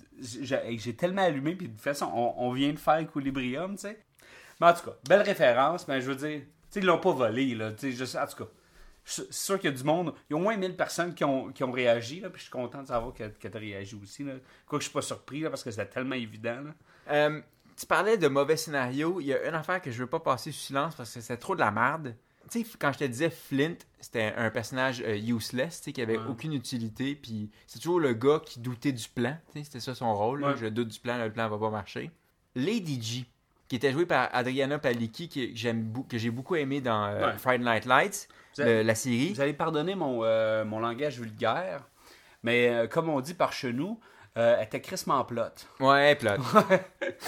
j'ai 0.79 0.95
tellement 0.97 1.23
allumé, 1.23 1.55
puis 1.55 1.69
de 1.69 1.73
toute 1.73 1.83
façon, 1.83 2.11
on, 2.15 2.35
on 2.49 2.53
vient 2.53 2.73
de 2.73 2.79
faire 2.79 2.99
Equilibrium, 2.99 3.75
tu 3.77 3.83
sais. 3.83 3.99
Mais 4.61 4.69
en 4.69 4.75
tout 4.75 4.85
cas, 4.87 4.97
belle 5.09 5.23
référence, 5.23 5.89
mais 5.89 6.01
je 6.01 6.11
veux 6.11 6.17
dire, 6.17 6.41
tu 6.41 6.47
sais, 6.71 6.81
ils 6.81 6.87
l'ont 6.87 6.99
pas 6.99 7.13
volé, 7.13 7.55
là, 7.55 7.73
tu 7.73 7.93
sais, 7.93 8.19
en 8.19 8.27
tout 8.27 8.45
cas. 8.45 8.51
suis 9.05 9.23
sûr 9.31 9.59
qu'il 9.61 9.71
y 9.71 9.73
a 9.73 9.77
du 9.77 9.85
monde, 9.85 10.15
il 10.31 10.33
y 10.33 10.35
a 10.35 10.37
au 10.39 10.43
moins 10.43 10.57
1000 10.57 10.77
personnes 10.77 11.15
qui 11.15 11.25
ont, 11.25 11.53
qui 11.53 11.63
ont 11.65 11.73
réagi, 11.73 12.21
là, 12.21 12.31
puis 12.31 12.39
je 12.39 12.45
suis 12.45 12.51
content 12.53 12.83
de 12.83 12.89
savoir 12.89 13.13
que, 13.13 13.25
que 13.25 13.59
réagi 13.59 13.99
aussi, 14.03 14.25
là. 14.25 14.35
Quoi 14.67 14.79
que 14.79 14.85
je 14.85 14.89
suis 14.89 14.95
pas 14.95 15.03
surpris, 15.03 15.41
là, 15.41 15.51
parce 15.51 15.63
que 15.63 15.71
c'était 15.71 15.87
tellement 15.87 16.15
évident, 16.15 16.61
là. 16.63 16.75
Euh, 17.11 17.41
tu 17.77 17.87
parlais 17.87 18.17
de 18.17 18.29
mauvais 18.29 18.57
scénario. 18.57 19.21
Il 19.21 19.27
y 19.27 19.35
a 19.35 19.49
une 19.49 19.55
affaire 19.55 19.83
que 19.83 19.91
je 19.91 19.99
veux 19.99 20.07
pas 20.07 20.21
passer 20.21 20.53
sous 20.53 20.61
silence 20.61 20.95
parce 20.95 21.13
que 21.13 21.21
c'est 21.21 21.37
trop 21.37 21.55
de 21.55 21.61
la 21.61 21.73
merde. 21.73 22.15
Tu 22.51 22.63
sais, 22.65 22.67
quand 22.79 22.93
je 22.93 22.99
te 22.99 23.05
disais 23.05 23.31
Flint, 23.31 23.77
c'était 24.01 24.33
un 24.37 24.51
personnage 24.51 25.03
euh, 25.07 25.17
useless, 25.17 25.79
tu 25.81 25.85
sais, 25.87 25.93
qui 25.93 26.03
avait 26.03 26.17
Ouais. 26.19 26.25
aucune 26.29 26.53
utilité, 26.53 27.15
puis 27.15 27.51
c'est 27.67 27.79
toujours 27.79 28.01
le 28.01 28.13
gars 28.15 28.41
qui 28.45 28.61
doutait 28.61 28.93
du 28.93 29.09
plan, 29.09 29.37
tu 29.53 29.59
sais, 29.59 29.65
c'était 29.65 29.81
ça 29.81 29.95
son 29.95 30.15
rôle, 30.15 30.41
là. 30.43 30.49
Ouais. 30.51 30.55
je 30.61 30.67
doute 30.67 30.89
du 30.89 30.99
plan, 31.01 31.17
là, 31.17 31.27
le 31.27 31.33
plan 31.33 31.49
va 31.49 31.59
pas 31.59 31.71
marcher. 31.71 32.11
Lady 32.55 33.01
G, 33.03 33.25
qui 33.69 33.77
était 33.77 33.93
jouée 33.93 34.07
par 34.07 34.29
Adriana 34.33 34.79
Palicki, 34.79 35.29
que 35.29 35.41
j'aime 35.55 35.93
que 36.09 36.19
j'ai 36.19 36.31
beaucoup 36.31 36.55
aimé 36.57 36.81
dans 36.81 37.05
euh, 37.07 37.33
Ouais. 37.33 37.39
Friday 37.39 37.65
Night 37.65 37.87
Lights, 37.87 38.29
le- 38.59 38.83
la 38.83 38.95
série. 38.95 39.33
Vous 39.33 39.41
allez 39.41 39.55
pardonner 39.55 39.95
mon, 39.95 40.23
euh, 40.23 40.65
mon 40.65 40.79
langage 40.81 41.19
vulgaire, 41.19 41.89
mais 42.43 42.89
comme 42.91 43.09
on 43.09 43.21
dit 43.21 43.35
par 43.35 43.53
chez 43.53 43.73
nous, 43.73 43.99
euh, 44.37 44.57
elle 44.59 44.67
était 44.67 44.81
crissement 44.81 45.25
plate. 45.25 45.67
Ouais, 45.81 46.15
plot. 46.17 46.33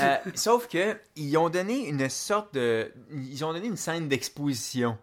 Euh, 0.01 0.17
sauf 0.35 0.69
que 0.69 0.99
ils 1.15 1.37
ont 1.39 1.49
donné 1.49 1.89
une 1.89 2.09
sorte 2.11 2.53
de, 2.55 2.93
ils 3.13 3.43
ont 3.45 3.53
donné 3.55 3.67
une 3.67 3.77
scène 3.77 4.09
d'exposition 4.09 4.99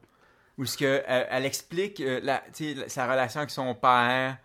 où 0.58 0.66
ce 0.66 0.78
que 0.78 1.04
elle 1.08 1.46
explique 1.46 2.00
euh, 2.02 2.20
la, 2.24 2.44
sa 2.88 3.08
relation 3.08 3.40
avec 3.40 3.50
son 3.50 3.74
père, 3.76 4.38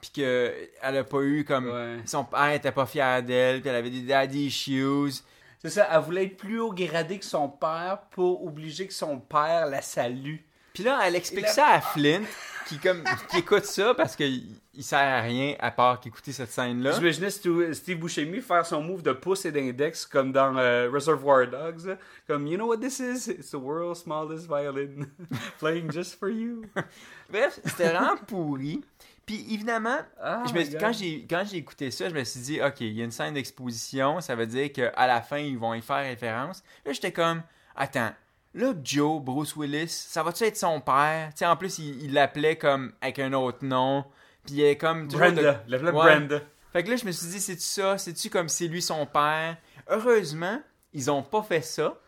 puis 0.00 0.10
que 0.16 0.54
elle 0.82 0.96
a 0.98 1.04
pas 1.04 1.20
eu 1.22 1.44
comme 1.44 1.70
Ouais. 1.70 1.98
son 2.04 2.24
père 2.24 2.50
était 2.50 2.72
pas 2.72 2.86
fier 2.86 3.22
d'elle, 3.22 3.60
puis 3.60 3.70
elle 3.70 3.76
avait 3.76 3.90
des 3.90 4.02
daddy 4.02 4.46
issues. 4.46 5.22
C'est 5.62 5.70
ça, 5.70 5.88
elle 5.90 6.00
voulait 6.00 6.24
être 6.24 6.36
plus 6.36 6.60
haut 6.60 6.72
gradé 6.72 7.18
que 7.18 7.24
son 7.24 7.48
père 7.48 7.98
pour 8.10 8.44
obliger 8.44 8.86
que 8.86 8.92
son 8.92 9.18
père 9.18 9.66
la 9.66 9.80
salue. 9.80 10.36
Puis 10.74 10.82
là, 10.84 11.00
elle 11.04 11.16
explique 11.16 11.44
là- 11.46 11.52
ça 11.52 11.66
à 11.68 11.80
Flint, 11.80 12.24
qui 12.66 12.78
comme 12.78 13.02
qui 13.30 13.38
écoute 13.38 13.64
ça 13.64 13.94
parce 13.94 14.16
qu'il 14.16 14.60
il 14.76 14.82
sert 14.82 14.98
à 14.98 15.20
rien 15.20 15.54
à 15.60 15.70
part 15.70 16.00
qu'écouter 16.00 16.32
cette 16.32 16.50
scène-là. 16.50 16.92
J'imaginais 16.92 17.30
Steve 17.30 17.98
Buscemi 17.98 18.40
faire 18.40 18.66
son 18.66 18.82
move 18.82 19.02
de 19.02 19.12
pouce 19.12 19.44
et 19.44 19.52
d'index 19.52 20.04
comme 20.06 20.32
dans 20.32 20.56
euh, 20.56 20.90
Reservoir 20.92 21.46
Dogs. 21.46 21.86
là. 21.86 21.96
Comme, 22.26 22.46
you 22.46 22.56
know 22.56 22.66
what 22.66 22.78
this 22.78 22.98
is? 22.98 23.28
It's 23.30 23.50
the 23.50 23.54
world's 23.54 24.00
smallest 24.02 24.48
violin. 24.48 25.06
Playing 25.58 25.90
just 25.92 26.18
for 26.18 26.28
you. 26.28 26.62
Bref, 27.30 27.60
c'était 27.64 27.90
vraiment 27.90 28.16
pourri. 28.26 28.80
Puis 29.26 29.46
évidemment, 29.50 29.98
Ah, 30.20 30.42
je 30.46 30.52
me 30.52 30.78
quand 30.78 30.92
j'ai 30.92 31.24
quand 31.28 31.44
j'ai 31.50 31.58
écouté 31.58 31.90
ça, 31.90 32.08
je 32.10 32.14
me 32.14 32.24
suis 32.24 32.40
dit 32.40 32.60
OK, 32.62 32.80
il 32.80 32.92
y 32.92 33.00
a 33.00 33.04
une 33.04 33.10
scène 33.10 33.34
d'exposition, 33.34 34.20
ça 34.20 34.34
veut 34.34 34.46
dire 34.46 34.70
qu'à 34.72 35.06
la 35.06 35.22
fin 35.22 35.38
ils 35.38 35.56
vont 35.56 35.72
y 35.72 35.80
faire 35.80 36.02
référence. 36.04 36.62
Là, 36.84 36.92
j'étais 36.92 37.12
comme 37.12 37.42
attends, 37.74 38.10
là 38.54 38.72
Joe 38.82 39.20
Bruce 39.22 39.54
Willis, 39.56 39.88
ça 39.88 40.22
va-tu 40.22 40.44
être 40.44 40.56
son 40.56 40.80
père? 40.80 41.28
Tu 41.30 41.38
sais 41.38 41.46
en 41.46 41.56
plus 41.56 41.78
il 41.78 42.12
l'appelait 42.12 42.56
comme 42.56 42.92
avec 43.00 43.18
un 43.18 43.32
autre 43.32 43.64
nom, 43.64 44.04
puis 44.46 44.54
il 44.56 44.62
est 44.62 44.76
comme 44.76 45.08
toujours 45.08 45.32
de- 45.32 45.34
Brenda. 45.34 45.60
Ouais. 45.68 45.90
Brenda. 45.92 46.40
Fait 46.72 46.82
que 46.82 46.90
là 46.90 46.96
je 46.96 47.04
me 47.04 47.12
suis 47.12 47.26
dit 47.28 47.40
c'est 47.40 47.56
tu 47.56 47.62
ça, 47.62 47.98
c'est 47.98 48.14
tu 48.14 48.30
comme 48.30 48.48
c'est 48.48 48.66
lui 48.68 48.82
son 48.82 49.06
père? 49.06 49.56
Heureusement, 49.88 50.60
ils 50.92 51.10
ont 51.10 51.22
pas 51.22 51.42
fait 51.42 51.60
ça. 51.62 51.98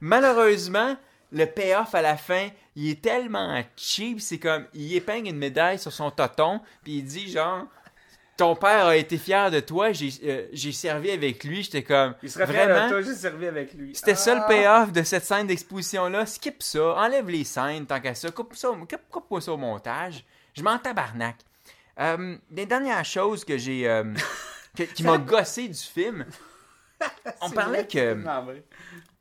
Malheureusement, 0.00 0.96
le 1.32 1.46
payoff 1.46 1.94
à 1.94 2.02
la 2.02 2.16
fin, 2.16 2.48
il 2.76 2.90
est 2.90 3.02
tellement 3.02 3.62
cheap. 3.76 4.20
C'est 4.20 4.38
comme, 4.38 4.66
il 4.74 4.94
épingle 4.94 5.28
une 5.28 5.38
médaille 5.38 5.78
sur 5.78 5.92
son 5.92 6.10
toton, 6.10 6.60
puis 6.82 6.98
il 6.98 7.04
dit 7.04 7.30
genre, 7.30 7.64
ton 8.36 8.56
père 8.56 8.86
a 8.86 8.96
été 8.96 9.16
fier 9.18 9.50
de 9.50 9.60
toi, 9.60 9.92
j'ai 9.92 10.10
euh, 10.24 10.46
j'ai 10.52 10.72
servi 10.72 11.10
avec 11.10 11.44
lui. 11.44 11.62
J'étais 11.62 11.82
comme, 11.82 12.14
Il 12.22 12.30
serait 12.30 12.46
fier 12.46 12.66
vraiment? 12.68 12.86
de 12.86 12.90
toi, 12.92 13.02
j'ai 13.02 13.14
servi 13.14 13.46
avec 13.46 13.74
lui. 13.74 13.94
C'était 13.94 14.14
ça 14.14 14.34
le 14.34 14.40
Ah! 14.42 14.48
payoff 14.48 14.92
de 14.92 15.02
cette 15.02 15.24
scène 15.24 15.46
d'exposition-là. 15.46 16.26
Skip 16.26 16.62
ça, 16.62 16.94
enlève 16.96 17.28
les 17.28 17.44
scènes 17.44 17.86
tant 17.86 18.00
qu'à 18.00 18.14
ça, 18.14 18.30
coupe 18.30 18.54
ça, 18.56 18.68
coupe, 19.10 19.40
ça 19.40 19.52
au 19.52 19.56
montage. 19.56 20.24
Je 20.54 20.62
m'en 20.62 20.78
tabarnak. 20.78 21.36
Euh, 22.00 22.36
des 22.50 22.66
dernières 22.66 23.04
choses 23.04 23.44
que 23.44 23.56
j'ai. 23.56 23.88
euh, 23.88 24.12
qui 24.94 25.04
m'a 25.04 25.18
gossé 25.18 25.68
du 25.68 25.78
film, 25.78 26.24
on 27.40 27.50
parlait 27.50 27.86
que, 27.86 28.16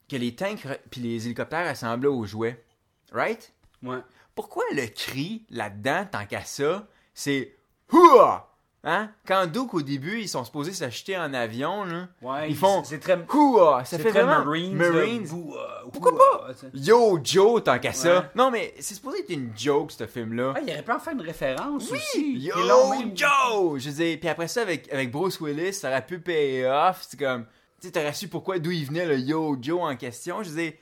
que 0.10 0.16
les 0.16 0.34
tanks 0.36 0.66
puis 0.90 1.02
les 1.02 1.26
hélicoptères 1.28 1.70
ressemblaient 1.70 2.08
aux 2.08 2.26
jouets. 2.26 2.64
Right? 3.12 3.54
Ouais. 3.84 4.00
Pourquoi 4.34 4.64
le 4.72 4.88
cri 4.88 5.46
là-dedans, 5.52 6.08
tant 6.12 6.26
qu'à 6.26 6.44
ça, 6.44 6.88
c'est 7.14 7.56
Houah! 7.92 8.50
Hein? 8.86 9.12
Quand 9.26 9.48
Duke, 9.48 9.76
au 9.76 9.82
début, 9.82 10.20
ils 10.20 10.28
sont 10.28 10.44
supposés 10.44 10.74
s'acheter 10.74 11.18
en 11.18 11.34
avion, 11.34 11.86
là, 11.86 12.10
Ouais, 12.22 12.50
ils 12.50 12.56
font 12.56 12.84
c'est 12.84 13.00
très 13.00 13.18
Houah! 13.34 13.86
Ça 13.86 13.96
c'est 13.98 14.04
fait 14.04 14.10
très 14.10 14.24
vraiment 14.24 14.44
Marines. 14.44 14.76
Marines. 14.76 15.24
là, 15.26 15.84
Pourquoi 15.92 16.54
sais. 16.54 16.68
Yo, 16.74 17.18
Joe, 17.24 17.64
tant 17.64 17.80
qu'à 17.80 17.94
ça. 17.94 18.30
Non, 18.36 18.52
mais 18.52 18.74
c'est 18.80 18.96
supposé 18.96 19.20
être 19.20 19.30
une 19.30 19.52
joke, 19.56 19.94
ce 19.94 20.06
film-là. 20.06 20.54
Ah, 20.58 20.60
il 20.62 20.70
aurait 20.70 20.84
pu 20.84 20.92
en 20.92 21.00
faire 21.00 21.14
une 21.14 21.22
référence 21.22 21.90
aussi. 21.92 22.38
Yo, 22.40 22.90
même- 22.90 23.16
Joe! 23.16 23.80
Je 23.82 23.90
dire, 23.90 24.20
puis 24.20 24.28
après 24.28 24.50
ça, 24.50 24.64
avec, 24.64 24.92
avec 24.92 25.12
Bruce 25.12 25.40
Willis, 25.40 25.74
ça 25.74 25.88
aurait 25.90 26.06
pu 26.06 26.20
payer 26.20 26.66
off. 26.66 27.06
C'est 27.10 27.18
comme, 27.18 27.46
tu 27.82 27.90
t'aurais 27.90 28.14
su 28.14 28.28
pourquoi, 28.28 28.60
d'où 28.60 28.72
il 28.72 28.86
venait 28.86 29.06
le 29.06 29.18
Yo, 29.18 29.58
Joe 29.62 29.82
en 29.82 29.96
question. 29.96 30.44
Je 30.44 30.50
dire, 30.50 30.74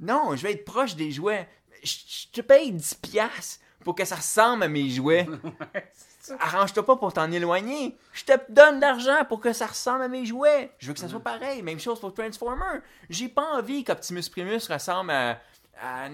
non, 0.00 0.34
je 0.34 0.42
vais 0.42 0.52
être 0.54 0.64
proche 0.64 0.96
des 0.96 1.12
jouets. 1.12 1.48
Je, 1.84 1.92
te 2.32 2.40
paye 2.40 2.72
10$ 2.72 2.96
piastres 3.00 3.60
pour 3.84 3.94
que 3.94 4.04
ça 4.04 4.16
ressemble 4.16 4.64
à 4.64 4.68
mes 4.68 4.90
jouets. 4.90 5.28
Arrange-toi 6.38 6.84
pas 6.84 6.96
pour 6.96 7.12
t'en 7.12 7.30
éloigner. 7.30 7.96
Je 8.12 8.24
te 8.24 8.32
donne 8.48 8.76
de 8.76 8.80
l'argent 8.80 9.24
pour 9.28 9.40
que 9.40 9.52
ça 9.52 9.66
ressemble 9.66 10.02
à 10.02 10.08
mes 10.08 10.24
jouets. 10.24 10.70
Je 10.78 10.88
veux 10.88 10.94
que 10.94 11.00
ça 11.00 11.08
soit 11.08 11.20
pareil. 11.20 11.62
Même 11.62 11.80
chose 11.80 12.00
pour 12.00 12.14
Transformer. 12.14 12.80
J'ai 13.10 13.28
pas 13.28 13.56
envie 13.56 13.84
qu'Optimus 13.84 14.28
Primus 14.30 14.66
ressemble 14.68 15.10
à, 15.10 15.40
à 15.80 16.04
un 16.04 16.12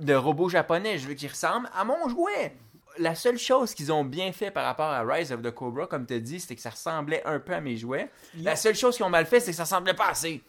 de 0.00 0.14
robot 0.14 0.48
japonais. 0.48 0.98
Je 0.98 1.06
veux 1.06 1.14
qu'il 1.14 1.28
ressemble 1.28 1.68
à 1.74 1.84
mon 1.84 2.08
jouet. 2.08 2.56
La 2.98 3.14
seule 3.14 3.38
chose 3.38 3.74
qu'ils 3.74 3.92
ont 3.92 4.04
bien 4.04 4.32
fait 4.32 4.50
par 4.50 4.64
rapport 4.64 4.86
à 4.86 5.02
Rise 5.02 5.30
of 5.30 5.42
the 5.42 5.50
Cobra, 5.50 5.86
comme 5.86 6.06
tu 6.06 6.18
dit, 6.20 6.40
c'était 6.40 6.56
que 6.56 6.62
ça 6.62 6.70
ressemblait 6.70 7.22
un 7.26 7.38
peu 7.38 7.52
à 7.52 7.60
mes 7.60 7.76
jouets. 7.76 8.10
La 8.38 8.56
seule 8.56 8.74
chose 8.74 8.96
qu'ils 8.96 9.04
ont 9.04 9.10
mal 9.10 9.26
fait, 9.26 9.38
c'est 9.38 9.50
que 9.50 9.56
ça 9.56 9.64
ressemblait 9.64 9.94
pas 9.94 10.08
assez. 10.08 10.42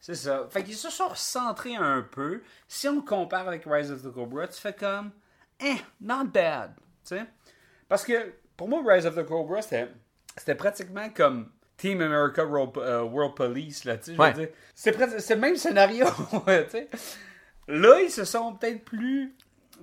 C'est 0.00 0.14
ça. 0.14 0.46
Fait 0.50 0.64
qu'ils 0.64 0.76
se 0.76 0.88
sont 0.88 1.08
recentrés 1.08 1.76
un 1.76 2.00
peu. 2.00 2.42
Si 2.66 2.88
on 2.88 2.96
le 2.96 3.02
compare 3.02 3.46
avec 3.46 3.64
Rise 3.66 3.92
of 3.92 4.02
the 4.02 4.10
Cobra, 4.10 4.48
tu 4.48 4.58
fais 4.58 4.72
comme, 4.72 5.10
eh, 5.60 5.76
not 6.00 6.24
bad. 6.24 6.72
Tu 7.04 7.16
sais? 7.16 7.26
Parce 7.90 8.04
que 8.04 8.32
pour 8.56 8.68
moi, 8.68 8.80
Rise 8.86 9.04
of 9.04 9.16
the 9.16 9.24
Cobra, 9.26 9.60
c'était, 9.60 9.88
c'était 10.36 10.54
pratiquement 10.54 11.10
comme 11.10 11.50
Team 11.76 12.00
America 12.00 12.44
World, 12.44 12.78
euh, 12.78 13.02
World 13.02 13.34
Police. 13.34 13.84
Là, 13.84 13.96
Ouais. 14.16 14.52
c'est, 14.74 14.96
le 14.96 15.36
même 15.36 15.56
scénario. 15.56 16.06
Là, 17.68 18.00
ils 18.00 18.10
se 18.10 18.24
sont 18.24 18.54
peut-être 18.54 18.84
plus, 18.84 19.34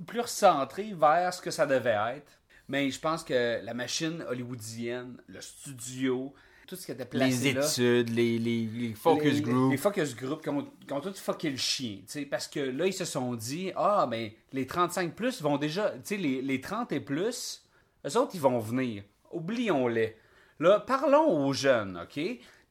plus 0.05 0.21
recentrés 0.21 0.93
vers 0.97 1.33
ce 1.33 1.41
que 1.41 1.51
ça 1.51 1.65
devait 1.65 1.97
être. 2.17 2.31
Mais 2.67 2.89
je 2.91 2.99
pense 2.99 3.23
que 3.23 3.63
la 3.63 3.73
machine 3.73 4.23
hollywoodienne, 4.27 5.17
le 5.27 5.39
studio, 5.39 6.33
tout 6.67 6.75
ce 6.75 6.85
qui 6.85 6.91
était 6.91 7.05
placé 7.05 7.43
Les 7.45 7.53
là, 7.53 7.65
études, 7.65 8.09
les, 8.09 8.37
les, 8.39 8.65
les 8.65 8.93
focus 8.93 9.41
groups. 9.41 9.71
Les 9.71 9.77
focus 9.77 10.15
groups 10.17 10.43
qui 10.43 10.49
ont, 10.49 10.67
qui 10.85 10.91
ont 10.93 10.99
tout 10.99 11.13
fucké 11.13 11.49
le 11.49 11.57
chien. 11.57 11.99
Parce 12.29 12.47
que 12.49 12.59
là, 12.59 12.85
ils 12.87 12.93
se 12.93 13.05
sont 13.05 13.35
dit 13.35 13.71
Ah, 13.75 14.05
ben, 14.09 14.29
les 14.51 14.67
35 14.67 15.15
plus 15.15 15.41
vont 15.41 15.57
déjà. 15.57 15.91
Tu 15.91 15.99
sais, 16.03 16.17
les, 16.17 16.41
les 16.41 16.59
30 16.59 16.91
et 16.91 16.99
plus, 16.99 17.63
eux 18.07 18.17
autres, 18.17 18.31
ils 18.33 18.41
vont 18.41 18.59
venir. 18.59 19.03
Oublions-les. 19.31 20.17
Là, 20.59 20.79
parlons 20.79 21.45
aux 21.45 21.53
jeunes, 21.53 21.99
OK? 22.03 22.19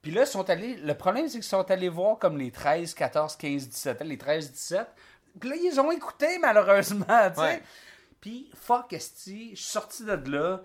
Puis 0.02 0.10
là, 0.10 0.22
ils 0.22 0.26
sont 0.26 0.48
allés. 0.48 0.76
Le 0.76 0.94
problème, 0.94 1.28
c'est 1.28 1.38
qu'ils 1.38 1.44
sont 1.44 1.70
allés 1.70 1.88
voir 1.88 2.18
comme 2.18 2.38
les 2.38 2.50
13, 2.50 2.94
14, 2.94 3.36
15, 3.36 3.68
17 3.68 4.02
ans, 4.02 4.04
les 4.04 4.18
13, 4.18 4.52
17. 4.52 4.86
Puis 5.40 5.48
là, 5.50 5.56
ils 5.56 5.80
ont 5.80 5.90
écouté, 5.90 6.38
malheureusement, 6.40 7.30
tu 7.34 7.40
sais. 7.40 7.62
Puis, 8.20 8.50
fuck, 8.54 8.92
esti, 8.92 9.50
je 9.50 9.60
suis 9.60 9.70
sorti 9.70 10.04
de 10.04 10.30
là. 10.30 10.62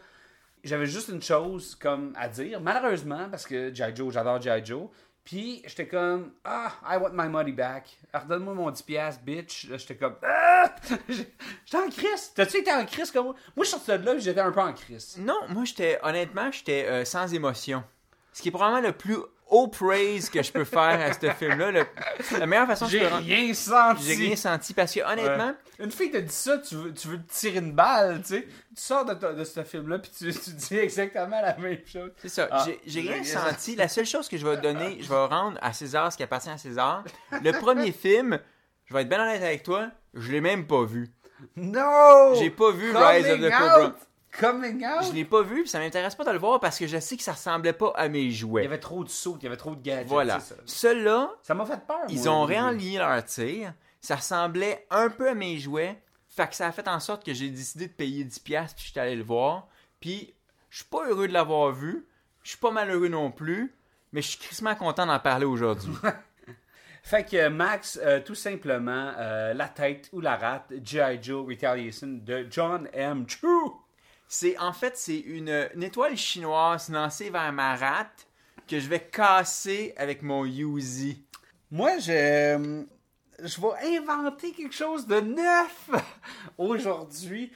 J'avais 0.64 0.86
juste 0.86 1.10
une 1.10 1.22
chose 1.22 1.76
comme 1.76 2.14
à 2.18 2.28
dire, 2.28 2.62
malheureusement, 2.62 3.28
parce 3.30 3.46
que 3.46 3.74
G.I. 3.74 3.96
Joe, 3.96 4.14
j'adore 4.14 4.42
G.I. 4.42 4.64
Joe. 4.64 4.90
Puis, 5.24 5.62
j'étais 5.68 5.88
comme, 5.88 6.32
ah, 6.44 6.74
I 6.84 6.98
want 6.98 7.12
my 7.14 7.30
money 7.30 7.52
back. 7.52 7.96
Alors, 8.12 8.28
donne-moi 8.28 8.54
mon 8.54 8.72
10$, 8.72 8.84
piastres, 8.84 9.24
bitch. 9.24 9.68
J'étais 9.70 9.96
comme, 9.96 10.16
ah! 10.24 10.74
J'étais 11.08 11.78
en 11.78 11.90
crise. 11.90 12.32
T'as-tu 12.36 12.58
été 12.58 12.72
en 12.72 12.86
crise 12.86 13.12
comme 13.12 13.26
moi? 13.26 13.36
Moi, 13.56 13.66
je 13.66 13.70
suis 13.70 13.98
de 13.98 14.06
là, 14.06 14.18
j'étais 14.18 14.40
un 14.40 14.52
peu 14.52 14.62
en 14.62 14.74
crise. 14.74 15.18
Non, 15.20 15.40
moi, 15.50 15.64
j'étais, 15.66 16.00
honnêtement, 16.04 16.52
j'étais 16.52 16.86
euh, 16.86 17.06
sans 17.06 17.32
émotion. 17.34 17.84
Ce 18.34 18.42
qui 18.42 18.48
est 18.48 18.52
probablement 18.52 18.88
le 18.88 18.94
plus 18.94 19.18
haut 19.52 19.68
praise 19.68 20.30
que 20.30 20.42
je 20.42 20.52
peux 20.52 20.64
faire 20.64 21.00
à 21.00 21.14
ce 21.14 21.30
film-là. 21.32 21.72
Le- 21.72 21.86
la 22.40 22.46
meilleure 22.48 22.66
façon 22.68 22.88
J'ai 22.88 23.06
rien 23.06 23.54
senti. 23.54 24.04
J'ai 24.04 24.16
rien 24.16 24.36
senti 24.36 24.74
parce 24.74 24.94
que, 24.94 25.02
honnêtement, 25.02 25.48
Ouais. 25.48 25.86
Une 25.86 25.92
fille 25.92 26.12
te 26.12 26.18
dit 26.18 26.34
ça, 26.34 26.58
tu 26.60 26.76
veux, 26.76 26.94
tu 26.94 27.08
veux 27.08 27.18
te 27.18 27.32
tirer 27.34 27.58
une 27.58 27.74
balle, 27.74 28.22
tu 28.22 28.36
sais. 28.36 28.42
Tu 28.44 28.82
sors 28.82 29.04
de, 29.04 29.14
de 29.34 29.44
ce 29.44 29.64
film-là, 29.64 29.98
puis 30.00 30.12
tu, 30.16 30.32
tu 30.32 30.52
dis 30.52 30.78
exactement 30.78 31.42
la 31.42 31.58
même 31.58 31.80
chose. 31.86 32.12
c'est 32.22 32.30
ça. 32.30 32.48
Ah, 32.52 32.66
j'ai, 32.86 33.02
rien 33.02 33.24
senti. 33.24 33.76
La 33.76 33.88
seule 33.88 34.06
chose 34.06 34.30
que 34.30 34.38
je 34.38 34.46
vais 34.48 34.58
donner, 34.58 34.98
je 35.02 35.10
vais 35.10 35.26
rendre 35.26 35.58
à 35.62 35.74
César 35.74 36.12
ce 36.12 36.18
qui 36.18 36.24
appartient 36.24 36.50
à 36.50 36.58
César. 36.58 37.04
Le 37.44 37.52
premier 37.54 37.92
film, 37.92 38.40
je 38.86 38.94
vais 38.94 39.02
être 39.02 39.10
bien 39.10 39.22
honnête 39.24 39.42
avec 39.42 39.64
toi, 39.64 39.88
je 40.14 40.32
l'ai 40.32 40.42
même 40.42 40.68
pas 40.68 40.84
vu. 40.84 41.10
No! 41.56 42.36
J'ai 42.36 42.52
pas 42.52 42.72
vu 42.72 42.92
Coming 42.94 43.08
Rise 43.08 43.30
of 43.32 43.40
the 43.40 43.50
Cobra. 43.50 43.96
Coming 44.40 44.86
out! 44.86 45.04
Je 45.08 45.14
l'ai 45.14 45.26
pas 45.26 45.42
vu, 45.42 45.62
puis 45.62 45.70
ça 45.70 45.80
m'intéresse 45.80 46.16
pas 46.16 46.24
de 46.24 46.32
le 46.32 46.38
voir 46.38 46.60
parce 46.60 46.80
que 46.80 46.88
je 46.88 47.00
sais 47.00 47.18
que 47.18 47.24
ça 47.24 47.34
ressemblait 47.34 47.74
pas 47.74 47.92
à 47.96 48.08
mes 48.08 48.22
Il 48.22 48.28
y 48.28 48.34
jouets. 48.34 48.66
avait 48.66 48.80
trop 48.80 49.04
de 49.04 49.10
sauts, 49.10 49.38
il 49.40 49.44
y 49.44 49.48
avait 49.48 49.58
trop 49.58 49.76
de 49.76 49.82
gadgets. 49.82 50.08
Voilà. 50.08 50.40
c'est 50.40 50.56
ça. 50.66 51.54
M'a 51.54 51.66
fait 51.66 51.86
peur. 51.86 52.02
Ils 52.10 52.24
moi, 52.24 52.30
ont 52.30 52.46
réaligné 52.46 52.98
leur 52.98 53.24
tir. 53.26 53.74
Ça 54.00 54.16
ressemblait 54.16 54.86
un 54.90 55.10
peu 55.10 55.30
à 55.30 55.34
mes 55.36 55.58
jouets. 55.58 56.02
Fait 56.28 56.48
que 56.48 56.56
ça 56.56 56.68
a 56.68 56.72
fait 56.72 56.88
en 56.88 57.00
sorte 57.00 57.26
que 57.26 57.34
j'ai 57.34 57.50
décidé 57.50 57.88
de 57.88 57.94
payer 57.94 58.24
10$ 58.24 58.42
piastres, 58.42 58.76
puis 58.76 58.86
je 58.86 58.92
suis 58.92 59.00
allé 59.00 59.16
le 59.16 59.24
voir. 59.24 59.68
Puis 60.00 60.34
je 60.70 60.78
suis 60.78 60.86
pas 60.86 61.06
heureux 61.08 61.28
de 61.28 61.34
l'avoir 61.34 61.72
vu. 61.72 62.08
Je 62.44 62.50
suis 62.50 62.58
pas 62.58 62.72
malheureux 62.72 63.10
non 63.10 63.32
plus. 63.32 63.76
Mais 64.14 64.22
je 64.22 64.30
suis 64.30 64.40
crissement 64.40 64.76
content 64.76 65.06
d'en 65.06 65.20
parler 65.20 65.46
aujourd'hui. 65.46 65.94
Fait 67.04 67.24
que 67.28 67.48
Max, 67.50 68.00
euh, 68.02 68.20
tout 68.20 68.36
simplement, 68.36 69.14
euh, 69.18 69.54
la 69.54 69.68
tête 69.68 70.10
ou 70.14 70.22
la 70.22 70.36
rate, 70.38 70.72
G.I. 70.84 71.20
Joe 71.22 71.48
Retaliation 71.48 72.20
de 72.22 72.46
John 72.50 72.88
M. 72.94 73.26
Chu. 73.28 73.48
C'est 74.34 74.58
en 74.60 74.72
fait 74.72 74.96
c'est 74.96 75.20
une, 75.20 75.68
étoile 75.82 76.16
chinoise 76.16 76.88
lancée 76.90 77.30
vers 77.30 77.52
ma 77.52 77.76
rate 77.76 78.28
que 78.66 78.80
je 78.80 78.88
vais 78.88 79.02
casser 79.02 79.94
avec 79.98 80.22
mon 80.22 80.46
Uzi. 80.46 81.22
Moi, 81.70 81.98
je, 82.00 82.86
je 83.44 83.62
vais 83.62 83.98
inventer 83.98 84.54
quelque 84.54 84.74
chose 84.74 85.06
de 85.06 85.20
neuf 85.20 85.90
aujourd'hui. 86.58 87.52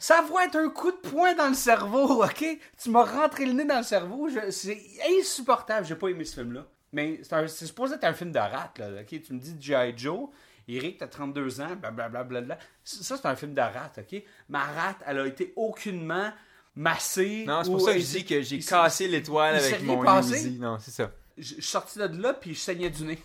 Ça 0.00 0.20
va 0.22 0.46
être 0.46 0.56
un 0.56 0.68
coup 0.70 0.90
de 0.90 0.96
poing 0.96 1.34
dans 1.34 1.48
le 1.48 1.54
cerveau, 1.54 2.24
ok? 2.24 2.44
Tu 2.82 2.90
m'as 2.90 3.04
rentré 3.04 3.46
le 3.46 3.52
nez 3.52 3.64
dans 3.64 3.78
le 3.78 3.84
cerveau. 3.84 4.28
C'est 4.50 4.82
insupportable. 5.16 5.86
J'ai 5.86 5.94
pas 5.94 6.08
aimé 6.08 6.24
ce 6.24 6.40
film-là. 6.40 6.66
Mais 6.92 7.20
c'est 7.22 7.66
supposé 7.66 7.94
être 7.94 8.04
un 8.04 8.14
film 8.14 8.32
de 8.32 8.38
rat, 8.40 8.72
là, 8.78 8.88
ok? 9.02 9.22
Tu 9.22 9.32
me 9.32 9.38
dis 9.38 9.54
G.I. 9.60 9.94
Joe. 9.96 10.28
Eric, 10.76 10.98
t'as 10.98 11.08
32 11.08 11.60
ans, 11.60 11.76
blablabla. 11.76 12.24
Bla, 12.24 12.40
bla. 12.40 12.58
Ça, 12.84 13.16
c'est 13.16 13.26
un 13.26 13.36
film 13.36 13.54
de 13.54 13.60
rat, 13.60 13.92
ok? 13.98 14.22
Ma 14.48 14.64
rate, 14.64 14.98
elle 15.06 15.18
a 15.20 15.26
été 15.26 15.52
aucunement 15.56 16.32
massée. 16.76 17.44
Non, 17.46 17.62
c'est 17.62 17.68
ou- 17.70 17.72
pour 17.72 17.80
ça 17.82 17.92
que 17.92 17.98
je 17.98 18.02
il 18.02 18.06
s'est- 18.06 18.18
dis 18.18 18.24
que 18.24 18.42
j'ai 18.42 18.58
cassé 18.60 19.08
l'étoile 19.08 19.56
avec 19.56 19.82
mon 19.82 20.02
passé? 20.02 20.50
Non, 20.58 20.78
c'est 20.78 20.90
ça. 20.90 21.10
je 21.36 21.42
je 21.42 21.54
suis 21.54 21.62
sorti 21.62 21.98
de 21.98 22.20
là 22.22 22.34
puis 22.34 22.54
je 22.54 22.60
saignais 22.60 22.90
du 22.90 23.04
nez. 23.04 23.18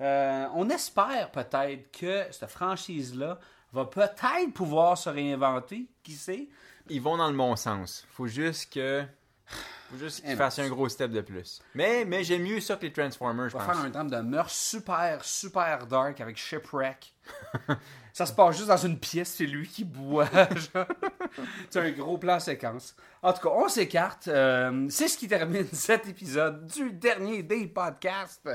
Euh, 0.00 0.46
on 0.54 0.68
espère 0.70 1.30
peut-être 1.30 1.90
que 1.92 2.24
cette 2.30 2.50
franchise-là 2.50 3.38
va 3.72 3.84
peut-être 3.84 4.52
pouvoir 4.52 4.98
se 4.98 5.08
réinventer. 5.08 5.86
Qui 6.02 6.12
sait? 6.12 6.48
ils 6.90 7.00
vont 7.00 7.16
dans 7.16 7.30
le 7.30 7.36
bon 7.36 7.56
sens. 7.56 8.04
Faut 8.10 8.26
juste 8.26 8.72
que. 8.74 9.04
Faut 9.90 9.98
juste 9.98 10.22
qu'ils 10.22 10.32
Eh 10.32 10.36
fassent 10.36 10.58
non. 10.58 10.64
un 10.64 10.68
gros 10.68 10.88
step 10.88 11.10
de 11.10 11.20
plus. 11.20 11.60
Mais, 11.74 12.04
mais 12.04 12.24
j'aime 12.24 12.42
mieux 12.42 12.60
ça 12.60 12.76
que 12.76 12.82
les 12.86 12.92
Transformers, 12.92 13.50
je 13.50 13.56
On 13.56 13.58
va 13.60 13.66
pense. 13.66 13.76
faire 13.76 13.84
un 13.84 13.90
drame 13.90 14.10
de 14.10 14.16
meurtre 14.20 14.50
super, 14.50 15.24
super 15.24 15.86
dark 15.86 16.20
avec 16.20 16.36
Shipwreck. 16.36 17.14
Ça 18.12 18.26
se 18.26 18.32
passe 18.32 18.56
juste 18.56 18.68
dans 18.68 18.76
une 18.76 18.98
pièce, 18.98 19.28
c'est 19.34 19.44
lui 19.46 19.66
qui 19.66 19.82
boit. 19.84 20.28
C'est 21.70 21.80
un 21.80 21.90
gros 21.90 22.16
plan 22.16 22.38
séquence. 22.38 22.94
En 23.22 23.32
tout 23.32 23.40
cas, 23.42 23.54
on 23.54 23.68
s'écarte. 23.68 24.28
Euh, 24.28 24.86
c'est 24.88 25.08
ce 25.08 25.18
qui 25.18 25.26
termine 25.26 25.66
cet 25.72 26.06
épisode 26.08 26.64
du 26.68 26.92
dernier 26.92 27.42
des 27.42 27.66
podcasts. 27.66 28.48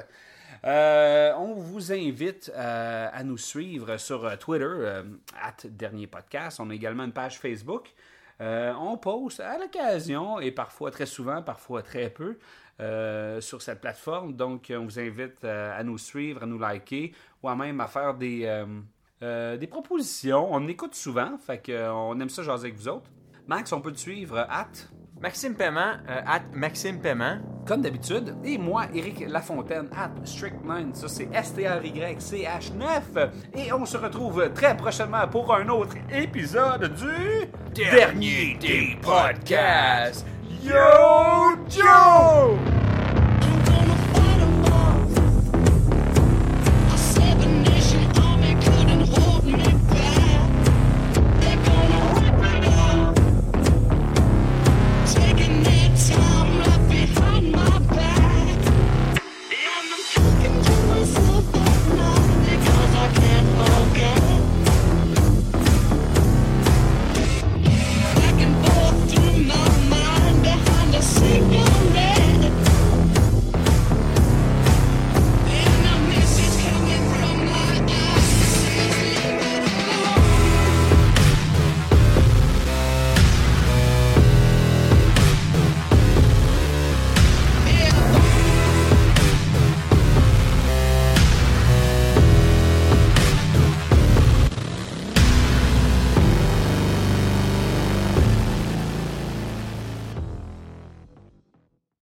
Euh, 0.64 1.34
on 1.38 1.56
vous 1.56 1.92
invite 1.92 2.50
euh, 2.56 3.10
à 3.12 3.24
nous 3.26 3.38
suivre 3.38 3.98
sur 3.98 4.38
Twitter, 4.40 5.02
at 5.42 5.56
Dernier 5.66 6.08
Podcast. 6.08 6.60
On 6.62 6.70
a 6.70 6.74
également 6.74 7.04
une 7.04 7.12
page 7.14 7.38
Facebook. 7.40 7.94
Euh, 8.42 8.74
on 8.80 8.98
poste 8.98 9.42
à 9.42 9.58
l'occasion 9.58 10.40
et 10.40 10.52
parfois 10.52 10.92
très 10.92 11.06
souvent, 11.06 11.42
parfois 11.42 11.82
très 11.82 12.10
peu 12.10 12.38
euh, 12.80 13.42
sur 13.42 13.62
cette 13.62 13.82
plateforme. 13.82 14.34
Donc, 14.34 14.72
on 14.74 14.86
vous 14.86 15.00
invite 15.00 15.44
euh, 15.44 15.78
à 15.78 15.84
nous 15.84 15.98
suivre, 15.98 16.44
à 16.44 16.46
nous 16.46 16.58
liker 16.58 17.14
ou 17.44 17.50
à 17.50 17.56
même 17.56 17.82
à 17.82 17.88
faire 17.88 18.14
des, 18.14 18.48
propositions. 19.70 20.54
On 20.54 20.68
écoute 20.68 20.96
souvent, 20.96 21.38
fait 21.38 21.66
qu'on 21.66 22.20
aime 22.20 22.30
ça 22.30 22.44
jaser 22.44 22.68
avec 22.68 22.80
vous 22.80 22.88
autres. 22.88 23.10
Max, 23.48 23.74
on 23.74 23.82
peut 23.82 23.92
te 23.92 24.00
suivre 24.00 24.38
at, 24.38 24.70
Maxime 25.22 25.56
Paiement, 25.56 25.94
euh, 26.10 26.22
at 26.26 26.42
Maxime 26.54 27.00
Paiement. 27.00 27.38
comme 27.68 27.82
d'habitude. 27.84 28.36
Et 28.44 28.58
moi, 28.58 28.86
Eric 28.96 29.26
Lafontaine, 29.28 29.90
at 29.96 30.10
Strict9. 30.26 30.96
Ça, 30.96 31.08
c'est 31.08 31.30
S-T-R-Y-C-H-9. 31.32 33.30
Et 33.56 33.72
on 33.72 33.86
se 33.86 33.96
retrouve 33.98 34.52
très 34.56 34.76
prochainement 34.76 35.28
pour 35.28 35.54
un 35.54 35.70
autre 35.70 35.96
épisode 36.12 36.92
du 36.96 37.46
Dernier 37.76 38.58
des 38.60 38.98
podcasts. 39.04 40.26
Yo! 40.64 40.76